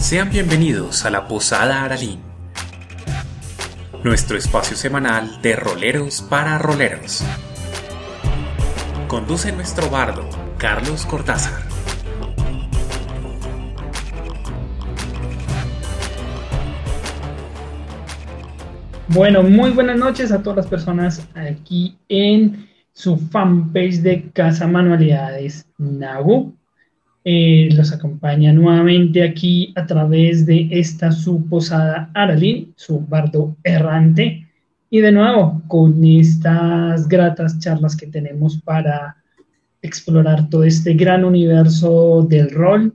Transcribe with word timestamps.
Sean 0.00 0.30
bienvenidos 0.30 1.04
a 1.04 1.10
la 1.10 1.28
Posada 1.28 1.84
Aralín, 1.84 2.20
nuestro 4.02 4.38
espacio 4.38 4.74
semanal 4.74 5.42
de 5.42 5.54
roleros 5.54 6.22
para 6.22 6.56
roleros. 6.56 7.22
Conduce 9.08 9.52
nuestro 9.52 9.90
bardo, 9.90 10.26
Carlos 10.56 11.04
Cortázar. 11.04 11.52
Bueno, 19.08 19.42
muy 19.42 19.70
buenas 19.70 19.98
noches 19.98 20.32
a 20.32 20.42
todas 20.42 20.56
las 20.56 20.66
personas 20.66 21.28
aquí 21.34 21.98
en 22.08 22.66
su 22.94 23.18
fanpage 23.18 24.00
de 24.00 24.30
Casa 24.32 24.66
Manualidades 24.66 25.68
Nagu. 25.76 26.56
Eh, 27.22 27.68
los 27.72 27.92
acompaña 27.92 28.52
nuevamente 28.52 29.22
aquí 29.22 29.74
a 29.76 29.86
través 29.86 30.46
de 30.46 30.68
esta 30.70 31.12
su 31.12 31.46
posada 31.48 32.10
Aralín, 32.14 32.72
su 32.76 33.00
bardo 33.00 33.56
errante. 33.62 34.46
Y 34.88 35.00
de 35.00 35.12
nuevo, 35.12 35.62
con 35.68 36.02
estas 36.04 37.06
gratas 37.06 37.58
charlas 37.58 37.96
que 37.96 38.06
tenemos 38.06 38.60
para 38.62 39.16
explorar 39.82 40.48
todo 40.48 40.64
este 40.64 40.94
gran 40.94 41.24
universo 41.24 42.26
del 42.28 42.50
rol, 42.50 42.94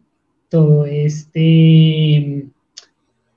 todo 0.50 0.86
este 0.86 2.46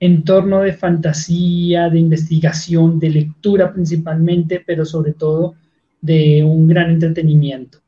entorno 0.00 0.60
de 0.60 0.72
fantasía, 0.72 1.88
de 1.90 1.98
investigación, 1.98 2.98
de 2.98 3.10
lectura 3.10 3.72
principalmente, 3.72 4.62
pero 4.66 4.84
sobre 4.84 5.12
todo 5.12 5.54
de 6.00 6.44
un 6.44 6.68
gran 6.68 6.90
entretenimiento. 6.90 7.78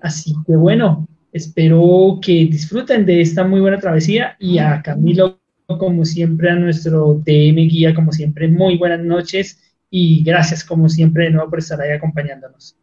Así 0.00 0.34
que 0.46 0.56
bueno, 0.56 1.06
Espero 1.36 2.18
que 2.22 2.32
disfruten 2.50 3.04
de 3.04 3.20
esta 3.20 3.44
muy 3.44 3.60
buena 3.60 3.78
travesía 3.78 4.36
y 4.38 4.56
a 4.56 4.80
Camilo, 4.80 5.38
como 5.66 6.06
siempre, 6.06 6.48
a 6.48 6.54
nuestro 6.54 7.20
DM 7.22 7.68
guía, 7.68 7.94
como 7.94 8.10
siempre, 8.10 8.48
muy 8.48 8.78
buenas 8.78 9.00
noches 9.00 9.62
y 9.90 10.24
gracias, 10.24 10.64
como 10.64 10.88
siempre, 10.88 11.24
de 11.24 11.32
nuevo 11.32 11.50
por 11.50 11.58
estar 11.58 11.78
ahí 11.78 11.90
acompañándonos. 11.90 12.78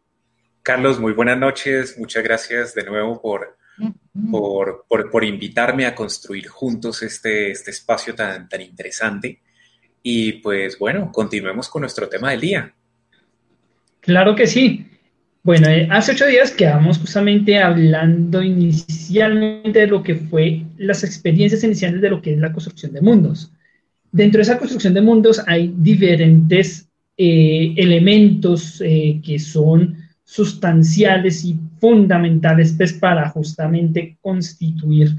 Carlos, 0.62 1.00
muy 1.00 1.12
buenas 1.12 1.36
noches. 1.36 1.98
Muchas 1.98 2.22
gracias 2.22 2.76
de 2.76 2.84
nuevo 2.84 3.20
por, 3.20 3.58
por, 4.30 5.10
por, 5.10 5.24
invitarme 5.24 5.86
a 5.86 5.94
construir 5.96 6.46
juntos 6.46 7.02
este, 7.02 7.50
este 7.50 7.72
espacio 7.72 8.14
tan, 8.14 8.48
tan 8.48 8.60
interesante. 8.60 9.40
Y 10.00 10.34
pues 10.34 10.78
bueno, 10.78 11.10
continuemos 11.10 11.68
con 11.68 11.80
nuestro 11.80 12.08
tema 12.08 12.30
del 12.30 12.40
día. 12.40 12.72
Claro 13.98 14.36
que 14.36 14.46
sí. 14.46 14.93
Bueno, 15.44 15.68
eh, 15.68 15.86
hace 15.90 16.12
ocho 16.12 16.26
días 16.26 16.52
quedamos 16.52 16.96
justamente 16.98 17.58
hablando 17.58 18.42
inicialmente 18.42 19.80
de 19.80 19.86
lo 19.86 20.02
que 20.02 20.14
fue 20.14 20.62
las 20.78 21.04
experiencias 21.04 21.62
iniciales 21.62 22.00
de 22.00 22.08
lo 22.08 22.22
que 22.22 22.32
es 22.32 22.38
la 22.38 22.50
construcción 22.50 22.94
de 22.94 23.02
mundos. 23.02 23.52
Dentro 24.10 24.38
de 24.38 24.44
esa 24.44 24.58
construcción 24.58 24.94
de 24.94 25.02
mundos 25.02 25.42
hay 25.46 25.74
diferentes 25.76 26.88
eh, 27.18 27.74
elementos 27.76 28.80
eh, 28.82 29.20
que 29.22 29.38
son 29.38 29.98
sustanciales 30.24 31.44
y 31.44 31.58
fundamentales 31.78 32.72
pues, 32.74 32.94
para 32.94 33.28
justamente 33.28 34.16
constituir 34.22 35.14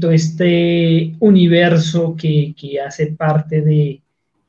todo 0.00 0.10
este 0.10 1.14
universo 1.20 2.14
que, 2.16 2.54
que 2.58 2.80
hace 2.82 3.08
parte 3.08 3.62
de, 3.62 4.02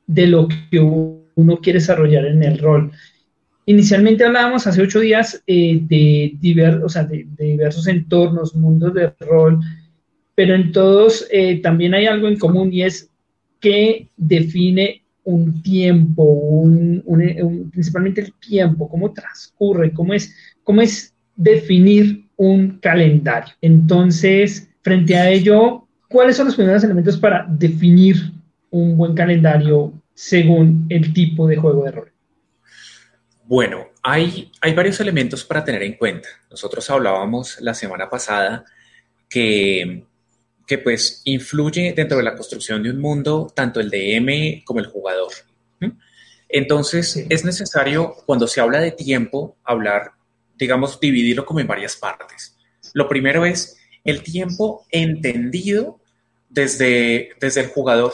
de, 0.06 0.26
lo 0.26 0.46
que 0.46 0.78
uno 0.78 1.58
quiere 1.58 1.78
desarrollar 1.78 2.26
en 2.26 2.42
el 2.42 2.58
rol. 2.58 2.92
Inicialmente 3.70 4.24
hablábamos 4.24 4.66
hace 4.66 4.82
ocho 4.82 4.98
días 4.98 5.44
eh, 5.46 5.78
de, 5.82 6.32
de, 6.40 7.26
diversos 7.38 7.86
entornos, 7.86 8.56
mundos 8.56 8.92
de 8.94 9.12
rol, 9.20 9.60
pero 10.34 10.56
en 10.56 10.72
todos 10.72 11.28
eh, 11.30 11.60
también 11.62 11.94
hay 11.94 12.06
algo 12.06 12.26
en 12.26 12.36
común 12.36 12.72
y 12.72 12.82
es 12.82 13.08
que 13.60 14.08
define 14.16 15.04
un 15.22 15.62
tiempo, 15.62 16.64
principalmente 17.70 18.22
el 18.22 18.32
tiempo, 18.40 18.88
cómo 18.88 19.12
transcurre, 19.12 19.92
cómo 19.92 20.14
es, 20.14 20.34
cómo 20.64 20.82
es 20.82 21.14
definir 21.36 22.24
un 22.36 22.80
calendario. 22.80 23.54
Entonces, 23.60 24.68
frente 24.82 25.14
a 25.14 25.30
ello, 25.30 25.86
¿cuáles 26.08 26.36
son 26.36 26.46
los 26.46 26.56
primeros 26.56 26.82
elementos 26.82 27.16
para 27.16 27.46
definir 27.48 28.16
un 28.70 28.96
buen 28.96 29.14
calendario 29.14 29.92
según 30.12 30.86
el 30.88 31.12
tipo 31.12 31.46
de 31.46 31.54
juego 31.54 31.84
de 31.84 31.92
rol? 31.92 32.10
Bueno, 33.50 33.88
hay, 34.04 34.52
hay 34.60 34.74
varios 34.74 35.00
elementos 35.00 35.44
para 35.44 35.64
tener 35.64 35.82
en 35.82 35.94
cuenta. 35.94 36.28
Nosotros 36.48 36.88
hablábamos 36.88 37.60
la 37.60 37.74
semana 37.74 38.08
pasada 38.08 38.64
que, 39.28 40.04
que 40.68 40.78
pues 40.78 41.20
influye 41.24 41.92
dentro 41.92 42.18
de 42.18 42.22
la 42.22 42.36
construcción 42.36 42.80
de 42.80 42.90
un 42.90 43.00
mundo 43.00 43.52
tanto 43.52 43.80
el 43.80 43.90
DM 43.90 44.62
como 44.64 44.78
el 44.78 44.86
jugador. 44.86 45.32
Entonces, 46.48 47.26
es 47.28 47.44
necesario, 47.44 48.14
cuando 48.24 48.46
se 48.46 48.60
habla 48.60 48.78
de 48.78 48.92
tiempo, 48.92 49.56
hablar, 49.64 50.12
digamos, 50.56 51.00
dividirlo 51.00 51.44
como 51.44 51.58
en 51.58 51.66
varias 51.66 51.96
partes. 51.96 52.56
Lo 52.94 53.08
primero 53.08 53.44
es 53.44 53.78
el 54.04 54.22
tiempo 54.22 54.86
entendido 54.92 55.98
desde, 56.48 57.30
desde 57.40 57.62
el 57.62 57.66
jugador, 57.66 58.12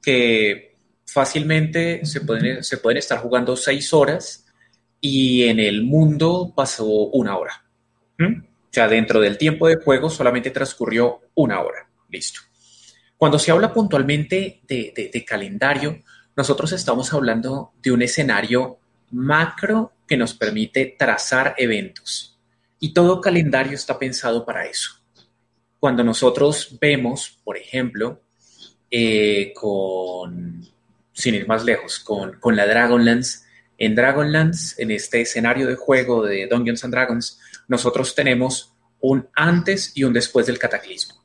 que 0.00 0.69
fácilmente 1.12 2.04
se 2.04 2.20
pueden, 2.20 2.62
se 2.62 2.78
pueden 2.78 2.98
estar 2.98 3.18
jugando 3.18 3.56
seis 3.56 3.92
horas 3.92 4.46
y 5.00 5.44
en 5.44 5.58
el 5.58 5.82
mundo 5.82 6.52
pasó 6.54 6.86
una 6.86 7.36
hora. 7.36 7.64
¿Mm? 8.18 8.42
O 8.42 8.72
sea, 8.72 8.86
dentro 8.86 9.20
del 9.20 9.36
tiempo 9.36 9.66
de 9.66 9.76
juego 9.76 10.08
solamente 10.08 10.50
transcurrió 10.50 11.22
una 11.34 11.60
hora. 11.60 11.88
Listo. 12.08 12.40
Cuando 13.16 13.40
se 13.40 13.50
habla 13.50 13.74
puntualmente 13.74 14.60
de, 14.68 15.24
calendario, 15.26 16.00
nosotros 16.36 16.70
estamos 16.72 17.12
hablando 17.12 17.72
de 17.82 17.90
un 17.90 18.02
escenario 18.02 18.78
macro 19.10 19.92
que 20.06 20.16
nos 20.16 20.32
permite 20.34 20.94
trazar 20.96 21.54
eventos. 21.58 22.38
Y 22.78 22.94
todo 22.94 23.20
calendario 23.20 23.74
está 23.74 23.98
pensado 23.98 24.46
para 24.46 24.64
eso. 24.64 24.92
Cuando 25.80 26.04
nosotros 26.04 26.78
vemos, 26.80 27.40
por 27.42 27.56
ejemplo, 27.56 28.22
eh, 28.90 29.52
con 29.54 30.70
sin 31.12 31.34
ir 31.34 31.46
más 31.46 31.64
lejos, 31.64 31.98
con, 31.98 32.38
con 32.40 32.56
la 32.56 32.66
Dragonlance. 32.66 33.40
En 33.78 33.94
Dragonlance, 33.94 34.80
en 34.82 34.90
este 34.90 35.22
escenario 35.22 35.66
de 35.66 35.74
juego 35.74 36.22
de 36.22 36.46
Dungeons 36.46 36.84
and 36.84 36.92
Dragons, 36.92 37.40
nosotros 37.68 38.14
tenemos 38.14 38.74
un 39.00 39.28
antes 39.34 39.92
y 39.94 40.04
un 40.04 40.12
después 40.12 40.46
del 40.46 40.58
cataclismo. 40.58 41.24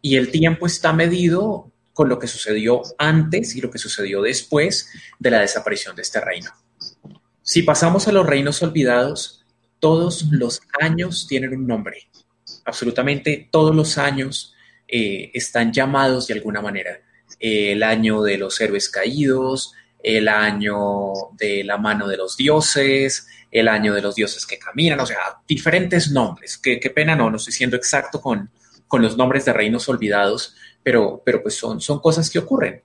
Y 0.00 0.16
el 0.16 0.30
tiempo 0.30 0.66
está 0.66 0.92
medido 0.92 1.72
con 1.92 2.08
lo 2.08 2.18
que 2.18 2.26
sucedió 2.26 2.82
antes 2.98 3.56
y 3.56 3.60
lo 3.60 3.70
que 3.70 3.78
sucedió 3.78 4.22
después 4.22 4.90
de 5.18 5.30
la 5.30 5.40
desaparición 5.40 5.96
de 5.96 6.02
este 6.02 6.20
reino. 6.20 6.50
Si 7.42 7.62
pasamos 7.62 8.06
a 8.06 8.12
los 8.12 8.26
reinos 8.26 8.62
olvidados, 8.62 9.44
todos 9.80 10.26
los 10.30 10.60
años 10.80 11.26
tienen 11.26 11.54
un 11.54 11.66
nombre. 11.66 12.08
Absolutamente 12.64 13.48
todos 13.50 13.74
los 13.74 13.98
años 13.98 14.54
eh, 14.88 15.30
están 15.32 15.72
llamados 15.72 16.26
de 16.26 16.34
alguna 16.34 16.60
manera 16.60 17.00
el 17.38 17.82
año 17.82 18.22
de 18.22 18.38
los 18.38 18.60
héroes 18.60 18.88
caídos, 18.88 19.74
el 20.02 20.28
año 20.28 21.12
de 21.38 21.64
la 21.64 21.78
mano 21.78 22.06
de 22.06 22.16
los 22.16 22.36
dioses, 22.36 23.26
el 23.50 23.68
año 23.68 23.94
de 23.94 24.02
los 24.02 24.14
dioses 24.14 24.46
que 24.46 24.58
caminan, 24.58 25.00
o 25.00 25.06
sea, 25.06 25.18
diferentes 25.48 26.10
nombres. 26.10 26.58
Qué, 26.58 26.78
pena, 26.94 27.16
no, 27.16 27.30
no 27.30 27.36
estoy 27.36 27.52
siendo 27.52 27.76
exacto 27.76 28.20
con, 28.20 28.50
con 28.86 29.02
los 29.02 29.16
nombres 29.16 29.44
de 29.44 29.52
reinos 29.52 29.88
olvidados, 29.88 30.54
pero, 30.82 31.22
pero 31.24 31.42
pues 31.42 31.56
son, 31.56 31.80
son 31.80 32.00
cosas 32.00 32.30
que 32.30 32.38
ocurren. 32.38 32.82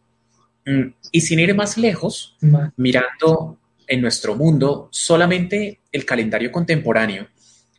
Mm, 0.65 0.93
y 1.11 1.21
sin 1.21 1.39
ir 1.39 1.53
más 1.55 1.77
lejos, 1.77 2.37
mirando 2.75 3.57
en 3.87 4.01
nuestro 4.01 4.35
mundo 4.35 4.89
solamente 4.91 5.81
el 5.91 6.05
calendario 6.05 6.51
contemporáneo, 6.51 7.27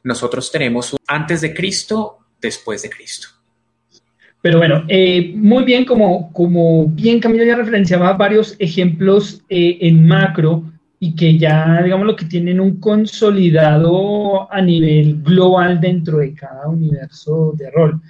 nosotros 0.03 0.51
tenemos 0.51 0.97
antes 1.07 1.41
de 1.41 1.55
Cristo, 1.55 2.19
después 2.41 2.83
de 2.83 2.91
Cristo. 2.91 3.29
Pero 4.43 4.59
bueno, 4.59 4.83
eh, 4.89 5.33
muy 5.37 5.63
bien, 5.63 5.85
como, 5.85 6.33
como 6.33 6.89
bien 6.89 7.21
Camilo 7.21 7.45
ya 7.45 7.55
referenciaba 7.55 8.13
varios 8.15 8.57
ejemplos 8.59 9.41
eh, 9.49 9.79
en 9.81 10.05
macro 10.05 10.65
y 10.99 11.15
que 11.15 11.39
ya, 11.39 11.81
digamos, 11.83 12.07
lo 12.07 12.17
que 12.17 12.25
tienen 12.25 12.61
un 12.61 12.81
consolidado 12.81 14.53
a 14.53 14.61
nivel 14.61 15.23
global 15.23 15.81
dentro 15.81 16.19
de 16.19 16.35
cada 16.35 16.69
universo 16.69 17.55
de 17.57 17.71
rol. 17.71 18.01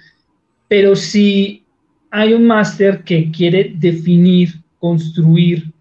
Pero 0.67 0.95
si 0.95 1.63
hay 2.09 2.33
un 2.33 2.47
máster 2.47 3.03
que 3.03 3.31
quiere 3.31 3.73
definir, 3.75 4.49
construir 4.79 5.71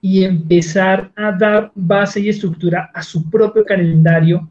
y 0.00 0.24
empezar 0.24 1.12
a 1.14 1.30
dar 1.30 1.70
base 1.76 2.20
y 2.20 2.28
estructura 2.28 2.90
a 2.92 3.02
su 3.04 3.30
propio 3.30 3.64
calendario, 3.64 4.48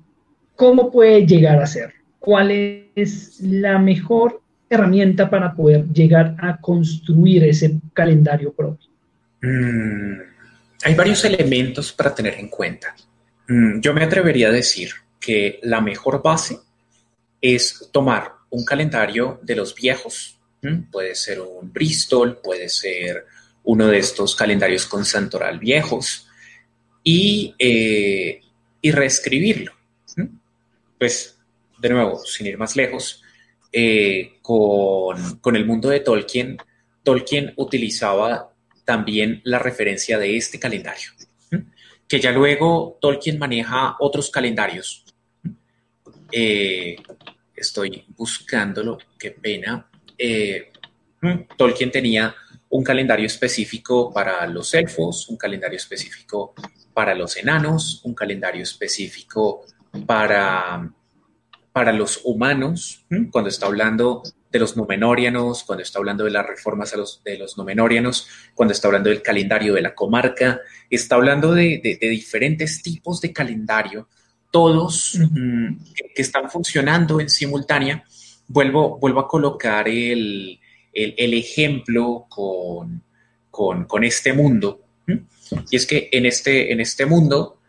¿cómo 0.55 0.89
puede 0.89 1.25
llegar 1.25 1.61
a 1.61 1.67
ser? 1.67 1.93
¿Cuál 2.19 2.51
es 2.95 3.41
la 3.41 3.79
mejor 3.79 4.40
herramienta 4.71 5.29
para 5.29 5.53
poder 5.53 5.85
llegar 5.89 6.35
a 6.39 6.57
construir 6.57 7.43
ese 7.43 7.77
calendario 7.93 8.53
propio? 8.53 8.87
Mm, 9.41 10.13
hay 10.83 10.95
varios 10.95 11.25
elementos 11.25 11.91
para 11.91 12.15
tener 12.15 12.35
en 12.35 12.47
cuenta. 12.47 12.95
Mm, 13.47 13.81
yo 13.81 13.93
me 13.93 14.03
atrevería 14.03 14.47
a 14.47 14.51
decir 14.51 14.91
que 15.19 15.59
la 15.63 15.81
mejor 15.81 16.21
base 16.23 16.57
es 17.41 17.89
tomar 17.91 18.31
un 18.49 18.63
calendario 18.63 19.39
de 19.43 19.55
los 19.55 19.75
viejos, 19.75 20.37
puede 20.91 21.15
ser 21.15 21.41
un 21.41 21.73
Bristol, 21.73 22.39
puede 22.41 22.69
ser 22.69 23.25
uno 23.63 23.87
de 23.87 23.97
estos 23.97 24.35
calendarios 24.35 24.85
con 24.85 25.03
santoral 25.05 25.57
viejos 25.57 26.27
y, 27.03 27.55
eh, 27.57 28.41
y 28.79 28.91
reescribirlo. 28.91 29.73
Pues, 30.99 31.35
de 31.79 31.89
nuevo, 31.89 32.19
sin 32.19 32.45
ir 32.45 32.59
más 32.59 32.75
lejos, 32.75 33.20
eh, 33.71 34.39
con, 34.41 35.55
el 35.55 35.65
mundo 35.65 35.89
de 35.89 36.01
Tolkien, 36.01 36.57
Tolkien 37.03 37.53
utilizaba 37.55 38.53
también 38.85 39.41
la 39.43 39.59
referencia 39.59 40.17
de 40.17 40.35
este 40.35 40.59
calendario, 40.59 41.11
que 42.07 42.19
ya 42.19 42.31
luego 42.31 42.97
Tolkien 42.99 43.39
maneja 43.39 43.95
otros 43.99 44.29
calendarios. 44.29 45.05
Eh, 46.31 46.95
estoy 47.55 48.05
buscándolo, 48.09 48.97
qué 49.17 49.31
pena. 49.31 49.89
Eh, 50.17 50.71
Tolkien 51.57 51.91
tenía 51.91 52.35
un 52.69 52.83
calendario 52.83 53.27
específico 53.27 54.11
para 54.13 54.45
los 54.47 54.73
elfos, 54.73 55.29
un 55.29 55.37
calendario 55.37 55.77
específico 55.77 56.53
para 56.93 57.15
los 57.15 57.37
enanos, 57.37 58.01
un 58.03 58.13
calendario 58.13 58.63
específico 58.63 59.65
para, 60.05 60.91
para 61.71 61.93
los 61.93 62.21
humanos, 62.23 63.05
cuando 63.31 63.49
está 63.49 63.67
hablando 63.67 64.23
de 64.51 64.59
los 64.59 64.75
Númenóreanos, 64.75 65.63
cuando 65.63 65.83
está 65.83 65.99
hablando 65.99 66.25
de 66.25 66.31
las 66.31 66.45
reformas 66.45 66.93
a 66.93 66.97
los, 66.97 67.23
de 67.23 67.37
los 67.37 67.57
Númenóreanos, 67.57 68.27
cuando 68.53 68.73
está 68.73 68.89
hablando 68.89 69.09
del 69.09 69.21
calendario 69.21 69.73
de 69.73 69.81
la 69.81 69.95
comarca, 69.95 70.59
está 70.89 71.15
hablando 71.15 71.53
de, 71.53 71.97
diferentes 72.01 72.81
tipos 72.81 73.21
de 73.21 73.31
calendario, 73.31 74.09
todos 74.51 75.17
que, 76.13 76.21
están 76.21 76.49
funcionando 76.49 77.21
en 77.21 77.29
simultánea. 77.29 78.03
Vuelvo, 78.47 78.99
vuelvo 78.99 79.21
a 79.21 79.27
colocar 79.29 79.87
el, 79.87 80.59
ejemplo 80.93 82.25
con, 82.27 83.01
con, 83.49 84.03
este 84.03 84.33
mundo. 84.33 84.81
Y 85.69 85.75
es 85.77 85.85
que 85.85 86.09
en 86.11 86.25
este, 86.25 86.73
en 86.73 86.81
este 86.81 87.05
mundo, 87.05 87.59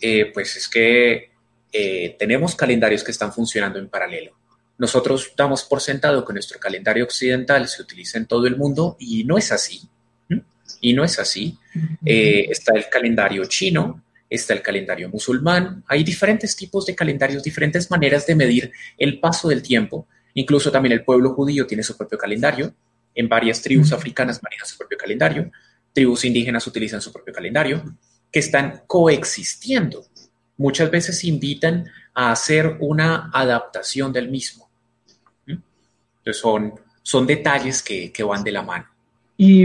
eh, 0.00 0.30
pues 0.32 0.56
es 0.56 0.68
que 0.68 1.29
eh, 1.72 2.16
tenemos 2.18 2.54
calendarios 2.54 3.04
que 3.04 3.10
están 3.10 3.32
funcionando 3.32 3.78
en 3.78 3.88
paralelo. 3.88 4.36
Nosotros 4.78 5.32
damos 5.36 5.62
por 5.64 5.80
sentado 5.80 6.24
que 6.24 6.32
nuestro 6.32 6.58
calendario 6.58 7.04
occidental 7.04 7.68
se 7.68 7.82
utiliza 7.82 8.18
en 8.18 8.26
todo 8.26 8.46
el 8.46 8.56
mundo 8.56 8.96
y 8.98 9.24
no 9.24 9.36
es 9.36 9.52
así. 9.52 9.82
Y 10.80 10.94
no 10.94 11.04
es 11.04 11.18
así. 11.18 11.58
Eh, 12.04 12.46
está 12.48 12.74
el 12.74 12.88
calendario 12.88 13.44
chino, 13.44 14.02
está 14.30 14.54
el 14.54 14.62
calendario 14.62 15.10
musulmán. 15.10 15.84
Hay 15.86 16.02
diferentes 16.02 16.56
tipos 16.56 16.86
de 16.86 16.94
calendarios, 16.94 17.42
diferentes 17.42 17.90
maneras 17.90 18.26
de 18.26 18.34
medir 18.34 18.72
el 18.96 19.20
paso 19.20 19.48
del 19.48 19.62
tiempo. 19.62 20.06
Incluso 20.34 20.70
también 20.70 20.92
el 20.92 21.04
pueblo 21.04 21.34
judío 21.34 21.66
tiene 21.66 21.82
su 21.82 21.96
propio 21.96 22.16
calendario. 22.16 22.72
En 23.14 23.28
varias 23.28 23.60
tribus 23.60 23.92
africanas 23.92 24.40
manejan 24.42 24.66
su 24.66 24.78
propio 24.78 24.96
calendario. 24.96 25.50
Tribus 25.92 26.24
indígenas 26.24 26.66
utilizan 26.66 27.02
su 27.02 27.12
propio 27.12 27.34
calendario, 27.34 27.82
que 28.30 28.38
están 28.38 28.84
coexistiendo. 28.86 30.06
Muchas 30.60 30.90
veces 30.90 31.24
invitan 31.24 31.86
a 32.12 32.32
hacer 32.32 32.76
una 32.80 33.30
adaptación 33.32 34.12
del 34.12 34.28
mismo. 34.28 34.68
Entonces 35.46 36.36
son, 36.42 36.74
son 37.02 37.26
detalles 37.26 37.82
que, 37.82 38.12
van 38.22 38.44
de 38.44 38.52
la 38.52 38.62
mano. 38.62 38.84
Y, 39.38 39.64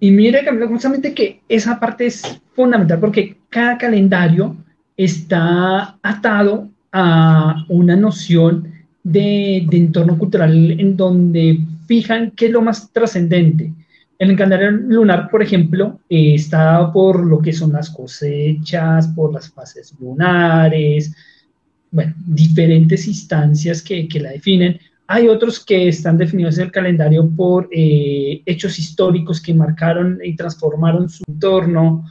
y 0.00 0.10
mire, 0.10 0.44
justamente 0.66 1.14
que 1.14 1.42
esa 1.48 1.78
parte 1.78 2.06
es 2.06 2.40
fundamental 2.56 2.98
porque 2.98 3.36
cada 3.48 3.78
calendario 3.78 4.56
está 4.96 5.96
atado 6.02 6.68
a 6.90 7.64
una 7.68 7.94
noción 7.94 8.72
de, 9.04 9.58
entorno 9.70 10.18
cultural 10.18 10.72
en 10.72 10.96
donde 10.96 11.60
fijan 11.86 12.32
qué 12.32 12.46
es 12.46 12.52
lo 12.52 12.62
más 12.62 12.92
trascendente. 12.92 13.72
El 14.22 14.36
calendario 14.36 14.70
lunar, 14.70 15.28
por 15.28 15.42
ejemplo, 15.42 15.98
eh, 16.08 16.34
está 16.34 16.92
por 16.92 17.26
lo 17.26 17.40
que 17.40 17.52
son 17.52 17.72
las 17.72 17.90
cosechas, 17.90 19.08
por 19.08 19.32
las 19.32 19.50
fases 19.50 19.92
lunares, 19.98 21.12
diferentes 21.90 23.08
instancias 23.08 23.82
que, 23.82 24.06
que 24.06 24.20
la 24.20 24.30
definen, 24.30 24.78
hay 25.08 25.26
otros 25.26 25.58
que 25.64 25.88
están 25.88 26.18
definidos 26.18 26.56
en 26.58 26.66
el 26.66 26.70
calendario 26.70 27.28
por 27.36 27.68
eh, 27.72 28.42
hechos 28.46 28.78
históricos 28.78 29.40
que 29.40 29.54
marcaron 29.54 30.20
y 30.22 30.36
transformaron 30.36 31.08
su 31.08 31.24
entorno. 31.26 32.06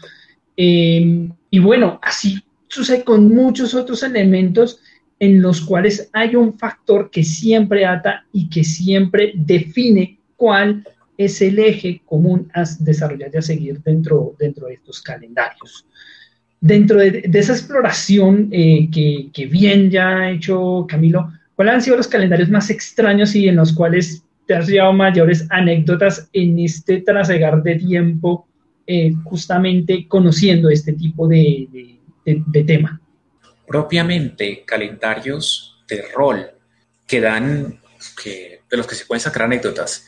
Em, 0.58 1.32
y 1.50 1.60
bueno, 1.60 1.98
así 2.04 2.44
sucede 2.68 3.06
con 3.06 3.34
muchos 3.34 3.74
otros 3.74 4.04
elementos 4.04 4.82
en 5.18 5.42
los 5.42 5.62
cuales 5.62 6.10
hay 6.12 6.36
un 6.36 6.60
factor 6.60 7.10
que 7.10 7.24
siempre 7.24 7.86
ata 7.86 8.26
y 8.34 8.50
que 8.50 8.66
siempre 8.66 9.32
define 9.34 10.20
cuál 10.36 10.84
es 11.26 11.42
el 11.42 11.60
eje 11.60 12.02
común 12.06 12.50
a 12.54 12.64
desarrollar 12.80 13.32
y 13.34 13.38
a 13.38 13.42
seguir 13.42 13.82
dentro, 13.82 14.36
dentro 14.40 14.68
de 14.68 14.76
estos 14.76 15.02
calendarios. 15.02 15.86
Dentro 16.60 17.00
de, 17.00 17.30
esa 17.34 17.54
exploración 17.54 18.50
eh, 18.52 18.90
que, 18.92 19.46
bien 19.48 19.90
ya 19.90 20.18
ha 20.18 20.32
hecho 20.32 20.86
Camilo, 20.88 21.32
¿Cuáles 21.62 21.76
han 21.76 21.82
sido 21.84 21.98
los 21.98 22.08
calendarios 22.08 22.50
más 22.50 22.72
extraños 22.72 23.36
y 23.36 23.48
en 23.48 23.56
los 23.56 23.72
cuales 23.72 24.24
te 24.48 24.56
has 24.56 24.68
llevado 24.68 24.94
mayores 24.94 25.46
anécdotas 25.52 26.28
en 26.34 26.58
este 26.58 27.02
trasegar 27.02 27.62
de 27.62 27.76
tiempo, 27.76 28.48
eh, 28.88 29.14
justamente 29.24 30.08
conociendo 30.08 30.72
este 30.72 30.94
tipo 30.94 31.28
de, 31.28 32.00
tema? 32.66 33.00
Propiamente 33.68 34.64
calendarios 34.66 35.84
de 35.88 36.02
rol 36.16 36.48
que 37.06 37.22
dan, 37.22 37.80
de 38.26 38.78
los 38.78 38.88
que 38.88 38.96
se 38.96 39.06
pueden 39.06 39.22
sacar 39.22 39.44
anécdotas. 39.44 40.08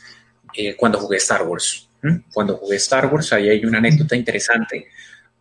Eh, 0.56 0.76
cuando 0.76 0.98
jugué 0.98 1.16
Star 1.18 1.42
Wars. 1.42 1.88
Cuando 2.32 2.58
jugué 2.58 2.76
Star 2.76 3.06
Wars, 3.06 3.32
ahí 3.32 3.48
hay 3.48 3.64
una 3.64 3.78
anécdota 3.78 4.14
interesante, 4.14 4.88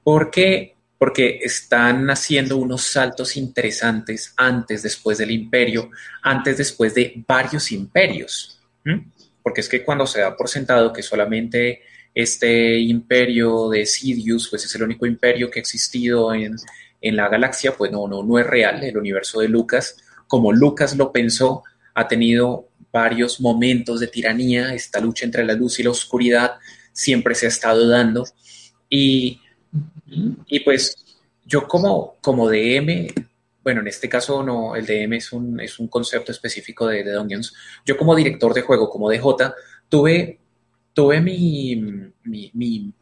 porque 0.01 0.73
porque 1.03 1.41
están 1.43 2.09
haciendo 2.09 2.55
unos 2.55 2.83
saltos 2.83 3.35
interesantes 3.35 4.33
antes, 4.37 4.83
después 4.83 5.17
del 5.17 5.31
imperio, 5.31 5.89
antes, 6.21 6.57
después 6.57 6.95
de 6.95 7.21
varios 7.27 7.73
imperios. 7.73 8.61
Porque 9.41 9.59
es 9.59 9.67
que 9.67 9.83
cuando 9.83 10.07
se 10.07 10.21
da 10.21 10.37
por 10.37 10.47
sentado 10.47 10.93
que 10.93 11.03
solamente 11.03 11.81
este 12.15 12.79
imperio 12.79 13.67
de 13.67 13.85
Sidious, 13.85 14.47
pues 14.47 14.63
es 14.63 14.73
el 14.75 14.83
único 14.83 15.05
imperio 15.05 15.51
que 15.51 15.59
ha 15.59 15.61
existido 15.61 16.33
en, 16.33 16.55
en 17.01 17.15
la 17.17 17.27
galaxia, 17.27 17.75
pues 17.75 17.91
no, 17.91 18.07
no, 18.07 18.23
no 18.23 18.39
es 18.39 18.47
real. 18.47 18.81
El 18.81 18.97
universo 18.97 19.41
de 19.41 19.49
Lucas, 19.49 19.97
como 20.25 20.53
Lucas 20.53 20.95
lo 20.95 21.11
pensó, 21.11 21.63
ha 21.93 22.07
tenido 22.07 22.69
varios 22.91 23.41
momentos 23.41 23.99
de 23.99 24.07
tiranía, 24.07 24.73
esta 24.73 24.99
lucha 24.99 25.25
entre 25.25 25.43
la 25.43 25.53
luz 25.53 25.79
y 25.79 25.83
la 25.83 25.89
oscuridad 25.89 26.53
siempre 26.91 27.35
se 27.35 27.47
ha 27.47 27.49
estado 27.49 27.87
dando. 27.87 28.25
Y 28.89 29.39
y 30.47 30.59
pues 30.61 30.95
yo 31.45 31.67
como, 31.67 32.17
como 32.21 32.49
DM, 32.49 33.07
bueno, 33.63 33.81
en 33.81 33.87
este 33.87 34.09
caso 34.09 34.43
no, 34.43 34.75
el 34.75 34.85
DM 34.85 35.13
es 35.13 35.31
un, 35.31 35.59
es 35.59 35.79
un 35.79 35.87
concepto 35.87 36.31
específico 36.31 36.87
de, 36.87 37.03
de 37.03 37.11
Dungeons. 37.11 37.53
Yo 37.85 37.97
como 37.97 38.15
director 38.15 38.53
de 38.53 38.61
juego, 38.61 38.89
como 38.89 39.09
DJ, 39.09 39.53
tuve, 39.89 40.39
tuve 40.93 41.21
mi, 41.21 41.75
mi, 42.23 42.51
mi 42.53 42.93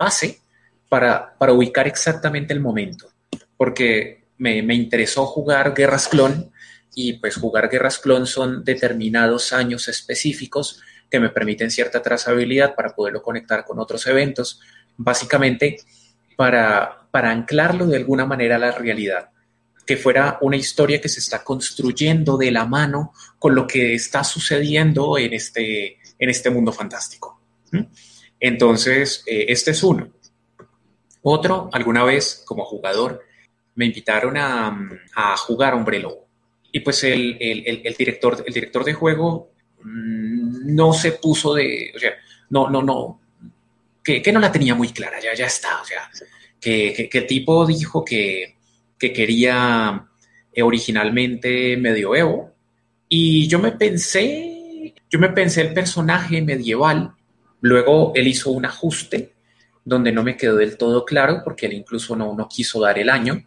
para, 0.87 1.37
para, 1.37 1.53
ubicar 1.53 1.87
exactamente 1.87 2.53
el 2.53 2.59
momento, 2.59 3.09
porque 3.57 4.25
me, 4.37 4.61
me, 4.61 4.75
interesó 4.75 5.25
jugar 5.25 5.73
Guerras 5.73 6.07
Clon 6.07 6.50
y 6.93 7.13
pues 7.13 7.35
jugar 7.35 7.69
Guerras 7.69 7.99
Clon 7.99 8.27
son 8.27 8.63
determinados 8.63 9.53
años 9.53 9.87
específicos 9.87 10.81
que 11.09 11.19
me 11.19 11.29
permiten 11.29 11.71
cierta 11.71 12.01
trazabilidad 12.01 12.75
para 12.75 12.95
poderlo 12.95 13.21
conectar 13.21 13.65
con 13.65 13.79
otros 13.79 14.05
eventos. 14.07 14.61
Básicamente, 14.97 15.77
para, 16.35 17.07
anclarlo 17.11 17.85
de 17.85 17.97
alguna 17.97 18.25
manera 18.25 18.55
a 18.55 18.59
la 18.59 18.71
realidad, 18.71 19.29
que 19.85 19.97
fuera 19.97 20.37
una 20.41 20.55
historia 20.55 21.01
que 21.01 21.09
se 21.09 21.19
está 21.19 21.43
construyendo 21.43 22.37
de 22.37 22.51
la 22.51 22.65
mano 22.65 23.13
con 23.37 23.53
lo 23.55 23.67
que 23.67 23.93
está 23.93 24.23
sucediendo 24.23 25.17
en 25.17 25.33
este, 25.33 25.97
en 26.17 26.29
este 26.29 26.49
mundo 26.49 26.71
fantástico. 26.71 27.41
Entonces, 28.39 29.23
eh, 29.27 29.45
este 29.49 29.71
es 29.71 29.83
uno. 29.83 30.09
Otro, 31.21 31.69
alguna 31.71 32.03
vez 32.03 32.43
como 32.45 32.65
jugador, 32.65 33.23
me 33.75 33.85
invitaron 33.85 34.35
a, 34.37 35.37
jugar 35.37 35.73
Hombre 35.73 35.99
Lobo. 35.99 36.27
Y 36.71 36.79
pues 36.79 37.03
el, 37.03 37.37
director, 37.97 38.43
el 38.45 38.53
director 38.53 38.83
de 38.83 38.93
juego 38.93 39.51
mm, 39.83 40.73
no 40.73 40.93
se 40.93 41.13
puso 41.13 41.53
de, 41.53 41.91
o 41.95 41.99
sea, 41.99 42.13
no, 42.49 42.69
no, 42.69 42.81
no, 42.81 43.19
que, 44.03 44.31
no 44.31 44.39
la 44.39 44.51
tenía 44.51 44.75
muy 44.75 44.89
clara, 44.89 45.19
ya, 45.21 45.33
ya 45.33 45.45
está, 45.45 45.81
o 45.81 45.85
sea, 45.85 46.09
que, 46.59 47.09
el 47.11 47.27
tipo 47.27 47.65
dijo 47.65 48.05
que, 48.05 48.55
quería 48.97 50.07
eh, 50.53 50.61
originalmente 50.61 51.75
medioevo 51.75 52.53
y 53.09 53.47
yo 53.47 53.57
me 53.57 53.71
pensé, 53.71 54.93
yo 55.09 55.17
me 55.17 55.29
pensé 55.29 55.61
el 55.61 55.73
personaje 55.73 56.41
medieval, 56.41 57.11
luego 57.61 58.11
él 58.13 58.27
hizo 58.27 58.51
un 58.51 58.65
ajuste 58.65 59.33
donde 59.83 60.11
no 60.11 60.21
me 60.21 60.37
quedó 60.37 60.55
del 60.55 60.77
todo 60.77 61.03
claro 61.03 61.41
porque 61.43 61.65
él 61.65 61.73
incluso 61.73 62.15
no, 62.15 62.35
no 62.35 62.47
quiso 62.47 62.79
dar 62.79 62.99
el 62.99 63.09
año, 63.09 63.43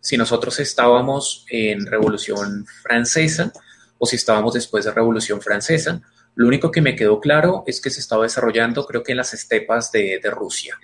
si 0.00 0.16
nosotros 0.16 0.60
estábamos 0.60 1.44
en 1.50 1.86
Revolución 1.86 2.66
Francesa 2.82 3.52
o 3.98 4.06
si 4.06 4.16
estábamos 4.16 4.54
después 4.54 4.84
de 4.84 4.92
Revolución 4.92 5.40
Francesa, 5.40 6.00
Lo 6.34 6.46
único 6.46 6.70
que 6.70 6.82
me 6.82 6.94
quedó 6.94 7.18
claro 7.18 7.64
es 7.66 7.80
que 7.80 7.88
se 7.88 8.00
estaba 8.00 8.24
desarrollando, 8.24 8.84
creo 8.84 9.02
que 9.02 9.12
en 9.12 9.16
las 9.16 9.32
estepas 9.32 9.90
de, 9.90 10.20
Rusia. 10.24 10.78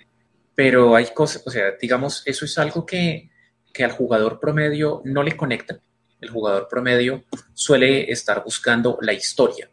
Pero 0.55 0.95
hay 0.95 1.13
cosas, 1.13 1.43
o 1.45 1.51
sea, 1.51 1.73
digamos, 1.79 2.23
eso 2.25 2.43
es 2.45 2.57
algo 2.57 2.87
que, 2.87 3.29
que 3.71 3.83
al 3.83 3.91
jugador 3.91 4.39
promedio 4.39 5.03
no 5.05 5.21
le 5.21 5.37
conecta. 5.37 5.79
El 6.19 6.31
jugador 6.31 6.67
promedio 6.67 7.23
suele 7.53 8.11
estar 8.11 8.43
buscando 8.43 8.97
la 9.01 9.13
historia, 9.13 9.69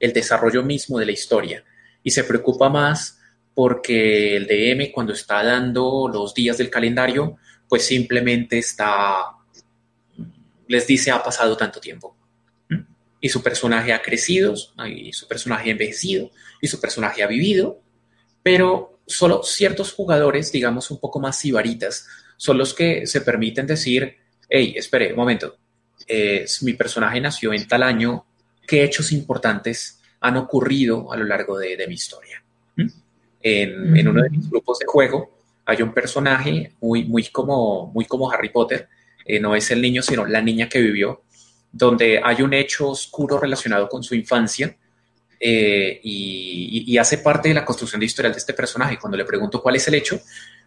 el 0.00 0.12
desarrollo 0.12 0.64
mismo 0.64 0.98
de 0.98 1.06
la 1.06 1.12
historia, 1.12 1.64
y 2.02 2.10
se 2.10 2.24
preocupa 2.24 2.68
más 2.68 3.20
porque 3.54 4.36
el 4.36 4.46
DM 4.46 4.92
cuando 4.92 5.12
está 5.12 5.42
dando 5.42 6.10
los 6.12 6.34
días 6.34 6.58
del 6.58 6.68
calendario, 6.68 7.38
pues 7.68 7.84
simplemente 7.86 8.58
está, 8.58 9.26
les 10.68 10.86
dice 10.86 11.10
ha 11.10 11.22
pasado 11.22 11.56
tanto 11.56 11.80
tiempo 11.80 12.16
y 13.20 13.28
su 13.28 13.42
personaje 13.42 13.92
ha 13.92 14.02
crecido, 14.02 14.54
y 14.86 15.12
su 15.12 15.26
personaje 15.26 15.70
ha 15.70 15.72
envejecido, 15.72 16.30
y 16.60 16.68
su 16.68 16.80
personaje 16.80 17.22
ha 17.22 17.26
vivido, 17.26 17.80
pero 18.42 19.00
solo 19.06 19.42
ciertos 19.42 19.92
jugadores, 19.92 20.52
digamos 20.52 20.90
un 20.90 21.00
poco 21.00 21.18
más 21.18 21.38
sibaritas, 21.38 22.06
son 22.36 22.58
los 22.58 22.74
que 22.74 23.06
se 23.06 23.22
permiten 23.22 23.66
decir, 23.66 24.16
hey, 24.48 24.74
espere, 24.76 25.10
un 25.10 25.16
momento, 25.16 25.56
mi 26.62 26.74
personaje 26.74 27.20
nació 27.20 27.52
en 27.52 27.66
tal 27.66 27.82
año, 27.82 28.26
¿qué 28.66 28.84
hechos 28.84 29.10
importantes 29.12 30.00
han 30.20 30.36
ocurrido 30.36 31.12
a 31.12 31.16
lo 31.16 31.24
largo 31.24 31.58
de, 31.58 31.84
mi 31.88 31.94
historia? 31.94 32.42
¿Mm? 32.76 32.88
En, 33.42 34.08
uno 34.08 34.22
de 34.22 34.30
mis 34.30 34.48
grupos 34.48 34.78
de 34.78 34.86
juego 34.86 35.35
hay 35.66 35.82
un 35.82 35.92
personaje 35.92 36.72
muy, 36.80 37.04
muy, 37.04 37.24
como, 37.24 37.88
muy 37.92 38.04
como 38.04 38.30
Harry 38.30 38.50
Potter, 38.50 38.88
eh, 39.24 39.40
no 39.40 39.56
es 39.56 39.70
el 39.72 39.82
niño, 39.82 40.00
sino 40.00 40.24
la 40.24 40.40
niña 40.40 40.68
que 40.68 40.80
vivió, 40.80 41.24
donde 41.72 42.20
hay 42.22 42.40
un 42.42 42.54
hecho 42.54 42.90
oscuro 42.90 43.38
relacionado 43.38 43.88
con 43.88 44.02
su 44.02 44.14
infancia 44.14 44.76
eh, 45.40 46.00
y, 46.02 46.96
hace 46.96 47.18
parte 47.18 47.48
de 47.48 47.54
la 47.54 47.64
construcción 47.64 48.00
de 48.00 48.06
historial 48.06 48.32
de 48.32 48.38
este 48.38 48.54
personaje. 48.54 48.98
Cuando 48.98 49.18
le 49.18 49.24
pregunto 49.24 49.60
cuál 49.60 49.76
es 49.76 49.86
el 49.88 49.94
hecho, 49.94 50.20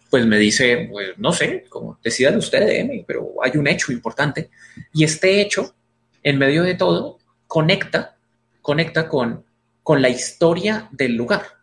pues 0.10 0.26
me 0.26 0.38
dice, 0.38 0.88
pues, 0.92 1.18
no 1.18 1.32
sé, 1.32 1.66
como 1.70 1.98
decidan 2.04 2.38
ustedes, 2.38 3.04
pero 3.08 3.34
hay 3.42 3.58
un 3.58 3.68
hecho 3.68 3.92
importante. 3.92 4.50
Y 4.94 5.06
este 5.06 5.42
hecho, 5.42 5.74
en 6.22 6.38
medio 6.38 6.64
de 6.64 6.76
todo, 6.76 7.18
conecta, 7.48 8.18
conecta 8.62 9.08
con, 9.08 9.44
con 9.82 10.02
la 10.02 10.10
historia 10.10 10.90
del 10.92 11.16
lugar. 11.16 11.59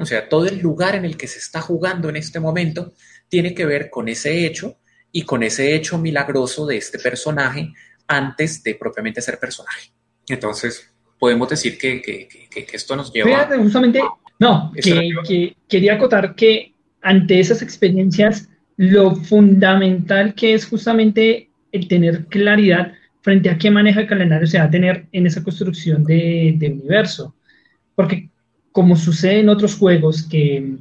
O 0.00 0.04
sea, 0.04 0.28
todo 0.28 0.46
el 0.46 0.58
lugar 0.58 0.94
en 0.94 1.04
el 1.04 1.16
que 1.16 1.26
se 1.26 1.38
está 1.38 1.60
jugando 1.60 2.08
en 2.08 2.16
este 2.16 2.40
momento 2.40 2.92
tiene 3.28 3.54
que 3.54 3.64
ver 3.64 3.88
con 3.88 4.08
ese 4.08 4.44
hecho 4.46 4.76
y 5.12 5.22
con 5.22 5.42
ese 5.42 5.74
hecho 5.74 5.98
milagroso 5.98 6.66
de 6.66 6.76
este 6.76 6.98
personaje 6.98 7.72
antes 8.06 8.62
de 8.62 8.74
propiamente 8.74 9.22
ser 9.22 9.38
personaje. 9.38 9.90
Entonces, 10.28 10.92
podemos 11.18 11.48
decir 11.48 11.78
que, 11.78 12.28
esto 12.72 12.96
nos 12.96 13.12
lleva... 13.12 13.48
justamente, 13.56 14.00
no, 14.38 14.72
que, 14.74 15.56
quería 15.68 15.94
acotar 15.94 16.34
que 16.34 16.74
ante 17.02 17.40
esas 17.40 17.62
experiencias, 17.62 18.48
lo 18.76 19.16
fundamental 19.16 20.34
que 20.34 20.54
es 20.54 20.66
justamente 20.66 21.50
el 21.72 21.88
tener 21.88 22.26
claridad 22.26 22.92
frente 23.22 23.50
a 23.50 23.58
qué 23.58 23.70
maneja 23.70 24.00
el 24.00 24.06
calendario 24.06 24.46
se 24.46 24.58
va 24.58 24.64
a 24.64 24.70
tener 24.70 25.06
en 25.12 25.26
esa 25.26 25.42
construcción 25.42 26.04
de, 26.04 26.56
universo. 26.60 27.34
Porque 27.94 28.30
como 28.72 28.96
sucede 28.96 29.40
en 29.40 29.48
otros 29.48 29.76
juegos 29.76 30.22
que, 30.22 30.76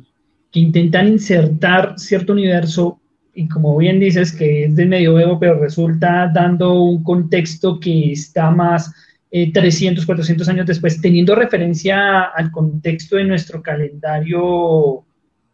intentan 0.54 1.08
insertar 1.08 1.94
cierto 2.00 2.34
universo 2.34 3.00
y 3.36 3.48
como 3.48 3.78
bien 3.78 4.00
dices, 4.00 4.32
que 4.32 4.64
es 4.64 4.76
del 4.76 4.90
medioevo, 4.90 5.40
pero 5.40 5.60
resulta 5.60 6.32
dando 6.34 6.82
un 6.82 7.04
contexto 7.04 7.80
que 7.80 8.14
está 8.14 8.50
más 8.50 8.92
300, 9.30 10.04
eh, 10.04 10.08
400 10.08 10.50
años 10.50 10.66
después, 10.66 11.00
teniendo 11.00 11.36
referencia 11.36 12.24
al 12.24 12.50
contexto 12.50 13.18
de 13.18 13.26
nuestro 13.26 13.62
calendario 13.62 15.06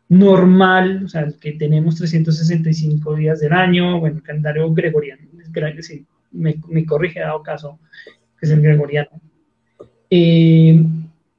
normal, 0.08 1.04
o 1.04 1.10
sea, 1.10 1.22
el 1.22 1.38
que 1.38 1.54
tenemos 1.54 1.96
365 1.98 3.16
días 3.16 3.42
del 3.42 3.52
año, 3.52 4.00
bueno, 4.00 4.18
el 4.18 4.24
calendario 4.24 4.74
gregoriano, 4.74 5.24
me, 6.32 6.56
me 6.70 6.86
corrige 6.86 7.20
dado 7.20 7.44
caso, 7.44 7.80
que 8.40 8.46
es 8.46 8.52
el 8.52 8.62
gregoriano. 8.62 9.10
Eh, 10.10 10.86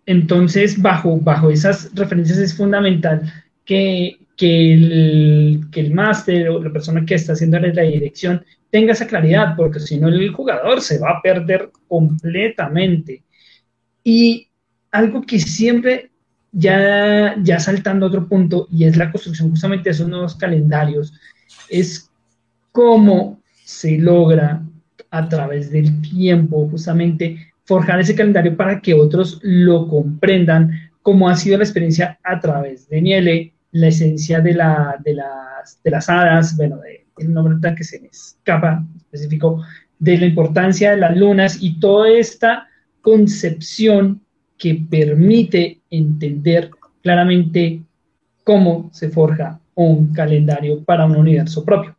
entonces, 0.06 0.80
bajo, 0.80 1.18
bajo 1.18 1.50
esas 1.50 1.90
referencias 1.94 2.38
es 2.38 2.56
fundamental 2.56 3.32
que 3.64 4.18
que 4.36 4.74
el, 4.74 5.66
que 5.70 5.80
el 5.80 5.94
máster 5.94 6.48
o 6.48 6.62
la 6.62 6.72
persona 6.72 7.04
que 7.04 7.14
está 7.14 7.34
haciendo 7.34 7.58
la 7.58 7.82
dirección 7.82 8.44
tenga 8.70 8.92
esa 8.92 9.06
claridad, 9.06 9.54
porque 9.56 9.78
si 9.78 9.98
no 9.98 10.08
el 10.08 10.32
jugador 10.32 10.80
se 10.80 10.98
va 10.98 11.10
a 11.10 11.22
perder 11.22 11.70
completamente. 11.86 13.22
Y 14.02 14.48
algo 14.90 15.22
que 15.22 15.38
siempre, 15.38 16.10
ya, 16.50 17.36
ya 17.42 17.60
saltando 17.60 18.06
a 18.06 18.08
otro 18.08 18.26
punto, 18.26 18.66
y 18.72 18.84
es 18.84 18.96
la 18.96 19.12
construcción 19.12 19.50
justamente 19.50 19.84
de 19.84 19.90
esos 19.92 20.08
nuevos 20.08 20.34
calendarios, 20.34 21.12
es 21.68 22.10
cómo 22.72 23.40
se 23.64 23.96
logra 23.98 24.62
a 25.10 25.28
través 25.28 25.70
del 25.70 26.02
tiempo 26.02 26.68
justamente 26.68 27.53
forjar 27.64 28.00
ese 28.00 28.14
calendario 28.14 28.56
para 28.56 28.80
que 28.80 28.94
otros 28.94 29.40
lo 29.42 29.88
comprendan, 29.88 30.90
como 31.02 31.28
ha 31.28 31.36
sido 31.36 31.58
la 31.58 31.64
experiencia 31.64 32.18
a 32.22 32.40
través 32.40 32.88
de 32.88 33.00
Niele, 33.00 33.52
la 33.72 33.88
esencia 33.88 34.40
de, 34.40 34.54
la, 34.54 34.96
de, 35.04 35.14
las, 35.14 36.08
hadas, 36.08 36.56
bueno, 36.56 36.78
de, 36.78 37.06
el 37.18 37.32
nombre 37.32 37.74
que 37.74 37.84
se 37.84 38.00
me 38.00 38.08
escapa 38.08 38.84
específico, 38.96 39.62
de 39.98 40.18
la 40.18 40.26
importancia 40.26 40.90
de 40.90 40.96
las 40.98 41.16
lunas 41.16 41.58
y 41.60 41.78
toda 41.80 42.10
esta 42.10 42.68
concepción 43.00 44.20
que 44.58 44.74
permite 44.88 45.80
entender 45.90 46.70
claramente 47.02 47.82
cómo 48.44 48.90
se 48.92 49.08
forja 49.10 49.60
un 49.74 50.12
calendario 50.12 50.82
para 50.84 51.04
un 51.06 51.16
universo 51.16 51.64
propio. 51.64 51.96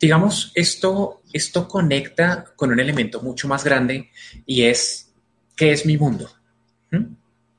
Digamos, 0.00 0.52
esto, 0.54 1.19
esto 1.32 1.68
conecta 1.68 2.44
con 2.56 2.70
un 2.70 2.80
elemento 2.80 3.20
mucho 3.22 3.48
más 3.48 3.64
grande 3.64 4.10
y 4.46 4.62
es, 4.62 5.12
¿qué 5.56 5.72
es 5.72 5.86
mi 5.86 5.96
mundo? 5.96 6.30
¿Mm? 6.90 7.04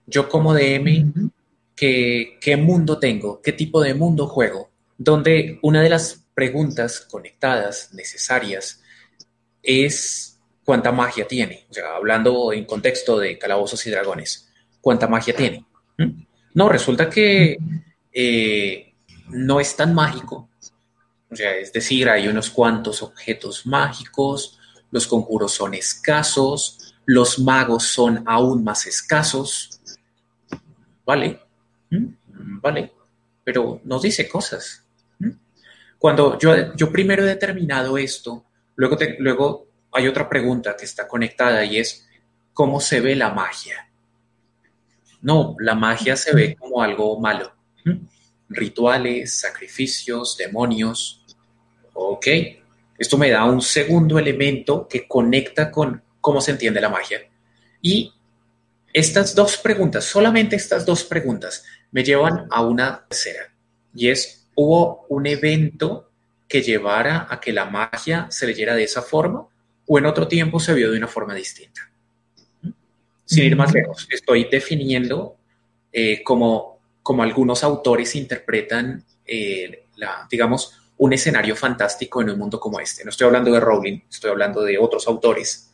Yo 0.07 0.27
como 0.27 0.53
DM 0.53 1.31
qué, 1.75 2.57
mundo 2.57 2.99
tengo, 2.99 3.41
qué 3.41 3.53
tipo 3.53 3.81
de 3.81 3.95
mundo 3.95 4.27
juego, 4.27 4.69
donde 4.97 5.57
una 5.63 5.81
de 5.81 5.89
las 5.89 6.23
preguntas 6.35 6.99
conectadas, 7.09 7.91
necesarias, 7.93 8.81
es 9.63 10.39
cuánta 10.63 10.91
magia 10.91 11.27
tiene. 11.27 11.65
O 11.69 11.73
sea, 11.73 11.95
hablando 11.95 12.53
en 12.53 12.65
contexto 12.65 13.17
de 13.17 13.37
calabozos 13.37 13.85
y 13.87 13.89
dragones, 13.89 14.49
¿cuánta 14.79 15.07
magia 15.07 15.35
tiene? 15.35 15.65
¿Mm? 15.97 16.23
No, 16.53 16.69
resulta 16.69 17.09
que 17.09 17.57
eh, 18.13 18.93
no 19.29 19.59
es 19.59 19.75
tan 19.75 19.95
mágico. 19.95 20.49
O 21.31 21.35
sea, 21.35 21.55
es 21.55 21.71
decir, 21.71 22.09
hay 22.09 22.27
unos 22.27 22.49
cuantos 22.49 23.01
objetos 23.01 23.65
mágicos, 23.65 24.59
los 24.91 25.07
conjuros 25.07 25.53
son 25.53 25.73
escasos, 25.73 26.93
los 27.05 27.39
magos 27.39 27.83
son 27.83 28.23
aún 28.25 28.63
más 28.63 28.85
escasos. 28.85 29.81
¿Vale? 31.05 31.39
¿Mm? 31.89 32.07
Vale, 32.61 32.91
pero 33.43 33.81
nos 33.85 34.01
dice 34.01 34.27
cosas. 34.27 34.83
¿Mm? 35.19 35.31
Cuando 35.97 36.37
yo, 36.37 36.75
yo 36.75 36.91
primero 36.91 37.23
he 37.23 37.27
determinado 37.27 37.97
esto, 37.97 38.45
luego, 38.75 38.97
luego 39.19 39.67
hay 39.91 40.07
otra 40.07 40.29
pregunta 40.29 40.75
que 40.75 40.85
está 40.85 41.07
conectada 41.07 41.63
y 41.65 41.77
es, 41.77 42.07
¿cómo 42.53 42.79
se 42.79 43.01
ve 43.01 43.15
la 43.15 43.33
magia? 43.33 43.89
No, 45.21 45.55
la 45.59 45.75
magia 45.75 46.15
se 46.15 46.33
ve 46.33 46.55
como 46.55 46.81
algo 46.81 47.19
malo. 47.19 47.53
¿Mm? 47.85 48.05
Rituales, 48.49 49.39
sacrificios, 49.39 50.35
demonios. 50.37 51.20
Ok, 51.93 52.27
esto 52.97 53.17
me 53.17 53.29
da 53.29 53.45
un 53.45 53.61
segundo 53.61 54.19
elemento 54.19 54.87
que 54.87 55.07
conecta 55.07 55.71
con 55.71 56.01
cómo 56.19 56.39
se 56.39 56.51
entiende 56.51 56.79
la 56.81 56.89
magia. 56.89 57.21
Y 57.81 58.13
estas 58.93 59.33
dos 59.35 59.57
preguntas, 59.57 60.05
solamente 60.05 60.55
estas 60.55 60.85
dos 60.85 61.03
preguntas, 61.03 61.65
me 61.91 62.03
llevan 62.03 62.47
a 62.51 62.61
una 62.61 63.05
tercera, 63.07 63.53
y 63.93 64.09
es, 64.09 64.47
¿hubo 64.55 65.05
un 65.09 65.27
evento 65.27 66.09
que 66.47 66.61
llevara 66.61 67.27
a 67.29 67.39
que 67.39 67.53
la 67.53 67.65
magia 67.65 68.27
se 68.29 68.47
leyera 68.47 68.75
de 68.75 68.83
esa 68.83 69.01
forma 69.01 69.47
o 69.87 69.97
en 69.97 70.05
otro 70.05 70.27
tiempo 70.27 70.59
se 70.59 70.73
vio 70.73 70.91
de 70.91 70.97
una 70.97 71.07
forma 71.07 71.33
distinta? 71.33 71.89
Sin 73.25 73.45
ir 73.45 73.55
más 73.55 73.73
lejos, 73.73 74.07
estoy 74.11 74.45
definiendo 74.49 75.37
eh, 75.91 76.21
como, 76.23 76.79
como 77.01 77.23
algunos 77.23 77.63
autores 77.63 78.15
interpretan, 78.15 79.05
eh, 79.25 79.85
la, 79.95 80.27
digamos, 80.29 80.80
un 81.01 81.13
escenario 81.13 81.55
fantástico 81.55 82.21
en 82.21 82.29
un 82.29 82.37
mundo 82.37 82.59
como 82.59 82.79
este. 82.79 83.03
No 83.03 83.09
estoy 83.09 83.25
hablando 83.25 83.51
de 83.51 83.59
Rowling, 83.59 84.01
estoy 84.07 84.29
hablando 84.29 84.61
de 84.61 84.77
otros 84.77 85.07
autores 85.07 85.73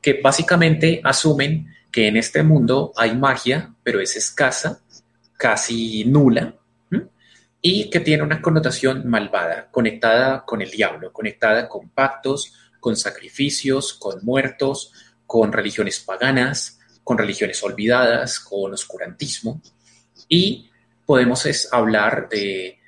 que 0.00 0.20
básicamente 0.20 1.00
asumen 1.04 1.72
que 1.92 2.08
en 2.08 2.16
este 2.16 2.42
mundo 2.42 2.92
hay 2.96 3.14
magia, 3.14 3.72
pero 3.84 4.00
es 4.00 4.16
escasa 4.16 4.80
casi 5.36 6.04
nula 6.06 6.56
y 7.60 7.88
que 7.88 8.00
tiene 8.00 8.24
una 8.24 8.42
connotación 8.42 9.08
malvada, 9.08 9.68
conectada 9.70 10.44
con 10.44 10.60
el 10.60 10.72
diablo, 10.72 11.12
conectada 11.12 11.68
con 11.68 11.90
pactos, 11.90 12.52
con 12.80 12.96
sacrificios, 12.96 13.94
con 13.94 14.24
muertos, 14.24 14.92
con 15.24 15.52
religiones 15.52 16.00
paganas, 16.00 16.80
con 17.04 17.16
religiones 17.16 17.62
olvidadas, 17.62 18.40
con 18.40 18.74
oscurantismo, 18.74 19.62
y 20.28 20.68
podemos 21.06 21.46
hablar 21.70 22.28
de, 22.28 22.80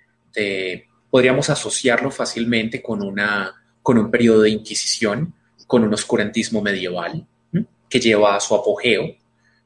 podríamos 1.14 1.49
asociarlo 1.49 2.11
fácilmente 2.11 2.83
con, 2.83 3.00
una, 3.00 3.54
con 3.80 3.99
un 3.99 4.11
periodo 4.11 4.40
de 4.40 4.50
inquisición, 4.50 5.33
con 5.64 5.85
un 5.85 5.94
oscurantismo 5.94 6.61
medieval 6.61 7.25
que 7.88 8.00
lleva 8.00 8.35
a 8.35 8.40
su 8.40 8.52
apogeo. 8.52 9.14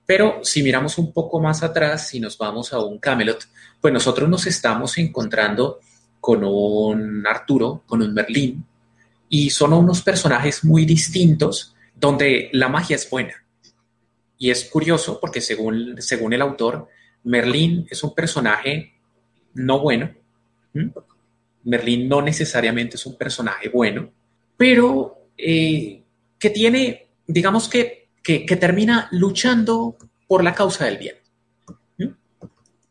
Pero 0.04 0.40
si 0.42 0.62
miramos 0.62 0.98
un 0.98 1.10
poco 1.10 1.40
más 1.40 1.62
atrás, 1.62 2.06
si 2.06 2.20
nos 2.20 2.36
vamos 2.36 2.74
a 2.74 2.80
un 2.80 2.98
Camelot, 2.98 3.48
pues 3.80 3.94
nosotros 3.94 4.28
nos 4.28 4.46
estamos 4.46 4.98
encontrando 4.98 5.80
con 6.20 6.44
un 6.44 7.26
Arturo, 7.26 7.82
con 7.86 8.02
un 8.02 8.12
Merlín, 8.12 8.66
y 9.30 9.48
son 9.48 9.72
unos 9.72 10.02
personajes 10.02 10.62
muy 10.66 10.84
distintos 10.84 11.74
donde 11.96 12.50
la 12.52 12.68
magia 12.68 12.96
es 12.96 13.08
buena. 13.08 13.42
Y 14.36 14.50
es 14.50 14.66
curioso 14.66 15.18
porque 15.18 15.40
según, 15.40 15.94
según 16.02 16.34
el 16.34 16.42
autor, 16.42 16.88
Merlín 17.24 17.86
es 17.88 18.04
un 18.04 18.14
personaje 18.14 18.92
no 19.54 19.78
bueno. 19.80 20.10
Merlín 21.68 22.08
no 22.08 22.22
necesariamente 22.22 22.96
es 22.96 23.06
un 23.06 23.16
personaje 23.16 23.68
bueno, 23.68 24.10
pero 24.56 25.28
eh, 25.36 26.02
que 26.38 26.50
tiene, 26.50 27.08
digamos 27.26 27.68
que, 27.68 28.08
que, 28.22 28.56
termina 28.56 29.08
luchando 29.12 29.96
por 30.26 30.42
la 30.42 30.54
causa 30.54 30.86
del 30.86 30.98
bien. 30.98 31.16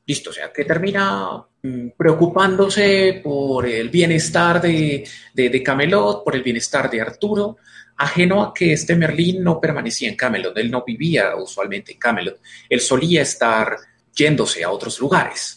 Listo, 0.05 0.29
o 0.29 0.33
sea, 0.33 0.53
que 0.53 0.63
termina 0.63 1.43
mm, 1.61 1.89
preocupándose 1.97 3.19
por 3.23 3.65
el 3.65 3.89
bienestar 3.89 4.61
de, 4.61 5.07
de, 5.33 5.63
Camelot, 5.63 6.23
por 6.23 6.35
el 6.35 6.43
bienestar 6.43 6.89
de 6.89 7.01
Arturo, 7.01 7.57
ajeno 7.97 8.41
a 8.41 8.53
que 8.53 8.73
este 8.73 8.95
Merlín 8.95 9.43
no 9.43 9.59
permanecía 9.59 10.07
en 10.07 10.15
Camelot, 10.15 10.57
él 10.57 10.71
no 10.71 10.83
vivía 10.85 11.35
usualmente 11.35 11.91
en 11.93 11.99
Camelot, 11.99 12.39
él 12.69 12.79
solía 12.79 13.23
estar 13.23 13.75
yéndose 14.15 14.63
a 14.63 14.69
otros 14.69 14.99
lugares. 14.99 15.56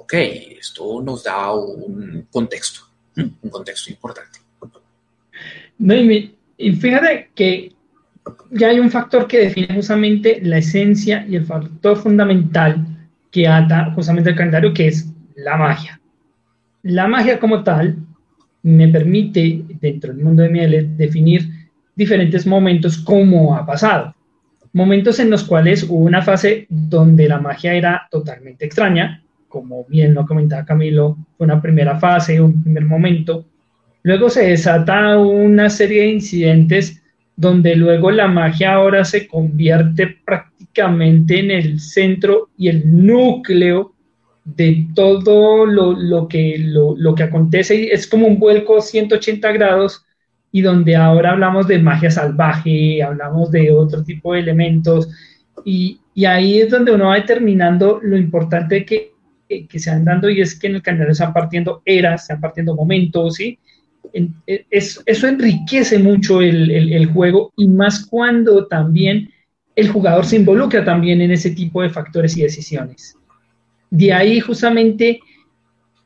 Ok, 0.00 0.14
esto 0.58 1.02
nos 1.02 1.24
da 1.24 1.52
un 1.52 2.26
contexto, 2.30 2.80
un 3.16 3.50
contexto 3.50 3.90
importante. 3.90 4.40
No, 5.78 5.94
y, 5.94 6.34
fíjate 6.56 7.30
que 7.34 7.72
ya 8.50 8.68
hay 8.68 8.78
un 8.80 8.90
factor 8.90 9.26
que 9.26 9.38
define 9.38 9.74
justamente 9.74 10.40
la 10.42 10.58
esencia 10.58 11.24
y 11.28 11.36
el 11.36 11.46
factor 11.46 11.96
fundamental 11.96 12.84
que 13.30 13.46
ata 13.46 13.92
justamente 13.94 14.30
el 14.30 14.36
calendario, 14.36 14.74
que 14.74 14.88
es 14.88 15.12
la 15.36 15.56
magia. 15.56 16.00
La 16.82 17.06
magia 17.06 17.38
como 17.38 17.62
tal 17.62 17.96
me 18.62 18.88
permite, 18.88 19.62
dentro 19.80 20.12
del 20.12 20.24
mundo 20.24 20.42
de 20.42 20.48
Mieles, 20.48 20.96
definir 20.96 21.48
diferentes 21.94 22.46
momentos 22.46 22.98
como 22.98 23.54
ha 23.56 23.64
pasado 23.64 24.14
momentos 24.72 25.18
en 25.18 25.30
los 25.30 25.44
cuales 25.44 25.84
hubo 25.84 26.04
una 26.04 26.22
fase 26.22 26.66
donde 26.68 27.28
la 27.28 27.40
magia 27.40 27.74
era 27.74 28.06
totalmente 28.10 28.64
extraña, 28.64 29.22
como 29.48 29.84
bien 29.84 30.14
lo 30.14 30.26
comentaba 30.26 30.64
Camilo, 30.64 31.16
fue 31.36 31.46
una 31.46 31.60
primera 31.60 31.98
fase, 31.98 32.40
un 32.40 32.62
primer 32.62 32.84
momento. 32.84 33.44
Luego 34.02 34.30
se 34.30 34.48
desata 34.48 35.18
una 35.18 35.70
serie 35.70 36.02
de 36.02 36.12
incidentes 36.12 37.02
donde 37.36 37.76
luego 37.76 38.10
la 38.10 38.28
magia 38.28 38.74
ahora 38.74 39.04
se 39.04 39.26
convierte 39.26 40.18
prácticamente 40.24 41.38
en 41.38 41.50
el 41.50 41.80
centro 41.80 42.48
y 42.56 42.68
el 42.68 43.06
núcleo 43.06 43.94
de 44.44 44.88
todo 44.94 45.66
lo, 45.66 46.26
que, 46.28 46.56
lo, 46.58 46.96
lo 46.96 47.14
que 47.14 47.22
acontece. 47.22 47.92
Es 47.92 48.06
como 48.06 48.26
un 48.26 48.38
vuelco 48.38 48.80
180 48.80 49.52
grados 49.52 50.04
y 50.50 50.62
donde 50.62 50.96
ahora 50.96 51.32
hablamos 51.32 51.68
de 51.68 51.78
magia 51.78 52.10
salvaje, 52.10 53.02
hablamos 53.02 53.50
de 53.50 53.70
otro 53.72 54.02
tipo 54.02 54.32
de 54.32 54.40
elementos, 54.40 55.08
y, 55.64 56.00
y 56.14 56.24
ahí 56.24 56.60
es 56.60 56.70
donde 56.70 56.92
uno 56.92 57.08
va 57.08 57.16
determinando 57.16 58.00
lo 58.02 58.16
importante 58.16 58.84
que, 58.84 59.12
que, 59.48 59.78
se 59.78 59.90
van 59.90 60.04
dando, 60.04 60.28
y 60.28 60.40
es 60.40 60.58
que 60.58 60.66
en 60.66 60.76
el 60.76 60.82
calendario 60.82 61.14
se 61.14 61.24
van 61.24 61.32
partiendo 61.32 61.82
eras, 61.84 62.26
se 62.26 62.34
van 62.34 62.40
partiendo 62.40 62.74
momentos, 62.74 63.36
¿sí? 63.36 63.58
es, 64.46 65.02
eso 65.06 65.26
enriquece 65.26 65.98
mucho 65.98 66.40
el, 66.40 66.70
el, 66.70 67.06
juego, 67.06 67.52
y 67.56 67.68
más 67.68 68.06
cuando 68.06 68.66
también 68.66 69.30
el 69.76 69.88
jugador 69.88 70.26
se 70.26 70.36
involucra 70.36 70.84
también 70.84 71.20
en 71.20 71.30
ese 71.30 71.50
tipo 71.50 71.82
de 71.82 71.90
factores 71.90 72.36
y 72.36 72.42
decisiones. 72.42 73.16
De 73.90 74.12
ahí 74.12 74.40
justamente 74.40 75.20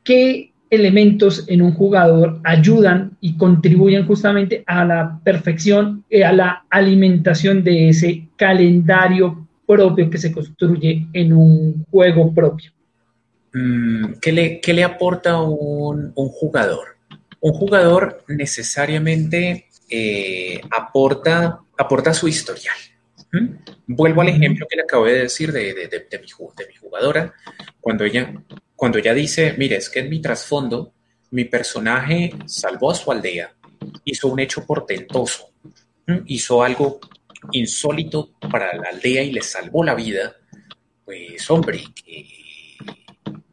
que 0.03 0.51
elementos 0.69 1.45
en 1.47 1.61
un 1.61 1.71
jugador 1.71 2.39
ayudan 2.43 3.17
y 3.21 3.37
contribuyen 3.37 4.05
justamente 4.05 4.63
a 4.65 4.83
la 4.85 5.19
perfección, 5.23 6.03
y 6.09 6.21
a 6.21 6.33
la 6.33 6.65
alimentación 6.69 7.63
de 7.63 7.89
ese 7.89 8.27
calendario 8.35 9.47
propio 9.65 10.09
que 10.09 10.17
se 10.17 10.31
construye 10.31 11.07
en 11.13 11.33
un 11.33 11.85
juego 11.89 12.33
propio. 12.33 12.71
Mm, 13.53 14.13
¿Qué 14.21 14.31
le, 14.31 14.61
le 14.65 14.83
aporta 14.83 15.39
un, 15.41 16.13
jugador? 16.15 16.97
Un 17.39 17.53
jugador 17.53 18.23
necesariamente 18.27 19.67
eh, 19.89 20.61
aporta, 20.71 21.59
aporta 21.77 22.13
su 22.13 22.27
historial. 22.27 22.75
Vuelvo 23.87 24.21
al 24.21 24.29
ejemplo 24.29 24.67
que 24.69 24.75
le 24.75 24.83
acabo 24.83 25.05
de 25.05 25.23
decir 25.23 25.51
de, 25.51 25.73
de, 25.73 25.87
de, 25.87 26.19
mi, 26.19 26.27
de 26.57 26.67
mi 26.67 26.75
jugadora, 26.75 27.33
cuando 27.81 28.03
ella 28.03 28.31
cuando 28.83 28.97
ella 28.97 29.13
dice, 29.13 29.55
mire, 29.57 29.77
es 29.77 29.89
que 29.89 29.99
en 29.99 30.09
mi 30.09 30.19
trasfondo, 30.21 30.91
mi 31.31 31.45
personaje 31.45 32.33
salvó 32.47 32.91
a 32.91 32.95
su 32.95 33.09
aldea, 33.13 33.55
hizo 34.03 34.27
un 34.27 34.41
hecho 34.41 34.65
portentoso, 34.65 35.51
hizo 36.25 36.61
algo 36.61 36.99
insólito 37.53 38.31
para 38.51 38.75
la 38.75 38.89
aldea 38.89 39.23
y 39.23 39.31
le 39.31 39.41
salvó 39.41 39.85
la 39.85 39.95
vida, 39.95 40.35
pues 41.05 41.49
hombre, 41.49 41.81
que, 41.95 42.27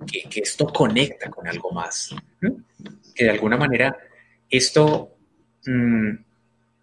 que, 0.07 0.41
esto 0.41 0.67
conecta 0.67 1.31
con 1.31 1.47
algo 1.47 1.71
más, 1.71 2.15
que 3.15 3.25
de 3.25 3.31
alguna 3.31 3.57
manera 3.57 3.97
esto, 4.49 5.17
mm, 5.67 6.11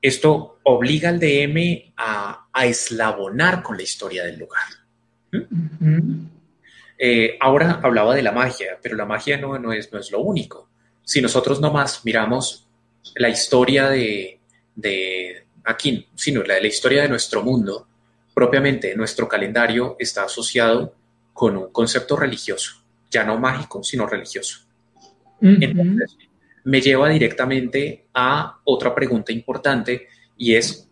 esto 0.01 0.59
obliga 0.63 1.09
al 1.09 1.19
DM 1.19 1.93
a, 1.97 2.47
a, 2.51 2.65
eslabonar 2.65 3.63
con 3.63 3.77
la 3.77 3.83
historia 3.83 4.23
del 4.23 4.39
lugar. 4.39 4.63
Eh, 6.97 7.37
ahora 7.39 7.79
hablaba 7.83 8.15
de 8.15 8.23
la 8.23 8.31
magia, 8.31 8.79
pero 8.81 8.95
la 8.95 9.05
magia 9.05 9.37
no, 9.37 9.57
no, 9.59 9.71
es, 9.71 9.91
no 9.91 9.99
es 9.99 10.11
lo 10.11 10.19
único. 10.19 10.69
Si 11.03 11.21
nosotros 11.21 11.61
nomás 11.61 12.03
miramos 12.05 12.67
la 13.15 13.29
historia 13.29 13.89
de, 13.89 14.39
de 14.75 15.45
aquí, 15.63 16.07
sino 16.15 16.43
la, 16.43 16.59
la 16.59 16.67
historia 16.67 17.03
de 17.03 17.09
nuestro 17.09 17.43
mundo, 17.43 17.87
propiamente 18.33 18.95
nuestro 18.95 19.27
calendario 19.27 19.95
está 19.99 20.23
asociado 20.23 20.93
con 21.33 21.55
un 21.55 21.71
concepto 21.71 22.15
religioso, 22.15 22.83
ya 23.09 23.23
no 23.23 23.37
mágico, 23.37 23.83
sino 23.83 24.05
religioso. 24.05 24.59
Entonces, 25.41 26.17
me 26.63 26.81
lleva 26.81 27.09
directamente 27.09 28.07
a 28.13 28.59
otra 28.63 28.93
pregunta 28.93 29.31
importante 29.31 30.07
y 30.35 30.55
es, 30.55 30.89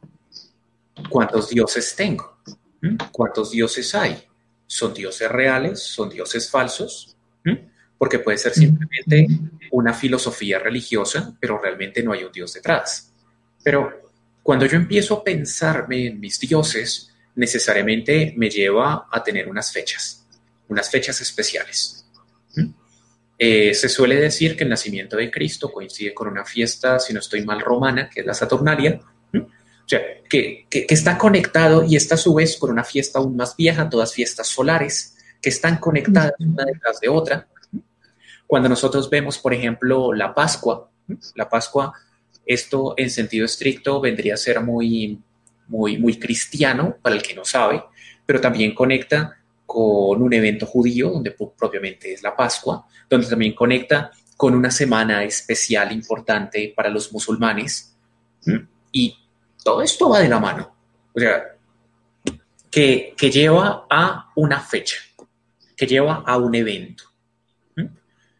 ¿cuántos 1.10 1.49
dioses 1.49 1.95
tengo? 1.95 2.38
¿Mm? 2.82 2.95
¿Cuántos 3.12 3.51
dioses 3.51 3.93
hay? 3.95 4.25
son 4.67 4.93
dioses 4.93 5.30
reales, 5.30 5.80
son 5.82 6.10
dioses 6.10 6.49
falsos, 6.49 7.15
porque 7.97 8.19
puede 8.19 8.38
ser 8.38 8.54
simplemente 8.54 9.28
una 9.71 9.93
filosofía 9.93 10.60
religiosa, 10.60 11.36
pero 11.39 11.60
realmente 11.60 12.04
no 12.04 12.12
hay 12.12 12.23
un 12.23 12.32
dios 12.32 12.54
detrás. 12.54 13.13
Pero 13.63 14.12
cuando 14.43 14.65
yo 14.65 14.75
empiezo 14.75 15.15
a 15.15 15.23
pensarme 15.23 16.08
en 16.08 16.19
mis 16.19 16.39
dioses, 16.39 17.13
necesariamente 17.36 18.34
me 18.36 18.49
lleva 18.49 19.08
a 19.12 19.23
tener 19.23 19.47
unas 19.47 19.71
fechas, 19.71 20.25
unas 20.67 20.89
fechas 20.89 21.21
especiales. 21.21 22.05
Eh, 23.38 23.74
se 23.74 23.89
suele 23.89 24.15
decir 24.15 24.56
que 24.56 24.63
el 24.63 24.69
nacimiento 24.69 25.17
de 25.17 25.30
Cristo 25.30 25.71
coincide 25.71 26.13
con 26.13 26.28
una 26.28 26.45
fiesta, 26.45 27.00
si 27.00 27.13
no 27.13 27.19
estoy 27.19 27.43
mal, 27.43 27.60
romana, 27.60 28.10
que 28.10 28.21
es 28.21 28.26
la 28.26 28.34
Saturnalia, 28.34 29.02
o 29.34 29.88
sea, 29.88 30.02
que, 30.28 30.65
está 30.71 31.17
conectado 31.17 31.84
y 31.84 31.95
está 31.95 32.15
a 32.15 32.17
su 32.17 32.34
vez 32.34 32.58
con 32.58 32.71
una 32.71 32.84
fiesta 32.84 33.19
aún 33.19 33.36
más 33.36 33.56
vieja, 33.56 33.89
todas 33.89 34.13
fiestas 34.13 34.48
solares, 34.48 35.15
que 35.41 35.50
están 35.50 35.78
conectadas 35.78 36.34
una 36.39 36.65
detrás 36.65 37.00
de 37.00 37.10
otra. 37.10 37.48
Cuando 38.48 38.69
nosotros 38.69 39.10
vemos, 39.10 39.38
por 39.38 39.54
ejemplo, 39.54 40.13
la 40.13 40.34
Pascua, 40.34 40.89
la 41.36 41.50
Pascua, 41.50 41.93
esto 42.45 42.95
en 42.98 43.10
sentido 43.10 43.45
estricto 43.45 44.02
vendría 44.02 44.36
a 44.36 44.38
ser 44.38 44.62
muy, 44.62 45.19
muy, 45.67 45.98
muy 45.98 46.17
cristiano 46.17 46.98
para 47.02 47.15
el 47.15 47.21
que 47.21 47.36
no 47.36 47.45
sabe, 47.45 47.84
pero 48.26 48.41
también 48.41 48.74
conecta 48.74 49.38
con 49.65 50.21
un 50.21 50.34
evento 50.34 50.65
judío, 50.65 51.10
donde 51.10 51.32
propiamente 51.32 52.13
es 52.13 52.23
la 52.23 52.36
Pascua, 52.36 52.86
donde 53.10 53.28
también 53.28 53.54
conecta 53.54 54.12
con 54.38 54.54
una 54.54 54.71
semana 54.71 55.23
especial 55.23 55.91
importante 55.91 56.73
para 56.75 56.89
los 56.89 57.12
musulmanes. 57.12 57.95
Y 58.91 59.17
todo 59.63 59.82
esto 59.82 60.10
va 60.10 60.19
de 60.19 60.30
la 60.30 60.39
mano. 60.39 60.75
O 61.13 61.19
sea, 61.19 61.56
que, 62.69 63.15
lleva 63.32 63.88
a 63.89 64.32
una 64.36 64.60
fecha, 64.60 64.97
que 65.75 65.88
lleva 65.88 66.23
a 66.25 66.38
un 66.38 66.54
evento. 66.56 67.06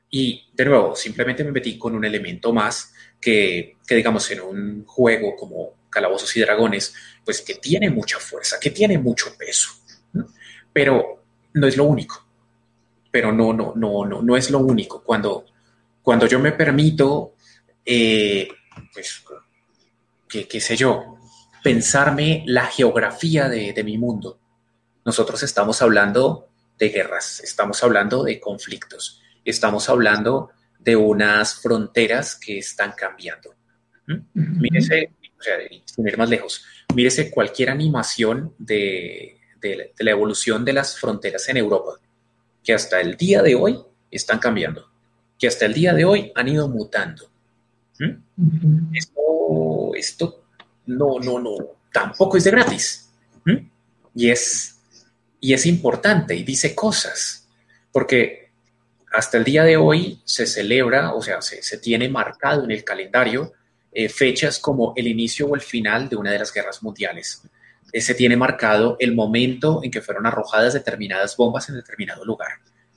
Y 0.10 0.50
de 0.54 0.66
nuevo, 0.66 0.96
simplemente 0.96 1.44
me 1.44 1.52
metí 1.52 1.78
con 1.78 1.96
un 1.96 2.06
elemento 2.06 2.54
más 2.54 2.94
que, 3.20 3.78
que 3.86 3.96
digamos, 3.96 4.30
en 4.32 4.42
un 4.42 4.86
juego 4.86 5.36
como 5.36 5.74
Calabozos 5.90 6.36
y 6.36 6.42
Dragones, 6.42 6.94
pues 7.24 7.42
que 7.42 7.56
tiene 7.56 7.90
mucha 7.90 8.20
fuerza, 8.20 8.58
que 8.60 8.70
tiene 8.70 8.98
mucho 8.98 9.36
peso, 9.38 9.70
pero 10.76 11.24
no 11.54 11.68
es 11.68 11.78
lo 11.78 11.86
único. 11.86 12.28
Pero 13.10 13.32
no, 13.32 13.54
no, 13.54 13.72
no, 13.78 14.06
no, 14.06 14.22
no 14.22 14.36
es 14.36 14.52
lo 14.52 14.60
único. 14.60 15.02
Cuando, 15.02 15.46
cuando 16.02 16.28
yo 16.28 16.38
me 16.38 16.52
permito, 16.52 17.36
eh, 17.86 18.50
pues, 18.94 19.24
qué 20.28 20.60
sé 20.60 20.76
yo, 20.76 21.16
pensarme 21.64 22.44
la 22.46 22.66
geografía 22.66 23.48
de, 23.48 23.72
de 23.72 23.84
mi 23.86 23.98
mundo, 23.98 24.38
nosotros 25.06 25.42
estamos 25.44 25.82
hablando 25.82 26.50
de 26.78 26.90
guerras, 26.90 27.40
estamos 27.40 27.82
hablando 27.82 28.26
de 28.26 28.42
conflictos, 28.42 29.22
estamos 29.46 29.88
hablando 29.88 30.50
de 30.78 30.98
unas 30.98 31.56
fronteras 31.62 32.36
que 32.36 32.58
están 32.58 32.92
cambiando. 32.92 33.56
Mírese, 34.34 35.14
o 35.40 35.42
sea, 35.42 35.56
sin 35.86 36.06
ir 36.06 36.18
más 36.18 36.30
lejos, 36.30 36.66
mírese 36.94 37.32
cualquier 37.32 37.70
animación 37.70 38.54
de, 38.58 39.40
la 39.98 40.12
evolución 40.12 40.64
de 40.64 40.74
las 40.74 41.00
fronteras 41.00 41.48
en 41.50 41.58
Europa, 41.58 42.00
que 42.64 42.74
hasta 42.74 43.00
el 43.00 43.16
día 43.16 43.42
de 43.42 43.56
hoy 43.56 43.80
están 44.12 44.40
cambiando, 44.40 44.90
que 45.38 45.48
hasta 45.48 45.66
el 45.66 45.74
día 45.74 45.94
de 45.94 46.06
hoy 46.06 46.32
han 46.36 46.48
ido 46.48 46.68
mutando. 46.68 47.30
esto, 48.94 49.96
esto 49.96 50.44
no, 50.88 51.20
no, 51.20 51.40
no, 51.40 51.56
tampoco 51.92 52.38
es 52.38 52.44
de 52.44 52.52
gratis. 52.52 53.10
Y 54.14 54.30
es, 54.30 54.80
y 55.40 55.54
es 55.54 55.66
importante 55.66 56.36
y 56.36 56.44
dice 56.44 56.74
cosas, 56.74 57.48
porque 57.92 58.50
hasta 59.12 59.38
el 59.38 59.44
día 59.44 59.64
de 59.64 59.78
hoy 59.78 60.22
se 60.26 60.46
celebra, 60.46 61.14
o 61.14 61.22
sea, 61.22 61.42
se, 61.42 61.78
tiene 61.78 62.10
marcado 62.10 62.64
en 62.64 62.72
el 62.72 62.84
calendario 62.84 63.54
eh, 63.92 64.10
fechas 64.10 64.60
como 64.60 64.94
el 64.96 65.08
inicio 65.08 65.48
o 65.48 65.56
el 65.56 65.62
final 65.62 66.10
de 66.10 66.16
una 66.16 66.32
de 66.32 66.40
las 66.40 66.54
guerras 66.54 66.84
mundiales. 66.84 67.42
Eh, 67.92 68.02
se 68.02 68.16
tiene 68.16 68.36
marcado 68.36 68.98
el 69.00 69.16
momento 69.16 69.82
en 69.84 69.92
que 69.92 70.02
fueron 70.02 70.26
arrojadas 70.26 70.74
determinadas 70.74 71.38
bombas 71.38 71.70
en 71.70 71.76
determinado 71.76 72.26
lugar. 72.26 72.50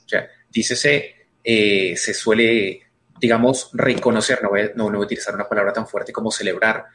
O 0.04 0.08
sea, 0.08 0.28
dícese, 0.50 1.28
eh, 1.44 1.94
se 1.96 2.14
suele, 2.14 2.82
digamos, 3.20 3.70
reconocer, 3.72 4.42
no 4.42 4.50
voy, 4.50 4.60
a, 4.62 4.70
no, 4.74 4.90
voy, 4.90 4.96
a 4.96 5.00
utilizar 5.00 5.34
una 5.34 5.48
palabra 5.48 5.72
tan 5.72 5.86
fuerte 5.86 6.12
como 6.12 6.30
celebrar 6.30 6.86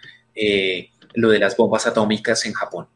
lo 1.14 1.30
de 1.30 1.40
las 1.40 1.56
bombas 1.56 1.86
atómicas 1.86 2.46
en 2.46 2.54
Japón. 2.54 2.88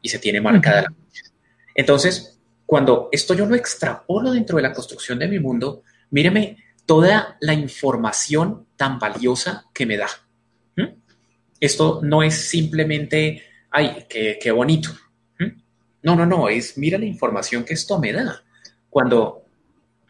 Y 0.00 0.08
se 0.08 0.18
tiene 0.18 0.40
marcada 0.40 0.82
la 0.82 0.88
fecha. 0.88 1.30
Entonces, 1.74 2.38
cuando 2.68 3.08
esto 3.12 3.34
yo 3.34 3.46
lo 3.46 3.54
extrapolo 3.54 4.32
dentro 4.32 4.56
de 4.56 4.62
la 4.62 4.72
construcción 4.72 5.18
de 5.18 5.28
mi 5.28 5.38
mundo, 5.38 5.84
míreme 6.10 6.58
toda 6.84 7.36
la 7.40 7.54
información 7.54 8.66
tan 8.76 8.98
valiosa 8.98 9.66
que 9.72 9.86
me 9.86 9.96
da. 9.96 10.08
Esto 11.60 12.00
no 12.02 12.22
es 12.22 12.34
simplemente, 12.34 13.42
ay, 13.70 14.06
qué, 14.08 14.50
bonito. 14.50 14.90
No, 16.02 16.14
no, 16.14 16.24
no, 16.24 16.48
es, 16.48 16.78
mira 16.78 16.98
la 16.98 17.04
información 17.04 17.64
que 17.64 17.74
esto 17.74 17.98
me 17.98 18.12
da. 18.12 18.42
Cuando, 18.88 19.42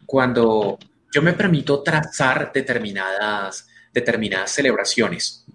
cuando 0.05 0.77
yo 1.11 1.21
me 1.21 1.33
permito 1.33 1.81
trazar 1.81 2.51
determinadas, 2.53 3.67
determinadas 3.93 4.51
celebraciones 4.51 5.45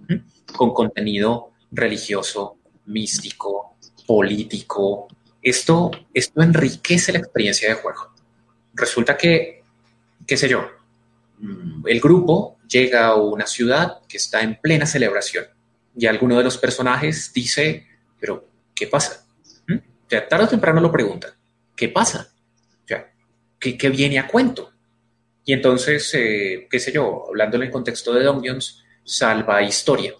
con 0.57 0.75
contenido 0.75 1.53
religioso, 1.71 2.59
místico, 2.87 3.77
político, 4.07 5.09
esto, 5.41 5.91
esto 6.13 6.43
enriquece 6.43 7.13
la 7.13 7.19
experiencia 7.19 7.69
de 7.69 7.75
juego. 7.77 8.13
Resulta 8.75 9.17
que, 9.17 9.63
qué 10.27 10.37
sé 10.37 10.49
yo, 10.49 10.69
mm, 11.39 11.87
el 11.87 12.01
grupo 12.01 12.59
llega 12.69 13.07
a 13.07 13.15
una 13.15 13.47
ciudad 13.47 14.01
que 14.09 14.17
está 14.17 14.41
en 14.41 14.61
plena 14.61 14.87
celebración 14.87 15.45
y 15.97 16.07
alguno 16.07 16.37
de 16.39 16.45
los 16.45 16.59
personajes 16.59 17.33
dice, 17.33 17.87
pero, 18.25 18.49
¿qué 18.75 18.87
pasa? 18.87 19.27
¿Mm? 19.67 19.75
O 19.75 20.09
sea, 20.09 20.27
tarde 20.27 20.47
o 20.47 20.49
temprano 20.49 20.81
lo 20.81 20.91
pregunta, 20.91 21.37
¿qué 21.77 21.91
pasa? 21.91 22.33
O 22.83 22.89
sea, 22.89 23.13
¿qué, 23.59 23.91
viene 23.91 24.19
a 24.19 24.27
cuento? 24.27 24.73
Y 25.45 25.53
entonces, 25.53 26.11
eh, 26.15 26.67
qué 26.71 26.81
sé 26.81 26.91
yo, 26.91 27.27
hablando 27.29 27.63
en 27.63 27.71
contexto 27.71 28.15
de 28.15 28.25
Dungeons, 28.25 28.83
salva 29.05 29.63
historia. 29.63 30.15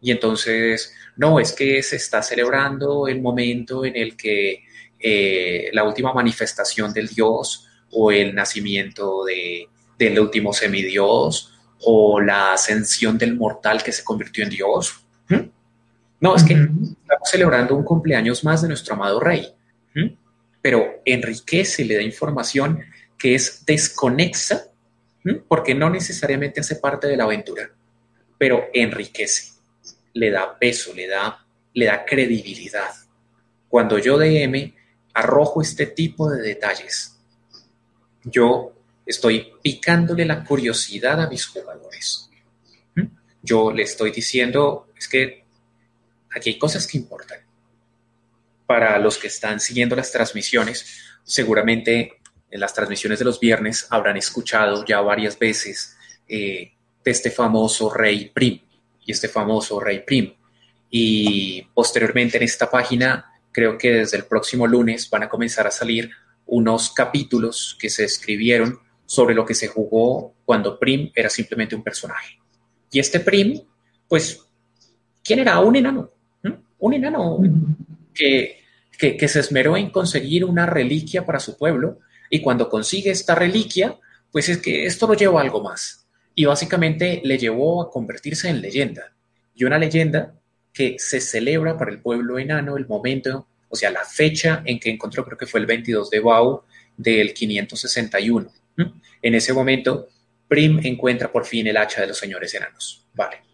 Y 0.00 0.12
entonces, 0.12 0.94
no, 1.16 1.40
es 1.40 1.52
que 1.52 1.82
se 1.82 1.96
está 1.96 2.22
celebrando 2.22 3.08
el 3.08 3.20
momento 3.20 3.84
en 3.84 3.96
el 3.96 4.16
que 4.16 4.62
eh, 5.00 5.70
la 5.72 5.82
última 5.82 6.12
manifestación 6.12 6.92
del 6.92 7.08
Dios 7.08 7.66
o 7.90 8.12
el 8.12 8.36
nacimiento 8.36 9.24
de, 9.24 9.68
del 9.98 10.20
último 10.20 10.52
semidios 10.52 11.58
o 11.80 12.20
la 12.20 12.52
ascensión 12.52 13.18
del 13.18 13.34
mortal 13.34 13.82
que 13.82 13.90
se 13.90 14.04
convirtió 14.04 14.44
en 14.44 14.50
Dios. 14.50 15.00
¿Mm? 15.28 15.48
No, 16.20 16.36
es 16.36 16.44
que 16.44 16.68
celebrando 17.24 17.74
un 17.74 17.84
cumpleaños 17.84 18.44
más 18.44 18.62
de 18.62 18.68
nuestro 18.68 18.94
amado 18.94 19.20
rey, 19.20 19.54
pero 20.60 21.02
enriquece, 21.04 21.84
le 21.84 21.96
da 21.96 22.02
información 22.02 22.84
que 23.16 23.34
es 23.34 23.64
desconexa, 23.64 24.64
porque 25.46 25.74
no 25.74 25.90
necesariamente 25.90 26.60
hace 26.60 26.76
parte 26.76 27.06
de 27.06 27.16
la 27.16 27.24
aventura, 27.24 27.70
pero 28.38 28.66
enriquece, 28.72 29.52
le 30.14 30.30
da 30.30 30.58
peso, 30.58 30.94
le 30.94 31.06
da, 31.06 31.44
le 31.74 31.86
da 31.86 32.04
credibilidad. 32.04 32.90
Cuando 33.68 33.98
yo 33.98 34.18
DM 34.18 34.74
arrojo 35.14 35.60
este 35.60 35.86
tipo 35.86 36.30
de 36.30 36.40
detalles, 36.40 37.18
yo 38.24 38.72
estoy 39.04 39.52
picándole 39.62 40.24
la 40.24 40.44
curiosidad 40.44 41.20
a 41.20 41.28
mis 41.28 41.46
jugadores. 41.46 42.30
Yo 43.42 43.72
le 43.72 43.84
estoy 43.84 44.10
diciendo, 44.10 44.88
es 44.96 45.08
que 45.08 45.44
aquí 46.34 46.50
hay 46.50 46.58
cosas 46.58 46.86
que 46.86 46.98
importan. 46.98 47.40
Para 48.66 48.98
los 48.98 49.18
que 49.18 49.28
están 49.28 49.60
siguiendo 49.60 49.96
las 49.96 50.12
transmisiones, 50.12 51.00
seguramente 51.24 52.18
en 52.50 52.60
las 52.60 52.74
transmisiones 52.74 53.18
de 53.18 53.24
los 53.24 53.40
viernes 53.40 53.86
habrán 53.90 54.16
escuchado 54.16 54.84
ya 54.84 55.00
varias 55.00 55.38
veces 55.38 55.96
eh, 56.28 56.72
de 57.04 57.10
este 57.10 57.30
famoso 57.30 57.92
Rey 57.92 58.30
Prim 58.34 58.60
y 59.04 59.12
este 59.12 59.28
famoso 59.28 59.80
Rey 59.80 60.00
Prim. 60.06 60.34
Y 60.90 61.62
posteriormente 61.74 62.36
en 62.38 62.44
esta 62.44 62.70
página 62.70 63.32
creo 63.52 63.76
que 63.76 63.92
desde 63.92 64.16
el 64.16 64.24
próximo 64.24 64.66
lunes 64.66 65.08
van 65.10 65.24
a 65.24 65.28
comenzar 65.28 65.66
a 65.66 65.70
salir 65.70 66.10
unos 66.46 66.90
capítulos 66.90 67.76
que 67.78 67.90
se 67.90 68.04
escribieron 68.04 68.80
sobre 69.04 69.34
lo 69.34 69.44
que 69.44 69.54
se 69.54 69.68
jugó 69.68 70.34
cuando 70.44 70.78
Prim 70.78 71.10
era 71.14 71.30
simplemente 71.30 71.74
un 71.74 71.82
personaje. 71.82 72.38
Y 72.90 72.98
este 72.98 73.20
Prim, 73.20 73.60
pues, 74.06 74.46
¿quién 75.22 75.40
era? 75.40 75.58
Un 75.60 75.76
enano. 75.76 76.10
Un 76.78 76.94
enano 76.94 77.38
que, 78.14 78.58
que, 78.98 79.28
se 79.28 79.40
esmeró 79.40 79.76
en 79.76 79.90
conseguir 79.90 80.44
una 80.44 80.66
reliquia 80.66 81.24
para 81.24 81.40
su 81.40 81.56
pueblo 81.56 81.98
y 82.30 82.40
cuando 82.40 82.68
consigue 82.68 83.10
esta 83.10 83.34
reliquia, 83.34 83.96
pues 84.30 84.48
es 84.48 84.58
que 84.58 84.86
esto 84.86 85.06
lo 85.06 85.14
llevó 85.14 85.38
a 85.38 85.42
algo 85.42 85.62
más. 85.62 86.06
Y 86.34 86.44
básicamente 86.44 87.20
le 87.24 87.38
llevó 87.38 87.82
a 87.82 87.90
convertirse 87.90 88.48
en 88.48 88.60
leyenda. 88.60 89.12
Y 89.54 89.64
una 89.64 89.78
leyenda 89.78 90.34
que 90.72 90.96
se 90.98 91.20
celebra 91.20 91.76
para 91.76 91.90
el 91.90 92.00
pueblo 92.00 92.38
enano 92.38 92.76
el 92.76 92.86
momento, 92.86 93.48
o 93.68 93.76
sea, 93.76 93.90
la 93.90 94.04
fecha 94.04 94.62
en 94.64 94.78
que 94.78 94.90
encontró, 94.90 95.24
creo 95.24 95.38
que 95.38 95.46
fue 95.46 95.60
el 95.60 95.66
22 95.66 96.10
de 96.10 96.20
Bau 96.20 96.62
del 96.96 97.34
561. 97.34 98.52
En 99.22 99.34
ese 99.34 99.52
momento, 99.52 100.08
Prim 100.46 100.80
encuentra 100.84 101.32
por 101.32 101.44
fin 101.44 101.66
el 101.66 101.76
hacha 101.76 102.02
de 102.02 102.06
los 102.08 102.18
señores 102.18 102.54
enanos. 102.54 103.04
Vale. 103.14 103.47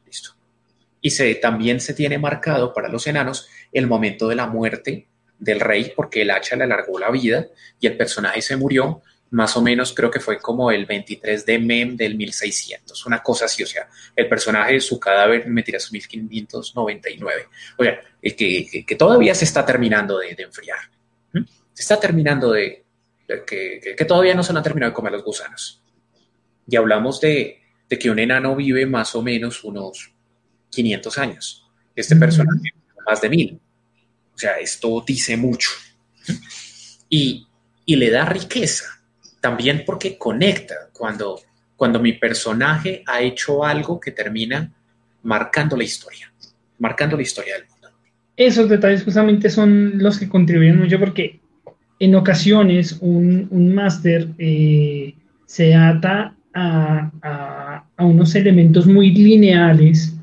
Y 1.06 1.34
también 1.34 1.80
se 1.80 1.92
tiene 1.92 2.18
marcado 2.18 2.72
para 2.72 2.88
los 2.88 3.06
enanos 3.06 3.46
el 3.70 3.86
momento 3.86 4.26
de 4.26 4.36
la 4.36 4.46
muerte 4.46 5.06
del 5.38 5.60
rey, 5.60 5.92
porque 5.94 6.22
el 6.22 6.30
hacha 6.30 6.56
le 6.56 6.64
alargó 6.64 6.98
la 6.98 7.10
vida 7.10 7.46
y 7.78 7.86
el 7.86 7.98
personaje 7.98 8.40
se 8.40 8.56
murió 8.56 9.02
más 9.30 9.54
o 9.54 9.60
menos 9.60 9.92
creo 9.92 10.10
que 10.10 10.18
fue 10.18 10.38
como 10.38 10.70
el 10.70 10.86
23 10.86 11.44
de 11.44 11.58
Mem 11.58 11.94
del 11.94 12.16
1600, 12.16 13.04
una 13.04 13.22
cosa 13.22 13.44
así, 13.44 13.62
o 13.62 13.66
sea, 13.66 13.86
el 14.16 14.28
personaje 14.28 14.80
su 14.80 14.98
cadáver 14.98 15.46
me 15.46 15.62
tira 15.62 15.78
su 15.78 15.92
1599, 15.92 17.48
o 17.76 17.84
sea, 17.84 18.00
que, 18.22 18.84
que, 18.86 18.96
todavía 18.96 19.34
se 19.34 19.44
está 19.44 19.66
terminando 19.66 20.18
de, 20.18 20.34
enfriar, 20.38 20.78
se 21.34 21.82
está 21.82 22.00
terminando 22.00 22.52
de, 22.52 22.82
que, 23.46 23.94
que, 23.94 24.04
todavía 24.06 24.34
no 24.34 24.42
se 24.42 24.52
han 24.52 24.62
terminado 24.62 24.92
de 24.92 24.94
comer 24.94 25.12
los 25.12 25.24
gusanos. 25.24 25.82
Y 26.66 26.76
hablamos 26.76 27.20
de 27.20 27.60
que 27.88 28.10
un 28.10 28.18
enano 28.18 28.56
vive 28.56 28.86
más 28.86 29.14
o 29.14 29.22
menos 29.22 29.64
unos 29.64 30.13
500 30.74 31.18
años, 31.18 31.64
este 31.94 32.16
personaje 32.16 32.70
más 33.06 33.20
de 33.20 33.28
mil, 33.28 33.60
o 34.34 34.38
sea, 34.38 34.58
esto 34.58 35.04
dice 35.06 35.36
mucho. 35.36 35.70
Y, 37.08 37.46
y 37.86 37.96
le 37.96 38.10
da 38.10 38.24
riqueza 38.24 38.84
también 39.40 39.84
porque 39.86 40.18
conecta 40.18 40.74
cuando, 40.92 41.38
cuando 41.76 42.00
mi 42.00 42.14
personaje 42.14 43.02
ha 43.06 43.20
hecho 43.20 43.64
algo 43.64 44.00
que 44.00 44.10
termina 44.10 44.72
marcando 45.22 45.76
la 45.76 45.84
historia, 45.84 46.32
marcando 46.78 47.16
la 47.16 47.22
historia 47.22 47.54
del 47.54 47.68
mundo. 47.68 47.88
Esos 48.36 48.68
detalles 48.68 49.04
justamente 49.04 49.50
son 49.50 49.98
los 49.98 50.18
que 50.18 50.28
contribuyen 50.28 50.78
mucho 50.78 50.98
porque 50.98 51.40
en 52.00 52.14
ocasiones 52.14 52.98
un, 53.00 53.46
un 53.50 53.74
máster 53.74 54.28
eh, 54.38 55.14
se 55.46 55.74
ata 55.74 56.34
a, 56.52 57.84
a 57.96 58.04
unos 58.04 58.34
elementos 58.34 58.86
muy 58.86 59.10
lineales 59.10 60.13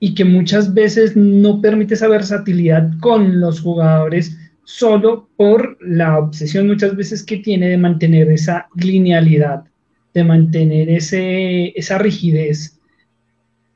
y 0.00 0.14
que 0.14 0.24
muchas 0.24 0.74
veces 0.74 1.16
no 1.16 1.60
permite 1.60 1.94
esa 1.94 2.08
versatilidad 2.08 2.90
con 3.00 3.40
los 3.40 3.60
jugadores 3.60 4.36
solo 4.64 5.28
por 5.36 5.78
la 5.80 6.18
obsesión 6.18 6.66
muchas 6.66 6.94
veces 6.94 7.22
que 7.22 7.38
tiene 7.38 7.68
de 7.68 7.78
mantener 7.78 8.30
esa 8.30 8.68
linealidad, 8.76 9.64
de 10.12 10.24
mantener 10.24 10.90
ese, 10.90 11.68
esa 11.78 11.98
rigidez. 11.98 12.78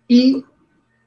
Y 0.06 0.44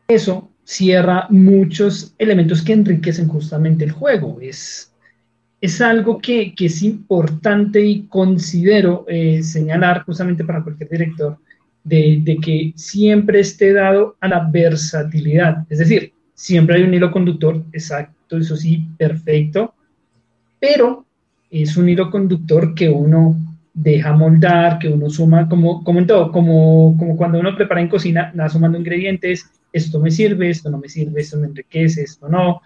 eso 0.08 0.52
cierra 0.64 1.28
muchos 1.30 2.16
elementos 2.18 2.64
que 2.64 2.74
enriquecen 2.74 3.28
justamente 3.28 3.86
el 3.86 3.92
juego. 3.92 4.40
Es, 4.42 4.92
es 5.62 5.82
algo 5.82 6.20
que, 6.20 6.54
es 6.58 6.82
importante 6.82 7.86
y 7.86 8.08
considero 8.08 9.06
eh, 9.08 9.44
señalar 9.44 10.04
justamente 10.04 10.44
para 10.44 10.64
cualquier 10.64 10.90
director, 10.90 11.38
de, 11.86 12.40
que 12.42 12.74
siempre 12.76 13.40
esté 13.40 13.72
dado 13.72 14.18
a 14.20 14.28
la 14.28 14.50
versatilidad. 14.52 15.66
Es 15.70 15.80
decir, 15.80 16.12
siempre 16.34 16.76
hay 16.76 16.84
un 16.84 16.94
hilo 16.94 17.12
conductor, 17.12 17.64
exacto, 17.72 18.38
eso 18.38 18.58
sí, 18.58 18.88
perfecto, 18.98 19.74
pero 20.60 21.06
es 21.50 21.78
un 21.78 21.88
hilo 21.88 22.10
conductor 22.10 22.74
que 22.74 22.90
uno 22.90 23.38
deja 23.74 24.14
moldar, 24.14 24.80
que 24.80 24.88
uno 24.88 25.10
suma, 25.10 25.48
como, 25.48 25.84
como 25.84 26.00
en 26.00 26.08
todo, 26.08 26.32
como, 26.32 26.96
como 26.98 27.16
cuando 27.16 27.40
uno 27.40 27.56
prepara 27.56 27.82
en 27.82 27.90
cocina, 27.90 28.34
va 28.38 28.50
sumando 28.50 28.78
ingredientes, 28.78 29.46
esto 29.72 30.00
me 30.00 30.10
sirve, 30.10 30.50
esto 30.50 30.70
no 30.70 30.80
me 30.80 30.90
sirve, 30.90 31.22
esto 31.22 31.38
me 31.38 31.48
enriquece, 31.48 32.02
esto 32.02 32.28
no. 32.28 32.62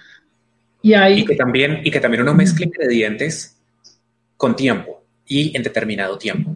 Y, 0.81 0.93
hay... 0.93 1.21
y, 1.21 1.25
que, 1.25 1.35
también, 1.35 1.81
y 1.83 1.91
que 1.91 1.99
también 1.99 2.21
uno 2.21 2.33
mezcla 2.33 2.65
ingredientes 2.65 3.57
con 4.37 4.55
tiempo 4.55 5.03
y 5.27 5.55
en 5.57 5.63
determinado 5.63 6.17
tiempo. 6.17 6.55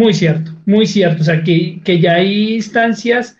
Muy 0.00 0.14
cierto, 0.14 0.52
muy 0.64 0.86
cierto. 0.86 1.20
O 1.20 1.24
sea, 1.24 1.44
que, 1.44 1.78
que 1.84 2.00
ya 2.00 2.14
hay 2.14 2.54
instancias 2.54 3.36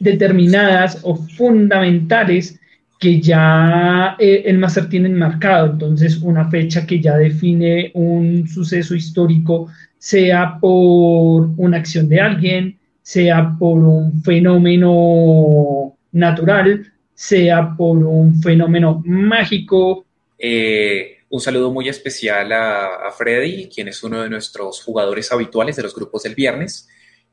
determinadas 0.00 0.98
o 1.04 1.14
fundamentales 1.14 2.58
que 2.98 3.20
ya 3.20 4.16
eh, 4.18 4.42
el 4.44 4.58
máster 4.58 4.88
tiene 4.88 5.08
marcado. 5.10 5.70
Entonces, 5.70 6.20
una 6.20 6.50
fecha 6.50 6.84
que 6.84 6.98
ya 6.98 7.16
define 7.16 7.92
un 7.94 8.48
suceso 8.48 8.96
histórico, 8.96 9.68
sea 9.98 10.58
por 10.60 11.50
una 11.56 11.76
acción 11.76 12.08
de 12.08 12.20
alguien, 12.20 12.76
sea 13.02 13.54
por 13.56 13.78
un 13.78 14.20
fenómeno 14.20 15.94
natural, 16.10 16.92
sea 17.14 17.76
por 17.76 17.98
un 17.98 18.42
fenómeno 18.42 19.00
mágico. 19.06 20.04
Eh, 20.36 21.18
un 21.30 21.40
saludo 21.40 21.70
muy 21.70 21.88
especial 21.88 22.52
a, 22.52 23.10
Freddy, 23.16 23.68
quien 23.68 23.88
es 23.88 24.02
uno 24.02 24.22
de 24.22 24.28
nuestros 24.28 24.82
jugadores 24.82 25.30
habituales 25.30 25.76
de 25.76 25.84
los 25.84 25.94
grupos 25.94 26.24
del 26.24 26.34
viernes. 26.34 26.88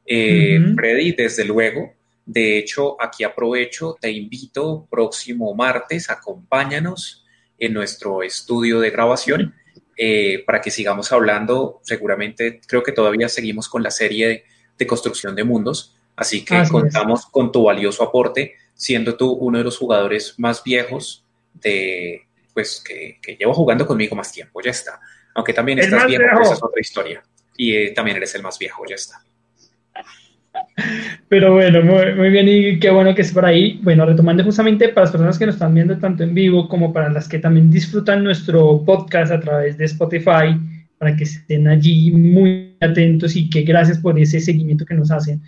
Eh, 0.06 0.60
Freddy, 0.76 1.14
desde 1.14 1.44
luego, 1.44 1.94
de 2.24 2.60
hecho, 2.60 2.96
aquí 3.02 3.24
aprovecho, 3.24 3.98
te 4.00 4.12
invito 4.12 4.88
próximo 4.90 5.54
martes, 5.56 6.12
acompáñanos 6.12 7.26
en 7.58 7.74
nuestro 7.74 8.22
estudio 8.22 8.80
de 8.80 8.92
grabación 8.92 9.56
eh, 9.98 10.44
para 10.46 10.62
que 10.62 10.70
sigamos 10.70 11.12
hablando. 11.12 11.80
Seguramente, 11.82 12.62
creo 12.68 12.84
que 12.84 12.92
todavía 12.92 13.30
seguimos 13.30 13.68
con 13.68 13.82
la 13.82 13.90
serie 13.90 14.44
de, 14.78 14.88
construcción 14.88 15.36
de 15.36 15.44
mundos, 15.44 15.98
así 16.16 16.46
que 16.46 16.64
contamos 16.70 17.26
con 17.26 17.52
tu 17.52 17.64
valioso 17.64 18.04
aporte, 18.04 18.54
siendo 18.76 19.18
tú 19.18 19.32
uno 19.32 19.58
de 19.58 19.64
los 19.64 19.78
jugadores 19.80 20.36
más 20.38 20.64
viejos 20.64 21.26
de, 21.56 22.27
pues 22.58 22.84
que, 22.84 23.20
llevo 23.38 23.54
jugando 23.54 23.86
conmigo 23.86 24.15
más 24.15 24.32
tiempo, 24.32 24.60
ya 24.63 24.72
está. 24.72 25.00
Aunque 25.36 25.54
también 25.54 25.78
estás 25.78 26.08
viejo, 26.08 26.24
esa 26.41 26.54
es 26.54 26.63
otra 26.63 26.82
historia. 26.82 27.24
Y 27.56 27.76
eh, 27.76 27.91
también 27.96 28.17
eres 28.17 28.34
el 28.34 28.41
más 28.41 28.58
viejo, 28.58 28.82
ya 28.89 28.96
está. 28.96 29.22
Pero 31.30 31.54
bueno, 31.54 31.84
muy, 31.84 32.32
bien 32.32 32.50
y 32.50 32.80
qué 32.80 32.89
bueno 32.89 33.13
que 33.13 33.22
es 33.22 33.32
por 33.32 33.46
ahí. 33.46 33.80
Bueno, 33.84 34.08
retomando 34.08 34.43
justamente 34.43 34.89
para 34.89 35.02
las 35.02 35.12
personas 35.12 35.38
que 35.38 35.46
nos 35.46 35.54
están 35.54 35.72
viendo 35.76 36.00
tanto 36.00 36.24
en 36.24 36.34
vivo 36.34 36.67
como 36.67 36.91
para 36.91 37.12
las 37.12 37.30
que 37.30 37.38
también 37.38 37.70
disfrutan 37.70 38.24
nuestro 38.24 38.84
podcast 38.84 39.32
a 39.32 39.39
través 39.39 39.78
de 39.78 39.86
Spotify, 39.86 40.60
para 40.98 41.15
que 41.15 41.26
estén 41.26 41.67
allí 41.67 42.10
muy 42.10 42.76
atentos 42.82 43.36
y 43.36 43.52
que 43.52 43.62
gracias 43.62 44.00
por 44.00 44.17
ese 44.17 44.39
seguimiento 44.39 44.84
que 44.84 44.96
nos 44.96 45.12
hacen. 45.12 45.43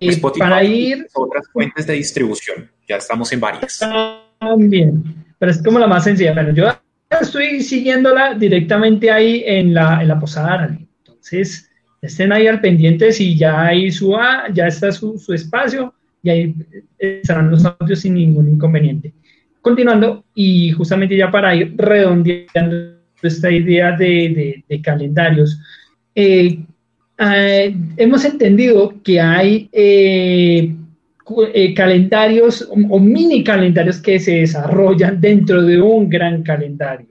Eh, 0.00 0.08
Spotify 0.08 0.40
para 0.40 0.64
ir... 0.64 1.06
Otras 1.12 1.48
fuentes 1.52 1.86
de 1.86 1.92
distribución, 1.92 2.70
ya 2.88 2.96
estamos 2.96 3.30
en 3.34 3.40
varias. 3.40 3.78
También 4.40 5.25
pero 5.38 5.50
es 5.50 5.62
como 5.62 5.78
la 5.78 5.86
más 5.86 6.04
sencilla. 6.04 6.34
Bueno, 6.34 6.52
yo 6.52 6.66
estoy 7.20 7.62
siguiéndola 7.62 8.34
directamente 8.34 9.10
ahí 9.10 9.42
en 9.46 9.74
la, 9.74 10.02
en 10.02 10.08
la 10.08 10.18
posada 10.18 10.76
Entonces, 11.04 11.70
estén 12.02 12.32
ahí 12.32 12.46
al 12.46 12.60
pendiente 12.60 13.12
si 13.12 13.36
ya 13.36 13.66
hay 13.66 13.90
su 13.90 14.16
ya 14.52 14.66
está 14.66 14.92
su, 14.92 15.18
su 15.18 15.32
espacio 15.32 15.94
y 16.22 16.30
ahí 16.30 16.54
estarán 16.98 17.50
los 17.50 17.64
audios 17.64 18.00
sin 18.00 18.14
ningún 18.14 18.48
inconveniente. 18.48 19.12
Continuando, 19.60 20.24
y 20.34 20.70
justamente 20.72 21.16
ya 21.16 21.30
para 21.30 21.54
ir 21.54 21.74
redondeando 21.76 22.96
esta 23.22 23.50
idea 23.50 23.96
de, 23.96 24.62
de, 24.68 24.80
calendarios, 24.80 25.60
eh, 26.14 26.58
eh, 27.18 27.76
hemos 27.96 28.24
entendido 28.24 28.94
que 29.02 29.20
hay 29.20 29.68
eh, 29.72 30.74
eh, 31.52 31.74
calendarios 31.74 32.68
o, 32.70 33.00
mini 33.00 33.42
calendarios 33.42 34.00
que 34.00 34.20
se 34.20 34.36
desarrollan 34.36 35.20
dentro 35.20 35.62
de 35.62 35.80
un 35.80 36.08
gran 36.08 36.42
calendario. 36.42 37.08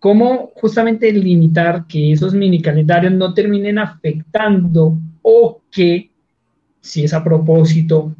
¿Cómo 0.00 0.50
justamente 0.56 1.12
limitar 1.12 1.86
que 1.86 2.12
esos 2.12 2.34
mini 2.34 2.60
calendarios 2.60 3.12
no 3.12 3.32
terminen 3.34 3.78
afectando 3.78 4.98
o 5.22 5.62
que, 5.70 6.10
si 6.80 7.04
es 7.04 7.14
a 7.14 7.22
propósito, 7.22 8.14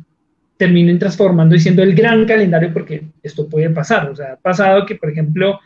terminen 0.57 0.99
transformando 0.99 1.57
y 1.57 1.61
siendo 1.61 1.83
el 1.83 1.95
gran 1.95 2.25
calendario? 2.25 2.73
Porque 2.73 3.05
esto 3.23 3.49
puede 3.49 3.71
pasar. 3.71 4.09
O 4.11 4.17
sea, 4.17 4.35
ha 4.35 4.37
pasado 4.37 4.87
que, 4.87 4.95
por 4.95 5.11
ejemplo, 5.11 5.59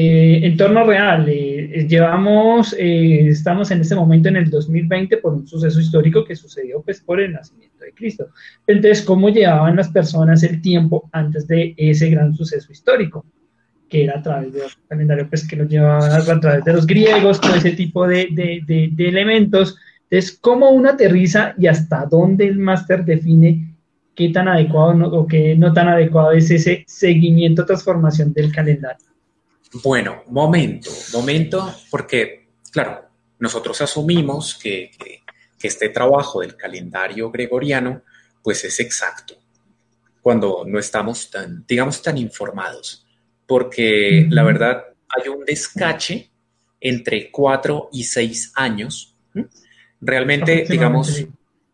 eh, 0.00 0.46
entorno 0.46 0.84
real, 0.84 1.28
eh, 1.28 1.84
llevamos, 1.88 2.72
eh, 2.78 3.26
estamos 3.30 3.68
en 3.72 3.80
este 3.80 3.96
momento 3.96 4.28
en 4.28 4.36
el 4.36 4.48
2020 4.48 5.16
por 5.16 5.34
un 5.34 5.44
suceso 5.44 5.80
histórico 5.80 6.24
que 6.24 6.36
sucedió 6.36 6.80
pues 6.82 7.00
por 7.00 7.20
el 7.20 7.32
nacimiento 7.32 7.82
de 7.82 7.92
Cristo. 7.92 8.28
Entonces, 8.64 9.02
¿cómo 9.02 9.28
llevaban 9.28 9.74
las 9.74 9.88
personas 9.88 10.44
el 10.44 10.62
tiempo 10.62 11.10
antes 11.10 11.48
de 11.48 11.74
ese 11.76 12.10
gran 12.10 12.32
suceso 12.32 12.70
histórico? 12.70 13.26
Que 13.88 14.04
era 14.04 14.20
a 14.20 14.22
través 14.22 14.52
de 14.52 14.60
los 14.60 14.78
calendarios 14.88 15.26
pues, 15.30 15.48
que 15.48 15.56
nos 15.56 15.68
llevaban 15.68 16.12
a, 16.12 16.40
través 16.40 16.64
de 16.64 16.72
los 16.74 16.86
griegos, 16.86 17.40
todo 17.40 17.56
ese 17.56 17.72
tipo 17.72 18.06
de 18.06 18.28
elementos. 18.98 19.78
Entonces, 20.08 20.38
¿cómo 20.40 20.70
uno 20.70 20.90
aterriza 20.90 21.54
y 21.58 21.66
hasta 21.66 22.06
dónde 22.06 22.46
el 22.46 22.60
máster 22.60 23.04
define 23.04 23.74
qué 24.14 24.28
tan 24.28 24.46
adecuado 24.46 25.10
o 25.10 25.26
qué 25.26 25.56
no 25.56 25.72
tan 25.72 25.88
adecuado 25.88 26.30
es 26.30 26.52
ese 26.52 26.84
seguimiento, 26.86 27.66
transformación 27.66 28.32
del 28.32 28.52
calendario? 28.52 29.07
Bueno, 29.72 30.22
momento, 30.28 30.90
momento, 31.12 31.74
porque, 31.90 32.48
claro, 32.70 33.04
nosotros 33.38 33.80
asumimos 33.80 34.58
que, 34.60 34.90
este 35.60 35.88
trabajo 35.88 36.40
del 36.40 36.56
calendario 36.56 37.32
gregoriano, 37.32 38.02
pues 38.44 38.64
es 38.64 38.78
exacto, 38.78 39.34
cuando 40.22 40.64
no 40.64 40.78
estamos 40.78 41.30
tan, 41.30 41.64
digamos, 41.66 42.00
tan 42.00 42.16
informados, 42.16 43.04
porque 43.44 44.26
la 44.30 44.44
verdad 44.44 44.84
hay 45.08 45.28
un 45.28 45.44
descache 45.44 46.30
entre 46.80 47.30
cuatro 47.32 47.88
y 47.92 48.04
seis 48.04 48.52
años. 48.54 49.16
Realmente, 50.00 50.64
digamos, 50.68 51.26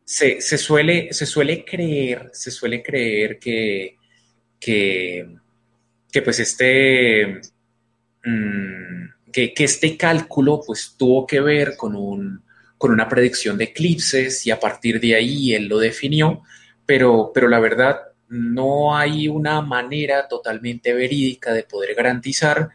se, 0.04 0.40
suele, 0.40 1.12
se 1.12 1.26
suele 1.26 1.62
creer, 1.62 2.30
se 2.32 2.50
suele 2.50 2.82
creer 2.82 3.38
que, 3.38 3.98
que, 4.58 5.28
que 6.10 6.22
pues 6.22 6.40
este 6.40 7.42
Mm, 8.24 9.08
que, 9.30 9.52
este 9.58 9.96
cálculo 9.96 10.62
pues 10.64 10.94
tuvo 10.96 11.26
que 11.26 11.40
ver 11.40 11.76
con, 11.76 11.94
un, 11.94 12.42
con 12.78 12.90
una 12.90 13.08
predicción 13.08 13.58
de 13.58 13.64
eclipses 13.64 14.46
y 14.46 14.50
a 14.50 14.58
partir 14.58 15.00
de 15.00 15.14
ahí 15.14 15.54
él 15.54 15.66
lo 15.66 15.78
definió, 15.78 16.42
pero, 16.86 17.32
pero 17.34 17.48
la 17.48 17.60
verdad 17.60 18.00
no 18.28 18.96
hay 18.96 19.28
una 19.28 19.60
manera 19.60 20.26
totalmente 20.28 20.94
verídica 20.94 21.52
de 21.52 21.64
poder 21.64 21.94
garantizar 21.94 22.70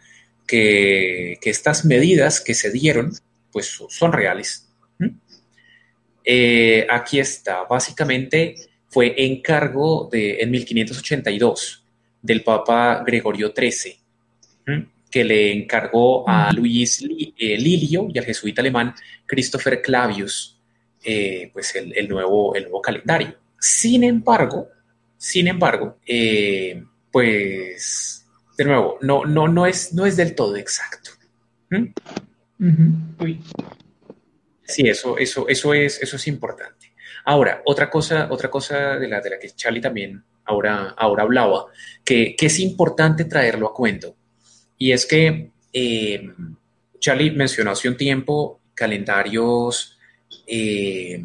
que, 0.45 1.39
estas 1.41 1.85
medidas 1.85 2.41
que 2.41 2.53
se 2.53 2.71
dieron 2.71 3.13
pues 3.51 3.81
son 3.89 4.13
reales. 4.13 4.69
¿Mm? 4.99 5.07
Eh, 6.23 6.85
aquí 6.89 7.19
está, 7.19 7.63
básicamente 7.63 8.55
fue 8.88 9.15
encargo 9.17 10.09
de, 10.12 10.41
en 10.41 10.51
1582 10.51 11.83
del 12.21 12.43
Papa 12.43 13.03
Gregorio 13.05 13.51
XIII 13.55 13.99
que 15.10 15.24
le 15.24 15.52
encargó 15.52 16.28
a 16.28 16.52
Luis 16.52 17.02
eh, 17.02 17.58
Lilio 17.58 18.08
y 18.13 18.17
al 18.17 18.26
jesuita 18.26 18.62
alemán 18.62 18.93
Christopher 19.26 19.82
Clavius 19.82 20.60
eh, 21.04 21.50
pues 21.54 21.76
el, 21.76 22.08
nuevo, 22.08 22.56
el 22.56 22.63
nuevo 22.63 22.82
calendario. 22.82 23.36
Sin 23.60 24.04
embargo, 24.04 24.67
sin 25.17 25.48
embargo, 25.48 25.98
eh, 26.06 26.84
pues 27.12 28.28
de 28.58 28.65
nuevo, 28.65 28.98
no, 29.02 29.26
no, 29.26 29.48
no, 29.48 29.65
es, 29.65 29.93
no 29.93 30.06
es 30.06 30.17
del 30.17 30.36
todo 30.36 30.58
exacto. 30.58 31.12
¿Mm? 31.69 31.86
Sí, 34.63 34.88
eso, 34.88 35.17
eso, 35.17 35.48
eso, 35.48 35.74
es, 35.74 36.02
eso 36.02 36.15
es 36.17 36.28
importante. 36.28 36.93
Ahora, 37.26 37.62
otra 37.65 37.89
cosa, 37.89 38.28
otra 38.30 38.50
cosa 38.50 38.98
de 38.98 39.08
la, 39.08 39.22
de 39.22 39.30
la 39.32 39.39
que 39.39 39.50
Charlie 39.52 39.82
también 39.82 40.24
ahora, 40.45 40.93
ahora 40.98 41.24
hablaba, 41.24 41.65
que, 42.04 42.36
es 42.39 42.60
importante 42.60 43.26
traerlo 43.26 43.67
a 43.67 43.74
cuento, 43.74 44.15
y 44.80 44.94
es 44.94 45.06
que 45.06 45.52
eh, 45.72 46.30
Charlie 47.00 47.32
mencionó 47.32 47.72
hace 47.72 47.89
un 47.89 47.98
tiempo 47.98 48.62
calendarios 48.74 50.00
eh, 50.48 51.24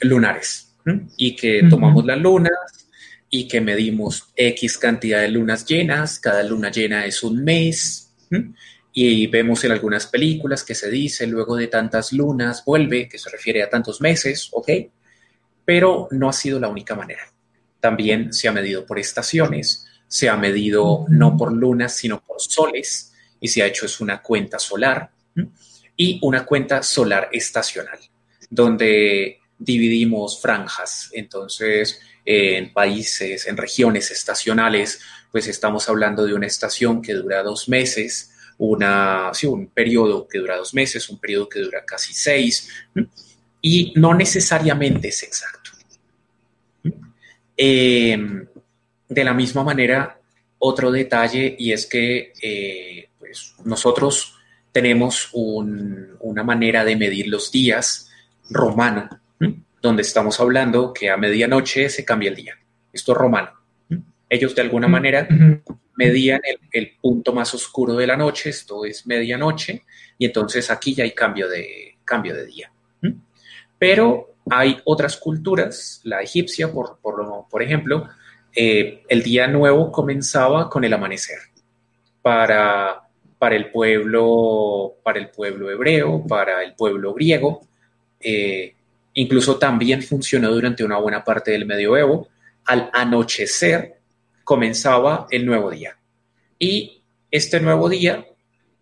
lunares 0.00 0.74
y 1.16 1.36
que 1.36 1.62
tomamos 1.68 2.04
las 2.04 2.18
lunas 2.18 2.88
y 3.30 3.46
que 3.46 3.60
medimos 3.60 4.32
X 4.34 4.78
cantidad 4.78 5.20
de 5.20 5.28
lunas 5.28 5.66
llenas, 5.66 6.18
cada 6.18 6.42
luna 6.42 6.70
llena 6.70 7.06
es 7.06 7.22
un 7.22 7.44
mes 7.44 8.12
y 8.92 9.26
vemos 9.26 9.64
en 9.64 9.72
algunas 9.72 10.06
películas 10.06 10.64
que 10.64 10.74
se 10.74 10.90
dice 10.90 11.26
luego 11.26 11.56
de 11.56 11.66
tantas 11.66 12.12
lunas 12.12 12.64
vuelve, 12.64 13.08
que 13.08 13.18
se 13.18 13.28
refiere 13.28 13.62
a 13.62 13.68
tantos 13.68 14.00
meses, 14.00 14.48
¿ok? 14.52 14.70
Pero 15.64 16.08
no 16.10 16.28
ha 16.28 16.32
sido 16.32 16.60
la 16.60 16.68
única 16.68 16.94
manera. 16.94 17.22
También 17.80 18.32
se 18.32 18.48
ha 18.48 18.52
medido 18.52 18.86
por 18.86 18.98
estaciones, 18.98 19.86
se 20.14 20.28
ha 20.28 20.36
medido 20.36 21.06
no 21.08 21.36
por 21.36 21.52
lunas, 21.52 21.96
sino 21.96 22.22
por 22.22 22.40
soles, 22.40 23.12
y 23.40 23.48
se 23.48 23.64
ha 23.64 23.66
hecho 23.66 23.84
es 23.84 24.00
una 24.00 24.22
cuenta 24.22 24.60
solar 24.60 25.10
y 25.96 26.20
una 26.22 26.46
cuenta 26.46 26.84
solar 26.84 27.30
estacional, 27.32 27.98
donde 28.48 29.40
dividimos 29.58 30.40
franjas. 30.40 31.10
Entonces, 31.14 31.98
en 32.24 32.72
países, 32.72 33.48
en 33.48 33.56
regiones 33.56 34.12
estacionales, 34.12 35.00
pues 35.32 35.48
estamos 35.48 35.88
hablando 35.88 36.24
de 36.24 36.34
una 36.34 36.46
estación 36.46 37.02
que 37.02 37.14
dura 37.14 37.42
dos 37.42 37.68
meses, 37.68 38.30
una, 38.58 39.32
un 39.48 39.66
periodo 39.66 40.28
que 40.28 40.38
dura 40.38 40.56
dos 40.56 40.74
meses, 40.74 41.08
un 41.08 41.18
periodo 41.18 41.48
que 41.48 41.58
dura 41.58 41.84
casi 41.84 42.14
seis, 42.14 42.68
y 43.60 43.92
no 43.96 44.14
necesariamente 44.14 45.08
es 45.08 45.24
exacto. 45.24 45.72
De 49.14 49.24
la 49.24 49.32
misma 49.32 49.62
manera, 49.62 50.18
otro 50.58 50.90
detalle, 50.90 51.54
y 51.58 51.72
es 51.72 51.86
que 51.86 52.32
eh, 52.42 53.08
pues 53.18 53.54
nosotros 53.64 54.36
tenemos 54.72 55.30
una 55.32 56.42
manera 56.42 56.84
de 56.84 56.96
medir 56.96 57.28
los 57.28 57.52
días 57.52 58.10
romano, 58.50 59.08
donde 59.80 60.02
estamos 60.02 60.40
hablando 60.40 60.92
que 60.92 61.10
a 61.10 61.16
medianoche 61.16 61.88
se 61.88 62.04
cambia 62.04 62.30
el 62.30 62.36
día. 62.36 62.58
Esto 62.92 63.12
es 63.12 63.18
romano. 63.18 63.50
Ellos 64.28 64.54
de 64.54 64.62
alguna 64.62 64.88
manera 64.88 65.28
medían 65.96 66.40
el, 66.72 66.92
punto 67.00 67.32
más 67.32 67.54
oscuro 67.54 67.94
de 67.94 68.06
la 68.06 68.16
noche, 68.16 68.50
esto 68.50 68.84
es 68.84 69.06
medianoche, 69.06 69.84
y 70.18 70.26
entonces 70.26 70.70
aquí 70.70 70.94
ya 70.94 71.04
hay 71.04 71.12
cambio 71.12 71.48
de, 71.48 71.98
cambio 72.04 72.34
de 72.34 72.46
día. 72.46 72.72
Pero 73.78 74.34
hay 74.50 74.80
otras 74.84 75.16
culturas, 75.16 76.00
la 76.04 76.20
egipcia, 76.22 76.72
por, 76.72 76.98
por, 77.00 77.62
ejemplo, 77.62 78.08
eh, 78.54 79.02
el 79.08 79.22
día 79.22 79.46
nuevo 79.48 79.90
comenzaba 79.90 80.70
con 80.70 80.84
el 80.84 80.92
amanecer. 80.92 81.38
Para, 82.22 83.02
para, 83.38 83.56
el 83.56 83.70
pueblo, 83.70 84.94
para 85.02 85.18
el 85.18 85.30
pueblo 85.30 85.70
hebreo, 85.70 86.24
para 86.26 86.62
el 86.62 86.74
pueblo 86.74 87.12
griego, 87.12 87.66
eh, 88.20 88.74
incluso 89.14 89.58
también 89.58 90.02
funcionó 90.02 90.50
durante 90.50 90.84
una 90.84 90.98
buena 90.98 91.22
parte 91.22 91.50
del 91.50 91.66
medioevo. 91.66 92.28
Al 92.64 92.90
anochecer 92.92 93.98
comenzaba 94.44 95.26
el 95.30 95.44
nuevo 95.44 95.70
día. 95.70 95.98
Y 96.58 97.02
este 97.30 97.60
nuevo 97.60 97.88
día, 97.88 98.24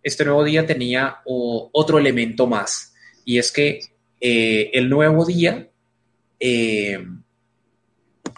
este 0.02 0.24
nuevo 0.24 0.44
día 0.44 0.66
tenía 0.66 1.18
otro 1.24 1.98
elemento 1.98 2.46
más, 2.46 2.94
y 3.24 3.38
es 3.38 3.50
que 3.50 3.80
eh, 4.20 4.70
el 4.74 4.88
nuevo 4.88 5.24
día, 5.24 5.68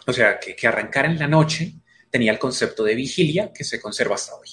o 0.06 0.12
sea, 0.12 0.38
que, 0.38 0.54
que 0.54 0.66
arrancara 0.66 1.08
en 1.08 1.18
la 1.18 1.28
noche, 1.28 1.74
tenía 2.14 2.30
el 2.30 2.38
concepto 2.38 2.84
de 2.84 2.94
vigilia 2.94 3.52
que 3.52 3.64
se 3.64 3.80
conserva 3.80 4.14
hasta 4.14 4.36
hoy. 4.36 4.48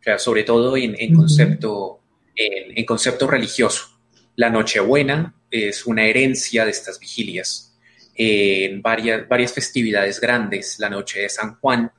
O 0.00 0.02
sea, 0.02 0.18
sobre 0.18 0.44
todo 0.44 0.76
en, 0.76 1.14
concepto, 1.14 2.00
en, 2.34 2.84
concepto 2.84 3.26
religioso. 3.26 3.98
La 4.36 4.50
Nochebuena 4.50 5.34
es 5.50 5.86
una 5.86 6.04
herencia 6.04 6.66
de 6.66 6.70
estas 6.70 7.00
vigilias. 7.00 7.74
En 8.14 8.82
varias, 8.82 9.26
varias 9.26 9.52
festividades 9.52 10.20
grandes, 10.20 10.78
la 10.78 10.90
noche 10.90 11.20
de 11.20 11.28
San 11.30 11.58
Juan, 11.60 11.90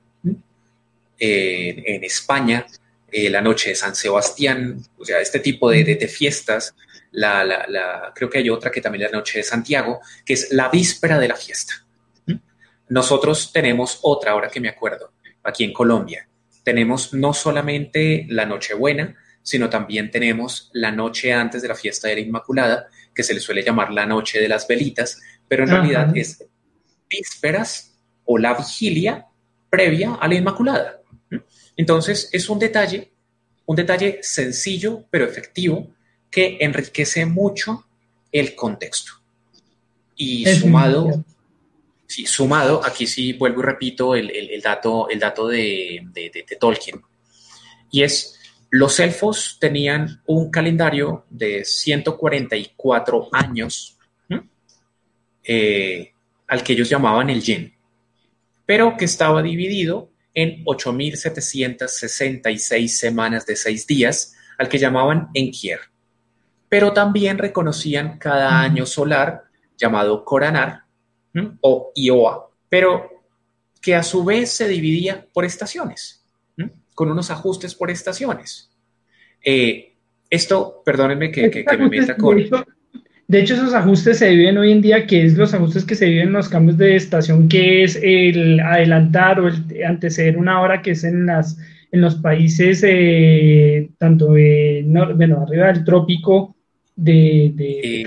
en 1.17 2.03
España, 2.03 2.67
eh, 3.11 3.31
la 3.31 3.41
noche 3.41 3.69
de 3.69 3.75
San 3.75 3.95
Sebastián, 3.95 4.79
o 4.97 5.05
sea, 5.05 5.19
este 5.19 5.39
tipo 5.39 5.71
de, 5.71 5.83
de, 5.83 6.07
fiestas. 6.07 6.75
La, 7.11 7.43
la, 7.43 8.11
creo 8.13 8.29
que 8.29 8.37
hay 8.37 8.49
otra 8.51 8.69
que 8.69 8.81
también 8.81 9.05
es 9.05 9.11
la 9.11 9.17
noche 9.17 9.39
de 9.39 9.43
Santiago, 9.43 10.01
que 10.23 10.33
es 10.33 10.51
la 10.51 10.69
víspera 10.69 11.17
de 11.17 11.27
la 11.27 11.35
fiesta. 11.35 11.83
Nosotros 12.89 13.51
tenemos 13.53 13.99
otra, 14.01 14.31
ahora 14.31 14.49
que 14.49 14.59
me 14.59 14.69
acuerdo, 14.69 15.13
aquí 15.43 15.63
en 15.63 15.73
Colombia. 15.73 16.27
Tenemos 16.63 17.13
no 17.13 17.33
solamente 17.33 18.25
la 18.29 18.45
Nochebuena, 18.45 19.15
sino 19.41 19.69
también 19.69 20.11
tenemos 20.11 20.69
la 20.73 20.91
noche 20.91 21.33
antes 21.33 21.61
de 21.61 21.67
la 21.67 21.75
fiesta 21.75 22.07
de 22.07 22.15
la 22.15 22.21
Inmaculada, 22.21 22.87
que 23.13 23.23
se 23.23 23.33
le 23.33 23.39
suele 23.39 23.63
llamar 23.63 23.91
la 23.91 24.05
noche 24.05 24.39
de 24.39 24.47
las 24.47 24.67
velitas, 24.67 25.21
pero 25.47 25.63
en 25.63 25.69
realidad 25.69 26.11
es 26.15 26.45
vísperas 27.09 27.97
o 28.25 28.37
la 28.37 28.53
vigilia 28.53 29.25
previa 29.69 30.15
a 30.15 30.27
la 30.27 30.35
Inmaculada. 30.35 31.01
Entonces, 31.75 32.29
es 32.31 32.49
un 32.49 32.59
detalle, 32.59 33.11
un 33.65 33.75
detalle 33.75 34.19
sencillo 34.21 35.05
pero 35.09 35.25
efectivo 35.25 35.87
que 36.29 36.57
enriquece 36.59 37.25
mucho 37.25 37.85
el 38.31 38.55
contexto. 38.55 39.13
Y 40.15 40.45
sumado, 40.45 41.23
sí, 42.09 42.25
sumado, 42.25 42.83
aquí 42.83 43.05
sí 43.05 43.33
vuelvo 43.33 43.61
y 43.61 43.63
repito 43.63 44.15
el, 44.15 44.61
dato, 44.63 45.07
el 45.09 45.19
dato 45.19 45.47
de, 45.47 46.07
Tolkien. 46.59 47.03
Y 47.91 48.01
es, 48.01 48.39
los 48.71 48.99
elfos 48.99 49.57
tenían 49.59 50.23
un 50.25 50.49
calendario 50.49 51.27
de 51.29 51.63
144 51.63 53.29
años 53.31 53.95
eh, 55.43 56.13
al 56.47 56.63
que 56.63 56.73
ellos 56.73 56.89
llamaban 56.89 57.29
el 57.29 57.43
Yen, 57.43 57.75
pero 58.65 58.97
que 58.97 59.05
estaba 59.05 59.43
dividido 59.43 60.09
en 60.33 60.65
8.766 60.65 62.87
semanas 62.87 63.45
de 63.45 63.55
seis 63.55 63.85
días, 63.85 64.35
al 64.57 64.67
que 64.67 64.79
llamaban 64.79 65.29
Enkier. 65.33 65.79
Pero 66.67 66.91
también 66.91 67.37
reconocían 67.37 68.17
cada 68.17 68.61
año 68.61 68.85
solar 68.85 69.45
llamado 69.77 70.25
O 71.61 71.91
Ioa, 71.95 72.49
pero 72.69 73.09
que 73.81 73.95
a 73.95 74.03
su 74.03 74.23
vez 74.23 74.51
se 74.51 74.67
dividía 74.67 75.25
por 75.33 75.45
estaciones, 75.45 76.25
con 76.93 77.09
unos 77.09 77.31
ajustes 77.31 77.73
por 77.75 77.89
estaciones. 77.89 78.69
Eh, 79.43 79.93
esto, 80.29 80.81
perdónenme 80.85 81.31
que, 81.31 81.65
me 81.77 81.89
meta 81.89 82.15
con... 82.15 82.37
De 83.27 83.41
hecho, 83.41 83.53
esos 83.53 83.75
ajustes 83.75 84.17
se 84.17 84.29
viven 84.29 84.57
hoy 84.57 84.71
en 84.71 84.81
día, 84.81 85.05
que 85.05 85.23
es 85.23 85.37
los 85.37 85.53
ajustes 85.53 85.85
que 85.85 85.93
se 85.95 86.07
viven 86.07 86.27
en 86.27 86.33
los 86.33 86.49
cambios 86.49 86.79
de 86.79 86.95
estación, 86.95 87.47
que 87.47 87.83
es 87.83 87.95
el 88.01 88.59
adelantar 88.59 89.39
o 89.39 89.47
el 89.47 89.83
anteceder 89.85 90.35
una 90.35 90.61
hora, 90.61 90.81
que 90.81 90.91
es 90.91 91.03
en 91.03 91.27
las 91.27 91.57
en 91.91 92.01
los 92.01 92.15
países 92.15 92.83
eh, 92.85 93.89
tanto 93.97 94.33
de, 94.33 94.83
bueno, 95.15 95.41
arriba 95.41 95.67
del 95.67 95.83
trópico 95.83 96.55
de... 97.03 97.53
Eh, 97.57 98.05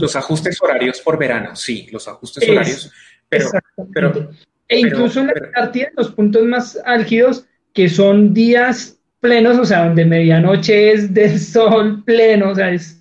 los, 0.00 0.16
ajustes, 0.16 0.62
horarios 0.62 1.00
por 1.00 1.18
verano, 1.18 1.56
sí, 1.56 1.86
los 1.90 2.06
ajustes 2.08 2.48
horarios. 2.48 2.92
Pero, 3.28 3.50
pero, 3.92 4.30
e 4.68 4.80
incluso 4.80 5.20
en 5.20 5.26
la 5.28 5.34
partida 5.54 5.86
de 5.86 5.92
los 5.96 6.12
puntos 6.12 6.44
más 6.44 6.78
álgidos, 6.84 7.46
que 7.72 7.88
son 7.88 8.32
días 8.32 8.98
plenos, 9.20 9.58
o 9.58 9.64
sea, 9.64 9.86
donde 9.86 10.04
medianoche 10.04 10.92
es 10.92 11.12
del 11.12 11.38
sol 11.54 12.04
pleno, 12.04 12.50
o 12.50 12.54
sea, 12.54 12.70
es 12.72 12.98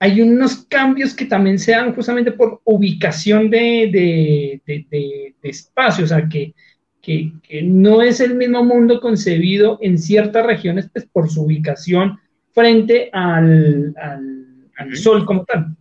hay 0.00 0.20
unos 0.22 0.64
cambios 0.66 1.14
que 1.14 1.24
también 1.24 1.58
se 1.58 1.72
dan 1.72 1.94
justamente 1.94 2.32
por 2.32 2.60
ubicación 2.64 3.50
de, 3.50 4.60
de, 4.64 5.34
espacio, 5.42 6.04
o 6.04 6.08
sea, 6.08 6.28
que, 6.28 6.54
no 7.62 8.02
es 8.02 8.20
el 8.20 8.34
mismo 8.34 8.62
mundo 8.62 9.00
concebido 9.00 9.78
en 9.80 9.98
ciertas 9.98 10.44
regiones 10.44 10.90
pues, 10.92 11.06
por 11.06 11.30
su 11.30 11.42
ubicación 11.42 12.18
frente 12.58 13.10
al, 13.12 13.94
Sol 14.94 15.24
como 15.24 15.44
tal. 15.44 15.76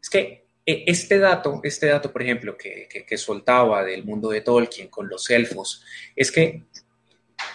Es 0.00 0.08
que 0.08 0.46
e, 0.64 0.84
este 0.86 1.18
dato, 1.18 1.60
este 1.62 1.86
dato, 1.86 2.10
por 2.12 2.22
ejemplo, 2.22 2.56
que, 2.56 3.18
soltaba 3.18 3.84
del 3.84 4.04
mundo 4.04 4.30
de 4.30 4.40
Tolkien 4.40 4.88
con 4.88 5.08
los 5.08 5.28
elfos, 5.30 5.84
es 6.14 6.32
que 6.32 6.64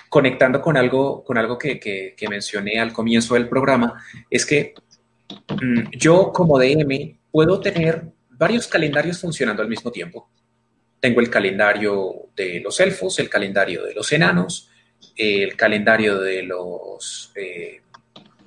conectando 0.09 0.61
con 0.61 0.77
algo, 0.77 1.23
con 1.23 1.37
algo 1.37 1.57
que, 1.57 1.79
que 1.79 2.29
mencioné 2.29 2.79
al 2.79 2.93
comienzo 2.93 3.33
del 3.33 3.49
programa, 3.49 4.03
es 4.29 4.45
que 4.45 4.73
Mm, 5.61 5.91
yo 5.91 6.31
como 6.31 6.59
DM 6.59 7.17
puedo 7.31 7.59
tener 7.59 8.03
varios 8.29 8.67
calendarios 8.67 9.19
funcionando 9.19 9.61
al 9.61 9.69
mismo 9.69 9.91
tiempo. 9.91 10.29
Tengo 10.99 11.19
el 11.19 11.29
calendario 11.29 12.29
de 12.35 12.59
los 12.59 12.79
elfos, 12.79 13.19
el 13.19 13.29
calendario 13.29 13.83
de 13.83 13.93
los 13.93 14.11
enanos, 14.11 14.69
el 15.15 15.55
calendario 15.55 16.19
de 16.19 16.43
los, 16.43 17.31
eh, 17.35 17.81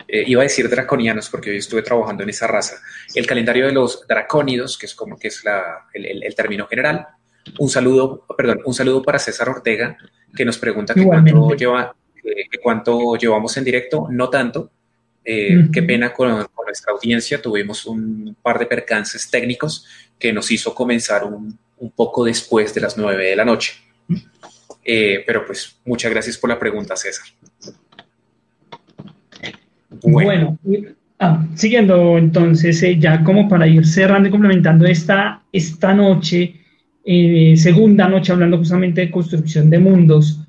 eh, 0.08 0.24
iba 0.26 0.42
a 0.42 0.44
decir 0.44 0.68
draconianos 0.68 1.28
porque 1.28 1.50
hoy 1.50 1.56
estuve 1.58 1.82
trabajando 1.82 2.22
en 2.22 2.30
esa 2.30 2.46
raza, 2.46 2.76
el 3.14 3.26
calendario 3.26 3.66
de 3.66 3.72
los 3.72 4.06
dracónidos, 4.06 4.78
que 4.78 4.86
es 4.86 4.94
como 4.94 5.18
que 5.18 5.28
es 5.28 5.42
el, 5.94 6.34
término 6.34 6.66
general. 6.66 7.06
Un 7.58 7.68
saludo, 7.68 8.24
perdón, 8.36 8.60
un 8.64 8.74
saludo 8.74 9.02
para 9.02 9.18
César 9.18 9.48
Ortega, 9.48 9.96
que 10.34 10.44
nos 10.44 10.58
pregunta 10.58 10.94
que 10.94 11.04
cuánto, 11.04 11.54
lleva, 11.54 11.94
cuánto 12.62 13.16
llevamos 13.16 13.56
en 13.56 13.64
directo, 13.64 14.06
no 14.10 14.30
tanto. 14.30 14.70
Eh, 15.24 15.68
qué 15.72 15.82
pena 15.82 16.12
con, 16.12 16.46
nuestra 16.66 16.92
audiencia, 16.92 17.40
tuvimos 17.40 17.86
un 17.86 18.36
par 18.42 18.58
de 18.58 18.66
percances 18.66 19.30
técnicos 19.30 19.86
que 20.18 20.32
nos 20.32 20.50
hizo 20.50 20.74
comenzar 20.74 21.24
un, 21.24 21.58
un 21.78 21.90
poco 21.90 22.24
después 22.24 22.74
de 22.74 22.80
las 22.80 22.96
nueve 22.96 23.26
de 23.26 23.36
la 23.36 23.44
noche. 23.44 23.74
Eh, 24.84 25.22
pero 25.26 25.46
pues 25.46 25.78
muchas 25.84 26.10
gracias 26.10 26.36
por 26.36 26.50
la 26.50 26.58
pregunta, 26.58 26.96
César. 26.96 27.26
Bueno, 30.02 30.58
ah, 31.18 31.46
siguiendo 31.54 32.18
entonces, 32.18 32.82
eh, 32.82 32.98
ya 32.98 33.22
como 33.22 33.48
para 33.48 33.66
ir 33.66 33.86
cerrando 33.86 34.28
y 34.28 34.32
complementando 34.32 34.86
esta, 34.86 35.42
esta 35.52 35.94
noche, 35.94 36.56
eh, 37.04 37.54
segunda 37.56 38.08
noche 38.08 38.32
hablando 38.32 38.58
justamente 38.58 39.02
de 39.02 39.10
construcción 39.10 39.70
de 39.70 39.78
mundos, 39.78 40.40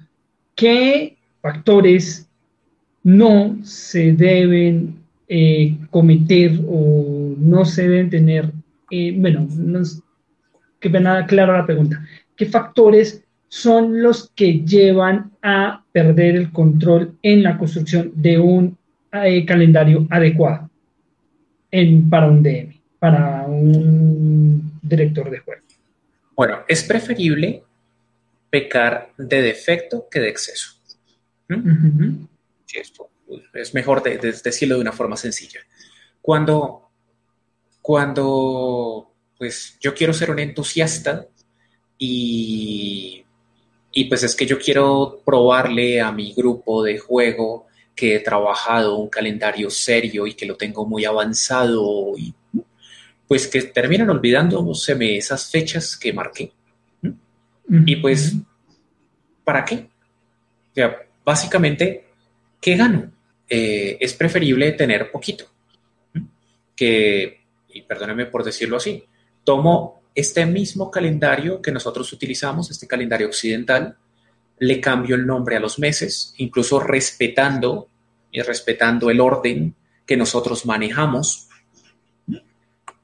¿qué 0.55 1.17
factores 1.41 2.29
no 3.03 3.57
se 3.63 4.13
deben 4.13 4.95
cometer 5.89 6.59
o 6.67 7.33
no 7.37 7.65
se 7.65 7.87
deben 7.87 8.09
tener? 8.09 8.51
bueno, 9.17 9.47
no, 9.57 9.81
que 10.79 10.89
nada 10.89 11.25
clara 11.25 11.57
la 11.57 11.65
pregunta. 11.65 12.05
¿Qué 12.35 12.45
factores 12.45 13.23
son 13.47 14.01
los 14.01 14.31
que 14.35 14.59
llevan 14.65 15.31
a 15.41 15.83
perder 15.91 16.35
el 16.35 16.51
control 16.51 17.17
en 17.21 17.43
la 17.43 17.57
construcción 17.57 18.11
de 18.15 18.37
un 18.37 18.77
eh, 19.23 19.45
calendario 19.45 20.07
adecuado 20.09 20.69
en, 21.71 22.09
para 22.09 22.27
un 22.27 22.43
DM, 22.43 22.79
para 22.99 23.45
un 23.47 24.79
director 24.81 25.29
de 25.29 25.39
juego. 25.39 25.61
Bueno, 26.35 26.59
es 26.67 26.83
preferible 26.83 27.63
pecar 28.49 29.13
de 29.17 29.41
defecto 29.41 30.07
que 30.09 30.19
de 30.19 30.29
exceso. 30.29 30.71
¿Mm? 31.47 32.25
es 33.53 33.73
mejor 33.73 34.03
decirlo 34.03 34.75
de 34.75 34.81
una 34.81 34.91
forma 34.91 35.15
sencilla. 35.15 35.61
Cuando, 36.21 36.89
cuando 37.81 39.13
pues 39.37 39.77
yo 39.79 39.93
quiero 39.93 40.13
ser 40.13 40.31
un 40.31 40.39
entusiasta 40.39 41.25
y 41.97 43.25
y 43.97 44.03
pues 44.05 44.23
es 44.23 44.35
que 44.35 44.45
yo 44.45 44.59
quiero 44.59 45.21
probarle 45.25 46.01
a 46.01 46.11
mi 46.11 46.33
grupo 46.33 46.83
de 46.83 46.99
juego 46.99 47.67
que 47.95 48.15
he 48.15 48.19
trabajado 48.19 48.97
un 48.97 49.09
calendario 49.09 49.69
serio 49.69 50.27
y 50.27 50.33
que 50.33 50.45
lo 50.45 50.57
tengo 50.57 50.85
muy 50.85 51.05
avanzado 51.05 52.13
y 52.17 52.33
pues 53.27 53.47
que 53.47 53.61
terminan 53.63 54.09
olvidándoseme 54.09 55.17
esas 55.17 55.49
fechas 55.49 55.97
que 55.97 56.13
marqué. 56.13 56.51
Y 57.67 57.95
pues, 57.95 58.35
¿para 59.43 59.65
qué? 59.65 59.89
O 60.71 60.75
sea, 60.75 60.95
básicamente, 61.23 62.05
¿qué 62.61 62.75
gano? 62.75 63.11
Eh, 63.49 63.97
es 63.99 64.13
preferible 64.13 64.71
tener 64.73 65.09
poquito. 65.11 65.45
Que, 66.75 67.41
y 67.69 67.81
perdóneme 67.81 68.27
por 68.27 68.43
decirlo 68.43 68.77
así, 68.77 69.03
tomo 69.43 70.03
este 70.13 70.45
mismo 70.45 70.91
calendario 70.91 71.61
que 71.61 71.71
nosotros 71.71 72.11
utilizamos, 72.13 72.69
este 72.69 72.87
calendario 72.87 73.27
occidental, 73.27 73.97
le 74.59 74.79
cambio 74.79 75.15
el 75.15 75.25
nombre 75.25 75.57
a 75.57 75.59
los 75.59 75.79
meses, 75.79 76.33
incluso 76.37 76.79
respetando 76.79 77.89
y 78.31 78.41
respetando 78.41 79.09
el 79.09 79.19
orden 79.19 79.75
que 80.05 80.17
nosotros 80.17 80.65
manejamos. 80.65 81.47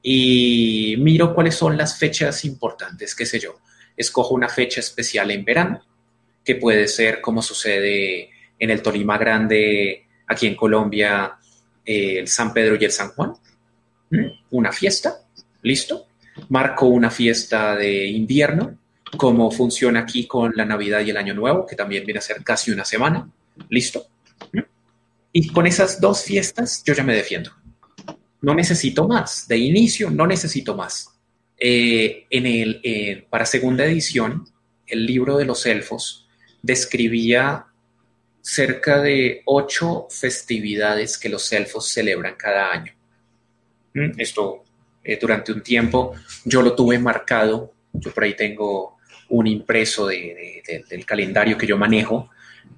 Y 0.02 0.96
miro 0.98 1.34
cuáles 1.34 1.54
son 1.54 1.76
las 1.76 1.98
fechas 1.98 2.44
importantes, 2.44 3.14
qué 3.14 3.26
sé 3.26 3.38
yo. 3.38 3.60
Escojo 3.96 4.34
una 4.34 4.48
fecha 4.48 4.80
especial 4.80 5.30
en 5.30 5.44
verano, 5.44 5.84
que 6.44 6.56
puede 6.56 6.88
ser 6.88 7.20
como 7.20 7.42
sucede 7.42 8.30
en 8.58 8.70
el 8.70 8.82
Tolima 8.82 9.18
Grande, 9.18 10.06
aquí 10.26 10.46
en 10.46 10.56
Colombia, 10.56 11.36
el 11.84 12.26
San 12.28 12.52
Pedro 12.52 12.76
y 12.80 12.84
el 12.84 12.92
San 12.92 13.10
Juan. 13.10 13.34
Una 14.50 14.72
fiesta, 14.72 15.22
listo 15.62 16.08
marco 16.48 16.86
una 16.86 17.10
fiesta 17.10 17.76
de 17.76 18.06
invierno, 18.06 18.78
como 19.16 19.50
funciona 19.50 20.00
aquí 20.00 20.26
con 20.26 20.52
la 20.56 20.64
Navidad 20.64 21.00
y 21.00 21.10
el 21.10 21.16
Año 21.16 21.34
Nuevo, 21.34 21.66
que 21.66 21.76
también 21.76 22.04
viene 22.04 22.18
a 22.18 22.22
ser 22.22 22.42
casi 22.42 22.70
una 22.70 22.84
semana. 22.84 23.28
¿Listo? 23.68 24.06
Y 25.32 25.48
con 25.48 25.66
esas 25.66 26.00
dos 26.00 26.24
fiestas 26.24 26.82
yo 26.84 26.94
ya 26.94 27.02
me 27.02 27.14
defiendo. 27.14 27.50
No 28.40 28.54
necesito 28.54 29.06
más. 29.06 29.46
De 29.48 29.56
inicio 29.56 30.10
no 30.10 30.26
necesito 30.26 30.74
más. 30.74 31.08
Eh, 31.58 32.26
en 32.28 32.46
el, 32.46 33.26
para 33.30 33.46
segunda 33.46 33.84
edición, 33.84 34.46
el 34.86 35.06
libro 35.06 35.36
de 35.36 35.44
los 35.44 35.64
elfos 35.66 36.28
describía 36.60 37.66
cerca 38.40 39.00
de 39.00 39.42
ocho 39.44 40.08
festividades 40.10 41.16
que 41.16 41.28
los 41.28 41.50
elfos 41.52 41.88
celebran 41.88 42.34
cada 42.36 42.72
año. 42.72 42.92
¿Mm? 43.94 44.18
Esto 44.18 44.64
eh, 45.04 45.18
durante 45.20 45.52
un 45.52 45.62
tiempo. 45.62 46.14
Yo 46.44 46.62
lo 46.62 46.74
tuve 46.74 46.98
marcado, 46.98 47.72
yo 47.92 48.12
por 48.12 48.24
ahí 48.24 48.34
tengo 48.34 48.98
un 49.32 49.46
impreso 49.46 50.06
del 50.06 51.06
calendario 51.06 51.56
que 51.56 51.66
yo 51.66 51.78
manejo 51.78 52.28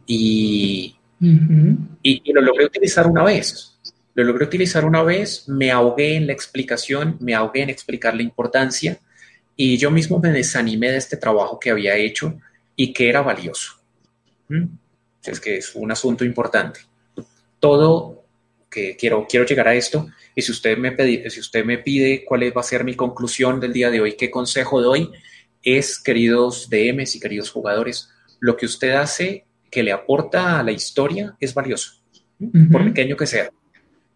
y, 0.06 0.94
y, 1.20 2.32
lo 2.32 2.40
logré 2.40 2.66
utilizar 2.66 3.08
una 3.08 3.24
vez. 3.24 3.76
Lo 4.14 4.22
logré 4.22 4.44
utilizar 4.44 4.84
una 4.84 5.02
vez, 5.02 5.48
me 5.48 5.72
ahogué 5.72 6.14
en 6.14 6.28
la 6.28 6.32
explicación, 6.32 7.16
me 7.18 7.34
ahogué 7.34 7.62
en 7.62 7.70
explicar 7.70 8.14
la 8.14 8.22
importancia 8.22 9.00
y 9.56 9.76
yo 9.76 9.90
mismo 9.90 10.20
me 10.20 10.30
desanimé 10.30 10.92
de 10.92 10.98
este 10.98 11.16
trabajo 11.16 11.58
que 11.58 11.70
había 11.70 11.96
hecho 11.96 12.38
y 12.76 12.92
que 12.92 13.08
era 13.08 13.20
valioso. 13.20 13.72
¿Mm? 14.48 14.66
Es 15.24 15.40
que 15.40 15.56
es 15.56 15.74
un 15.74 15.90
asunto 15.90 16.24
importante. 16.24 16.80
Todo 17.58 18.22
que 18.70 18.94
quiero, 18.96 19.26
quiero 19.28 19.44
llegar 19.44 19.66
a 19.66 19.74
esto 19.74 20.08
y 20.36 20.42
si 20.42 20.52
usted 20.52 20.78
me, 20.78 20.92
pide, 20.92 21.28
si 21.30 21.40
usted 21.40 21.64
me 21.64 21.78
pide 21.78 22.24
cuál 22.24 22.56
va 22.56 22.60
a 22.60 22.64
ser 22.64 22.84
mi 22.84 22.94
conclusión 22.94 23.58
del 23.58 23.72
día 23.72 23.90
de 23.90 24.00
hoy, 24.00 24.12
qué 24.16 24.30
consejo 24.30 24.80
doy, 24.80 25.10
es, 25.64 25.98
queridos 25.98 26.68
DMs 26.70 27.16
y 27.16 27.20
queridos 27.20 27.50
jugadores, 27.50 28.10
lo 28.40 28.56
que 28.56 28.66
usted 28.66 28.92
hace 28.92 29.46
que 29.70 29.82
le 29.82 29.92
aporta 29.92 30.58
a 30.58 30.62
la 30.62 30.72
historia 30.72 31.36
es 31.40 31.54
valioso, 31.54 32.02
por 32.70 32.84
pequeño 32.84 33.16
que 33.16 33.26
sea. 33.26 33.50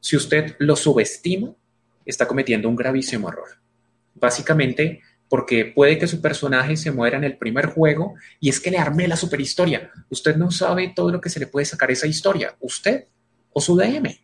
Si 0.00 0.16
usted 0.16 0.54
lo 0.58 0.76
subestima, 0.76 1.54
está 2.04 2.26
cometiendo 2.28 2.68
un 2.68 2.76
gravísimo 2.76 3.28
error. 3.28 3.48
Básicamente, 4.14 5.02
porque 5.28 5.64
puede 5.64 5.98
que 5.98 6.06
su 6.06 6.20
personaje 6.20 6.76
se 6.76 6.90
muera 6.90 7.18
en 7.18 7.24
el 7.24 7.36
primer 7.36 7.66
juego 7.66 8.14
y 8.40 8.48
es 8.48 8.60
que 8.60 8.70
le 8.70 8.78
armé 8.78 9.08
la 9.08 9.16
superhistoria. 9.16 9.90
Usted 10.08 10.36
no 10.36 10.50
sabe 10.50 10.92
todo 10.94 11.10
lo 11.10 11.20
que 11.20 11.28
se 11.28 11.40
le 11.40 11.46
puede 11.46 11.66
sacar 11.66 11.90
esa 11.90 12.06
historia, 12.06 12.56
usted 12.60 13.04
o 13.52 13.60
su 13.60 13.76
DM. 13.76 14.16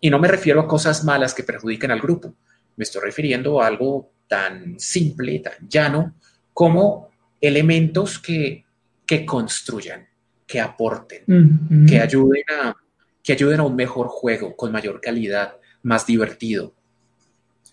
Y 0.00 0.10
no 0.10 0.18
me 0.18 0.28
refiero 0.28 0.60
a 0.60 0.68
cosas 0.68 1.04
malas 1.04 1.34
que 1.34 1.42
perjudiquen 1.42 1.90
al 1.90 2.00
grupo. 2.00 2.34
Me 2.76 2.84
estoy 2.84 3.02
refiriendo 3.02 3.60
a 3.60 3.66
algo 3.66 4.12
tan 4.28 4.78
simple, 4.78 5.38
tan 5.38 5.68
llano, 5.68 6.14
como 6.56 7.10
elementos 7.38 8.18
que, 8.18 8.64
construyan, 9.26 10.08
que 10.46 10.58
aporten, 10.58 11.86
que, 11.86 12.00
ayuden 12.00 12.44
a, 12.58 12.74
que 13.22 13.34
ayuden 13.34 13.60
a 13.60 13.64
un 13.64 13.76
mejor 13.76 14.06
juego, 14.08 14.56
con 14.56 14.72
mayor 14.72 15.02
calidad, 15.02 15.56
más 15.82 16.06
divertido, 16.06 16.72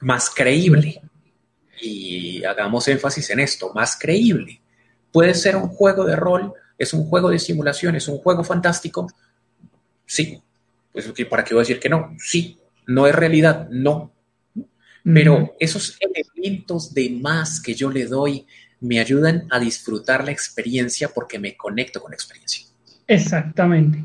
más 0.01 0.29
creíble. 0.29 1.01
Y 1.81 2.43
hagamos 2.43 2.85
énfasis 2.89 3.29
en 3.29 3.39
esto, 3.39 3.71
más 3.73 3.97
creíble. 3.97 4.59
Puede 5.13 5.33
ser 5.33 5.55
un 5.55 5.69
juego 5.69 6.03
de 6.03 6.17
rol, 6.17 6.51
es 6.77 6.93
un 6.93 7.05
juego 7.05 7.29
de 7.29 7.39
simulación, 7.39 7.95
es 7.95 8.09
un 8.09 8.17
juego 8.17 8.43
fantástico. 8.43 9.07
Sí, 10.05 10.43
pues, 10.91 11.09
¿para 11.29 11.45
qué 11.45 11.53
voy 11.53 11.61
a 11.61 11.65
decir 11.65 11.79
que 11.79 11.87
no? 11.87 12.17
Sí, 12.19 12.59
no 12.85 13.07
es 13.07 13.15
realidad, 13.15 13.69
no. 13.69 14.11
Pero 15.05 15.55
esos 15.57 15.97
elementos 16.01 16.93
de 16.93 17.09
más 17.11 17.61
que 17.61 17.73
yo 17.73 17.89
le 17.89 18.07
doy 18.07 18.45
me 18.83 18.99
ayudan 18.99 19.45
a 19.49 19.59
disfrutar 19.59 20.23
la 20.23 20.31
experiencia 20.31 21.09
porque 21.13 21.39
me 21.39 21.55
conecto 21.55 22.01
con 22.01 22.11
la 22.11 22.15
experiencia. 22.15 22.65
Exactamente. 23.07 24.03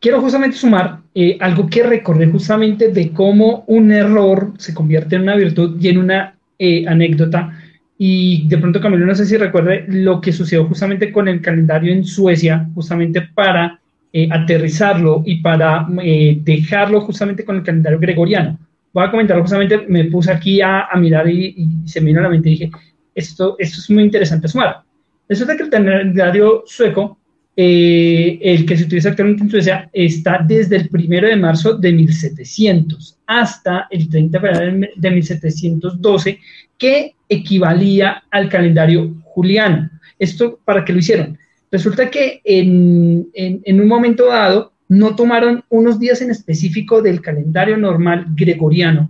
Quiero 0.00 0.20
justamente 0.20 0.56
sumar 0.56 1.00
eh, 1.14 1.36
algo 1.40 1.68
que 1.68 1.82
recordé 1.82 2.26
justamente 2.26 2.88
de 2.88 3.12
cómo 3.12 3.64
un 3.66 3.92
error 3.92 4.52
se 4.58 4.74
convierte 4.74 5.16
en 5.16 5.22
una 5.22 5.36
virtud 5.36 5.76
y 5.80 5.88
en 5.88 5.98
una 5.98 6.34
eh, 6.58 6.84
anécdota. 6.88 7.56
Y 7.98 8.48
de 8.48 8.58
pronto, 8.58 8.80
Camilo, 8.80 9.06
no 9.06 9.14
sé 9.14 9.26
si 9.26 9.36
recuerde 9.36 9.84
lo 9.88 10.20
que 10.20 10.32
sucedió 10.32 10.66
justamente 10.66 11.12
con 11.12 11.28
el 11.28 11.40
calendario 11.40 11.92
en 11.92 12.04
Suecia, 12.04 12.68
justamente 12.74 13.22
para 13.34 13.78
eh, 14.12 14.28
aterrizarlo 14.30 15.22
y 15.24 15.40
para 15.40 15.86
dejarlo 15.88 17.00
justamente 17.02 17.44
con 17.44 17.56
el 17.56 17.62
calendario 17.62 18.00
gregoriano. 18.00 18.58
Voy 18.92 19.04
a 19.04 19.10
comentarlo 19.10 19.42
justamente, 19.42 19.86
me 19.88 20.04
puse 20.04 20.30
aquí 20.30 20.60
a, 20.60 20.88
mirar 20.96 21.28
y, 21.28 21.66
se 21.86 22.00
me 22.00 22.08
vino 22.08 22.20
a 22.20 22.24
la 22.24 22.28
mente 22.28 22.50
y 22.50 22.52
dije, 22.52 22.70
esto, 23.14 23.56
es 23.58 23.88
muy 23.90 24.04
interesante 24.04 24.48
sumar. 24.48 24.82
Resulta 25.28 25.56
que 25.56 25.64
el 25.64 25.70
calendario 25.70 26.64
sueco 26.66 27.18
eh, 27.54 28.38
el 28.40 28.64
que 28.64 28.78
se 28.78 28.84
utiliza 28.84 29.10
actualmente 29.10 29.42
en 29.42 29.50
Suecia 29.50 29.90
está 29.92 30.42
desde 30.46 30.76
el 30.76 30.88
primero 30.88 31.28
de 31.28 31.36
marzo 31.36 31.74
de 31.74 31.92
1700 31.92 33.18
hasta 33.26 33.88
el 33.90 34.08
30 34.08 34.38
de 34.38 34.48
febrero 34.48 34.88
de 34.96 35.10
1712, 35.10 36.38
que 36.78 37.14
equivalía 37.28 38.24
al 38.30 38.48
calendario 38.48 39.14
juliano. 39.24 39.90
¿Esto 40.18 40.60
para 40.64 40.84
qué 40.84 40.92
lo 40.92 41.00
hicieron? 41.00 41.38
Resulta 41.70 42.10
que 42.10 42.40
en, 42.44 43.30
un 43.66 43.88
momento 43.88 44.26
dado 44.26 44.72
no 44.88 45.14
tomaron 45.16 45.64
unos 45.70 45.98
días 45.98 46.20
en 46.22 46.30
específico 46.30 47.00
del 47.02 47.20
calendario 47.20 47.76
normal 47.76 48.26
gregoriano 48.34 49.08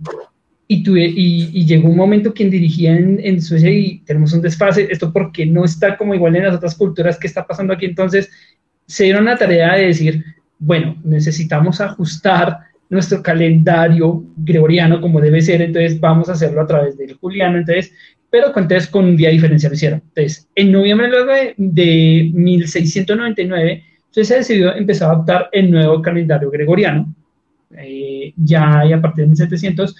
y, 0.73 0.83
tuve, 0.83 1.05
y, 1.05 1.65
llegó 1.65 1.89
un 1.89 1.97
momento 1.97 2.33
quien 2.33 2.49
dirigía 2.49 2.95
en, 2.95 3.19
en, 3.23 3.41
Suecia 3.41 3.69
y 3.69 3.99
tenemos 3.99 4.33
un 4.33 4.41
desfase, 4.41 4.87
esto 4.89 5.13
porque 5.13 5.45
no 5.45 5.63
está 5.65 5.97
como 5.97 6.15
igual 6.15 6.35
en 6.35 6.43
las 6.43 6.55
otras 6.55 6.75
culturas 6.75 7.17
que 7.19 7.27
está 7.27 7.45
pasando 7.45 7.73
aquí, 7.73 7.85
entonces 7.85 8.29
se 8.87 9.05
dieron 9.05 9.25
la 9.25 9.37
tarea 9.37 9.75
de 9.75 9.87
decir, 9.87 10.23
bueno, 10.57 10.97
necesitamos 11.03 11.79
ajustar 11.79 12.57
nuestro 12.89 13.21
calendario 13.21 14.23
gregoriano 14.37 14.99
como 14.99 15.21
debe 15.21 15.41
ser, 15.41 15.61
entonces 15.61 15.99
vamos 15.99 16.29
a 16.29 16.33
hacerlo 16.33 16.61
a 16.61 16.67
través 16.67 16.97
del 16.97 17.13
juliano, 17.13 17.57
entonces, 17.57 17.93
pero 18.29 18.47
entonces 18.47 18.87
con 18.87 19.05
un 19.05 19.17
día 19.17 19.29
diferencial 19.29 19.71
lo 19.71 19.75
hicieron. 19.75 20.01
Entonces, 20.07 20.47
en 20.55 20.71
noviembre 20.71 21.09
de, 21.09 21.53
de 21.57 22.31
1699, 22.33 23.83
entonces 24.07 24.27
se 24.27 24.35
decidió 24.35 24.75
empezar 24.75 25.09
a 25.09 25.13
adoptar 25.13 25.49
el 25.51 25.69
nuevo 25.69 26.01
calendario 26.01 26.49
gregoriano, 26.49 27.13
eh, 27.77 28.33
ya 28.37 28.81
a 28.81 29.01
partir 29.01 29.23
de 29.23 29.27
1700, 29.29 29.95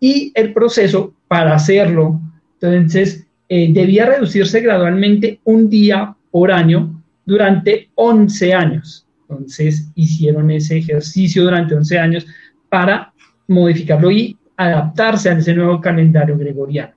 y 0.00 0.32
el 0.34 0.52
proceso 0.52 1.14
para 1.26 1.54
hacerlo, 1.54 2.20
entonces, 2.60 3.26
eh, 3.48 3.72
debía 3.72 4.06
reducirse 4.06 4.60
gradualmente 4.60 5.40
un 5.44 5.70
día 5.70 6.14
por 6.30 6.50
año 6.50 7.02
durante 7.24 7.90
11 7.94 8.54
años. 8.54 9.06
Entonces, 9.28 9.90
hicieron 9.94 10.50
ese 10.50 10.78
ejercicio 10.78 11.44
durante 11.44 11.74
11 11.74 11.98
años 11.98 12.26
para 12.68 13.12
modificarlo 13.46 14.10
y 14.10 14.36
adaptarse 14.56 15.30
a 15.30 15.38
ese 15.38 15.54
nuevo 15.54 15.80
calendario 15.80 16.36
gregoriano. 16.36 16.92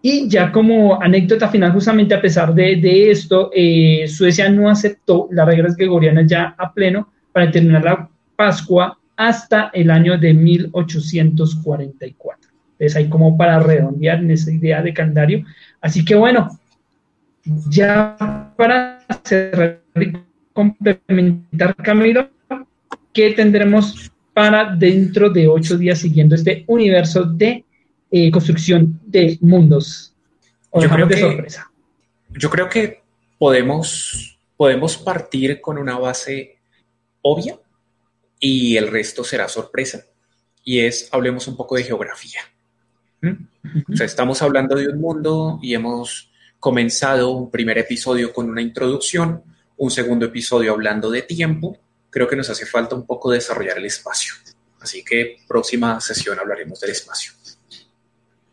Y 0.00 0.28
ya 0.28 0.52
como 0.52 1.02
anécdota 1.02 1.48
final, 1.48 1.72
justamente 1.72 2.14
a 2.14 2.20
pesar 2.20 2.54
de, 2.54 3.10
esto, 3.10 3.50
eh, 3.52 4.06
Suecia 4.06 4.48
no 4.48 4.70
aceptó 4.70 5.28
las 5.32 5.46
reglas 5.46 5.76
gregorianas 5.76 6.26
ya 6.28 6.54
a 6.56 6.72
pleno 6.72 7.10
para 7.32 7.50
terminar 7.50 7.82
la 7.82 8.08
Pascua 8.36 8.96
hasta 9.16 9.70
el 9.72 9.90
año 9.90 10.18
de 10.18 10.34
1844. 10.34 12.50
Entonces, 12.72 12.96
ahí 12.96 13.08
como 13.08 13.36
para 13.36 13.58
redondear 13.58 14.18
en 14.18 14.30
esa 14.30 14.52
idea 14.52 14.82
de 14.82 14.92
calendario. 14.92 15.44
Así 15.80 16.04
que 16.04 16.14
bueno, 16.14 16.60
ya 17.68 18.52
para 18.56 19.04
cerrar 19.24 19.80
y 19.94 20.12
complementar, 20.52 21.74
Camilo, 21.76 22.28
¿qué 23.12 23.30
tendremos 23.30 24.12
para 24.34 24.76
dentro 24.76 25.30
de 25.30 25.48
ocho 25.48 25.78
días 25.78 26.00
siguiendo 26.00 26.34
este 26.34 26.64
universo 26.66 27.24
de 27.24 27.64
eh, 28.10 28.30
construcción 28.30 29.00
de 29.06 29.38
mundos? 29.40 30.12
yo 30.74 30.90
creo, 30.90 31.08
que, 31.08 31.16
sorpresa? 31.16 31.70
yo 32.28 32.50
creo 32.50 32.68
que 32.68 33.00
podemos, 33.38 34.38
podemos 34.58 34.98
partir 34.98 35.62
con 35.62 35.78
una 35.78 35.98
base 35.98 36.58
obvia 37.22 37.56
y 38.38 38.76
el 38.76 38.88
resto 38.88 39.24
será 39.24 39.48
sorpresa. 39.48 40.04
Y 40.64 40.80
es, 40.80 41.08
hablemos 41.12 41.46
un 41.48 41.56
poco 41.56 41.76
de 41.76 41.84
geografía. 41.84 42.40
¿Mm? 43.20 43.92
O 43.92 43.96
sea, 43.96 44.06
estamos 44.06 44.42
hablando 44.42 44.76
de 44.76 44.88
un 44.88 45.00
mundo 45.00 45.58
y 45.62 45.74
hemos 45.74 46.30
comenzado 46.58 47.30
un 47.30 47.50
primer 47.50 47.78
episodio 47.78 48.32
con 48.32 48.50
una 48.50 48.62
introducción, 48.62 49.42
un 49.76 49.90
segundo 49.90 50.26
episodio 50.26 50.72
hablando 50.72 51.10
de 51.10 51.22
tiempo. 51.22 51.78
Creo 52.10 52.28
que 52.28 52.36
nos 52.36 52.50
hace 52.50 52.66
falta 52.66 52.94
un 52.94 53.06
poco 53.06 53.30
desarrollar 53.30 53.78
el 53.78 53.86
espacio. 53.86 54.34
Así 54.80 55.04
que 55.04 55.38
próxima 55.48 56.00
sesión 56.00 56.38
hablaremos 56.38 56.80
del 56.80 56.90
espacio. 56.90 57.32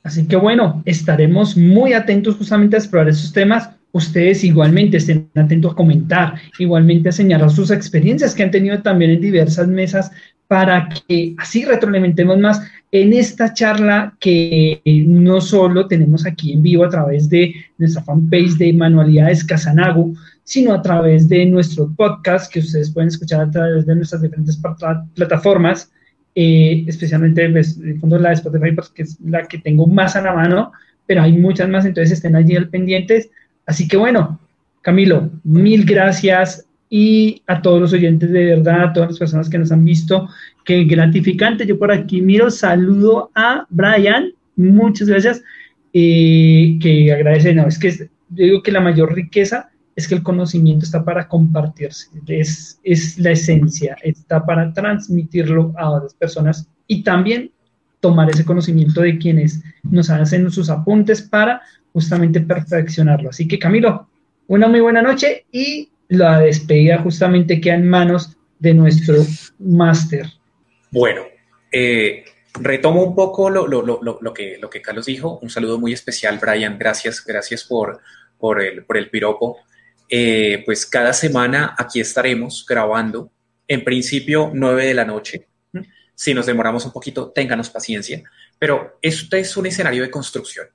Así 0.03 0.27
que 0.27 0.35
bueno, 0.35 0.83
estaremos 0.85 1.55
muy 1.55 1.93
atentos 1.93 2.35
justamente 2.35 2.75
a 2.75 2.79
explorar 2.79 3.07
esos 3.09 3.31
temas 3.31 3.69
ustedes 3.93 4.43
igualmente 4.43 4.97
estén 4.97 5.29
atentos 5.35 5.71
a 5.71 5.75
comentar, 5.75 6.33
igualmente 6.59 7.09
a 7.09 7.13
señalar 7.13 7.49
sus 7.49 7.71
experiencias 7.71 8.35
que 8.35 8.43
han 8.43 8.51
tenido 8.51 8.81
también 8.81 9.11
en 9.11 9.21
diversas 9.21 9.67
mesas 9.67 10.11
para 10.47 10.89
que 11.07 11.35
así 11.37 11.63
retroalimentemos 11.63 12.37
más 12.37 12.61
en 12.91 13.13
esta 13.13 13.53
charla 13.53 14.15
que 14.19 14.81
no 14.85 15.41
solo 15.41 15.87
tenemos 15.87 16.25
aquí 16.25 16.53
en 16.53 16.61
vivo 16.61 16.85
a 16.85 16.89
través 16.89 17.29
de 17.29 17.53
nuestra 17.77 18.03
fanpage 18.03 18.57
de 18.57 18.73
Manualidades 18.73 19.43
Casanago, 19.43 20.13
sino 20.43 20.73
a 20.73 20.81
través 20.81 21.29
de 21.29 21.45
nuestro 21.45 21.91
podcast 21.95 22.51
que 22.51 22.59
ustedes 22.59 22.91
pueden 22.91 23.07
escuchar 23.07 23.41
a 23.41 23.51
través 23.51 23.85
de 23.85 23.95
nuestras 23.95 24.21
diferentes 24.21 24.59
plataformas, 25.15 25.91
eh, 26.35 26.83
especialmente 26.87 27.47
pues, 27.49 27.77
el 27.77 27.99
fondo 27.99 28.17
la 28.19 28.29
de 28.29 28.35
Spotify, 28.35 28.71
porque 28.73 29.03
es 29.03 29.19
la 29.21 29.47
que 29.47 29.59
tengo 29.59 29.87
más 29.87 30.15
a 30.15 30.21
la 30.21 30.33
mano, 30.33 30.71
pero 31.05 31.21
hay 31.21 31.33
muchas 31.33 31.69
más, 31.69 31.85
entonces 31.85 32.13
estén 32.13 32.35
allí 32.35 32.55
al 32.55 32.69
pendientes 32.69 33.29
Así 33.65 33.87
que 33.87 33.97
bueno, 33.97 34.39
Camilo, 34.81 35.29
mil 35.43 35.85
gracias 35.85 36.65
y 36.89 37.41
a 37.47 37.61
todos 37.61 37.81
los 37.81 37.93
oyentes 37.93 38.29
de 38.31 38.45
verdad, 38.45 38.83
a 38.83 38.93
todas 38.93 39.09
las 39.11 39.19
personas 39.19 39.49
que 39.49 39.57
nos 39.57 39.71
han 39.71 39.83
visto, 39.83 40.29
qué 40.65 40.83
gratificante. 40.83 41.65
Yo 41.65 41.79
por 41.79 41.91
aquí 41.91 42.21
miro, 42.21 42.51
saludo 42.51 43.31
a 43.33 43.65
Brian, 43.69 44.31
muchas 44.55 45.07
gracias, 45.07 45.41
eh, 45.93 46.77
que 46.81 47.11
agradece, 47.11 47.55
no, 47.55 47.67
es 47.67 47.79
que 47.79 47.91
yo 47.91 48.05
digo 48.29 48.63
que 48.63 48.71
la 48.71 48.81
mayor 48.81 49.13
riqueza 49.13 49.69
es 49.95 50.07
que 50.07 50.15
el 50.15 50.23
conocimiento 50.23 50.85
está 50.85 51.05
para 51.05 51.27
compartirse, 51.27 52.09
es, 52.27 52.79
es 52.83 53.17
la 53.19 53.31
esencia, 53.31 53.95
está 54.03 54.45
para 54.45 54.73
transmitirlo 54.73 55.73
a 55.77 55.91
otras 55.91 56.13
personas 56.15 56.67
y 56.87 57.03
también 57.03 57.51
tomar 57.99 58.29
ese 58.29 58.43
conocimiento 58.43 59.01
de 59.01 59.17
quienes 59.17 59.63
nos 59.83 60.09
hacen 60.09 60.49
sus 60.51 60.69
apuntes 60.69 61.21
para 61.21 61.61
justamente 61.93 62.41
perfeccionarlo. 62.41 63.29
Así 63.29 63.47
que 63.47 63.59
Camilo, 63.59 64.09
una 64.47 64.67
muy 64.67 64.81
buena 64.81 65.01
noche 65.01 65.45
y 65.51 65.89
la 66.09 66.39
despedida 66.39 66.99
justamente 66.99 67.61
queda 67.61 67.75
en 67.75 67.87
manos 67.87 68.35
de 68.59 68.73
nuestro 68.73 69.15
máster. 69.59 70.27
Bueno, 70.91 71.23
eh, 71.71 72.25
retomo 72.59 73.03
un 73.03 73.15
poco 73.15 73.49
lo, 73.49 73.67
lo, 73.67 73.81
lo, 73.81 73.99
lo, 74.01 74.33
que, 74.33 74.57
lo 74.59 74.69
que 74.69 74.81
Carlos 74.81 75.05
dijo. 75.05 75.39
Un 75.41 75.49
saludo 75.49 75.79
muy 75.79 75.93
especial, 75.93 76.39
Brian. 76.39 76.77
Gracias, 76.77 77.23
gracias 77.25 77.63
por, 77.63 78.01
por, 78.37 78.61
el, 78.61 78.83
por 78.85 78.97
el 78.97 79.09
piropo. 79.09 79.57
Eh, 80.09 80.61
pues 80.65 80.85
cada 80.85 81.13
semana 81.13 81.75
aquí 81.77 81.99
estaremos 81.99 82.65
grabando, 82.67 83.31
en 83.67 83.83
principio 83.83 84.51
9 84.53 84.85
de 84.85 84.93
la 84.93 85.05
noche. 85.05 85.47
Si 86.15 86.33
nos 86.33 86.45
demoramos 86.45 86.85
un 86.85 86.91
poquito, 86.91 87.31
ténganos 87.31 87.69
paciencia. 87.69 88.21
Pero 88.59 88.99
este 89.01 89.39
es 89.39 89.57
un 89.57 89.65
escenario 89.65 90.03
de 90.03 90.11
construcción. 90.11 90.67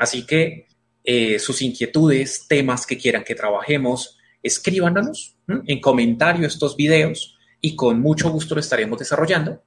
Así 0.00 0.24
que 0.24 0.66
eh, 1.04 1.38
sus 1.38 1.60
inquietudes, 1.60 2.46
temas 2.48 2.86
que 2.86 2.96
quieran 2.96 3.22
que 3.22 3.34
trabajemos, 3.34 4.16
escríbanos 4.42 5.36
en 5.46 5.78
comentario 5.78 6.46
estos 6.46 6.74
videos 6.74 7.36
y 7.60 7.76
con 7.76 8.00
mucho 8.00 8.30
gusto 8.30 8.54
lo 8.54 8.62
estaremos 8.62 8.98
desarrollando. 8.98 9.62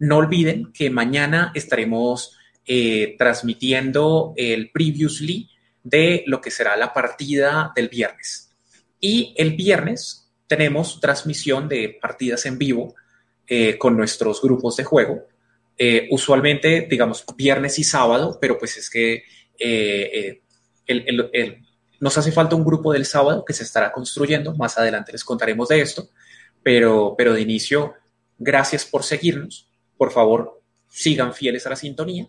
No 0.00 0.16
olviden 0.16 0.72
que 0.72 0.90
mañana 0.90 1.52
estaremos 1.54 2.36
eh, 2.66 3.14
transmitiendo 3.16 4.34
el 4.36 4.72
previously 4.72 5.48
de 5.84 6.24
lo 6.26 6.40
que 6.40 6.50
será 6.50 6.76
la 6.76 6.92
partida 6.92 7.70
del 7.76 7.88
viernes. 7.88 8.50
Y 8.98 9.32
el 9.38 9.52
viernes 9.54 10.28
tenemos 10.48 10.98
transmisión 10.98 11.68
de 11.68 11.96
partidas 12.02 12.46
en 12.46 12.58
vivo 12.58 12.96
eh, 13.46 13.78
con 13.78 13.96
nuestros 13.96 14.42
grupos 14.42 14.76
de 14.76 14.82
juego. 14.82 15.22
usualmente, 16.10 16.88
digamos, 16.90 17.24
viernes 17.36 17.78
y 17.78 17.84
sábado, 17.84 18.38
pero 18.40 18.58
pues 18.58 18.76
es 18.76 18.90
que 18.90 19.22
eh, 19.58 20.40
eh, 20.86 21.62
nos 22.00 22.16
hace 22.16 22.32
falta 22.32 22.56
un 22.56 22.64
grupo 22.64 22.92
del 22.92 23.04
sábado 23.04 23.44
que 23.44 23.52
se 23.52 23.64
estará 23.64 23.92
construyendo, 23.92 24.54
más 24.54 24.78
adelante 24.78 25.12
les 25.12 25.24
contaremos 25.24 25.68
de 25.68 25.80
esto, 25.80 26.08
pero, 26.62 27.14
pero 27.16 27.34
de 27.34 27.40
inicio, 27.40 27.94
gracias 28.38 28.84
por 28.84 29.02
seguirnos, 29.02 29.68
por 29.96 30.12
favor, 30.12 30.62
sigan 30.88 31.34
fieles 31.34 31.66
a 31.66 31.70
la 31.70 31.76
sintonía 31.76 32.26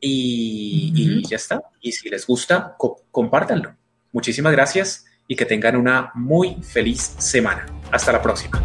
y, 0.00 1.26
ya 1.28 1.36
está. 1.36 1.62
Y 1.80 1.92
si 1.92 2.08
les 2.08 2.26
gusta, 2.26 2.76
compártanlo. 3.10 3.74
Muchísimas 4.12 4.52
gracias 4.52 5.06
y 5.28 5.36
que 5.36 5.46
tengan 5.46 5.76
una 5.76 6.10
muy 6.14 6.56
feliz 6.62 7.00
semana. 7.18 7.66
Hasta 7.90 8.12
la 8.12 8.22
próxima. 8.22 8.62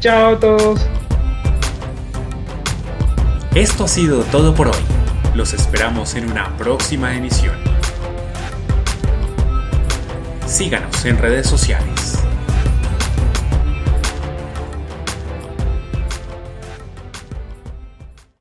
Chao 0.00 0.34
a 0.34 0.40
todos. 0.40 0.80
Esto 3.54 3.84
ha 3.84 3.88
sido 3.88 4.22
todo 4.24 4.54
por 4.54 4.68
hoy. 4.68 5.05
Los 5.36 5.52
esperamos 5.52 6.14
en 6.14 6.30
una 6.30 6.56
próxima 6.56 7.14
emisión. 7.14 7.54
Síganos 10.46 11.04
en 11.04 11.18
redes 11.18 11.46
sociales. 11.46 12.25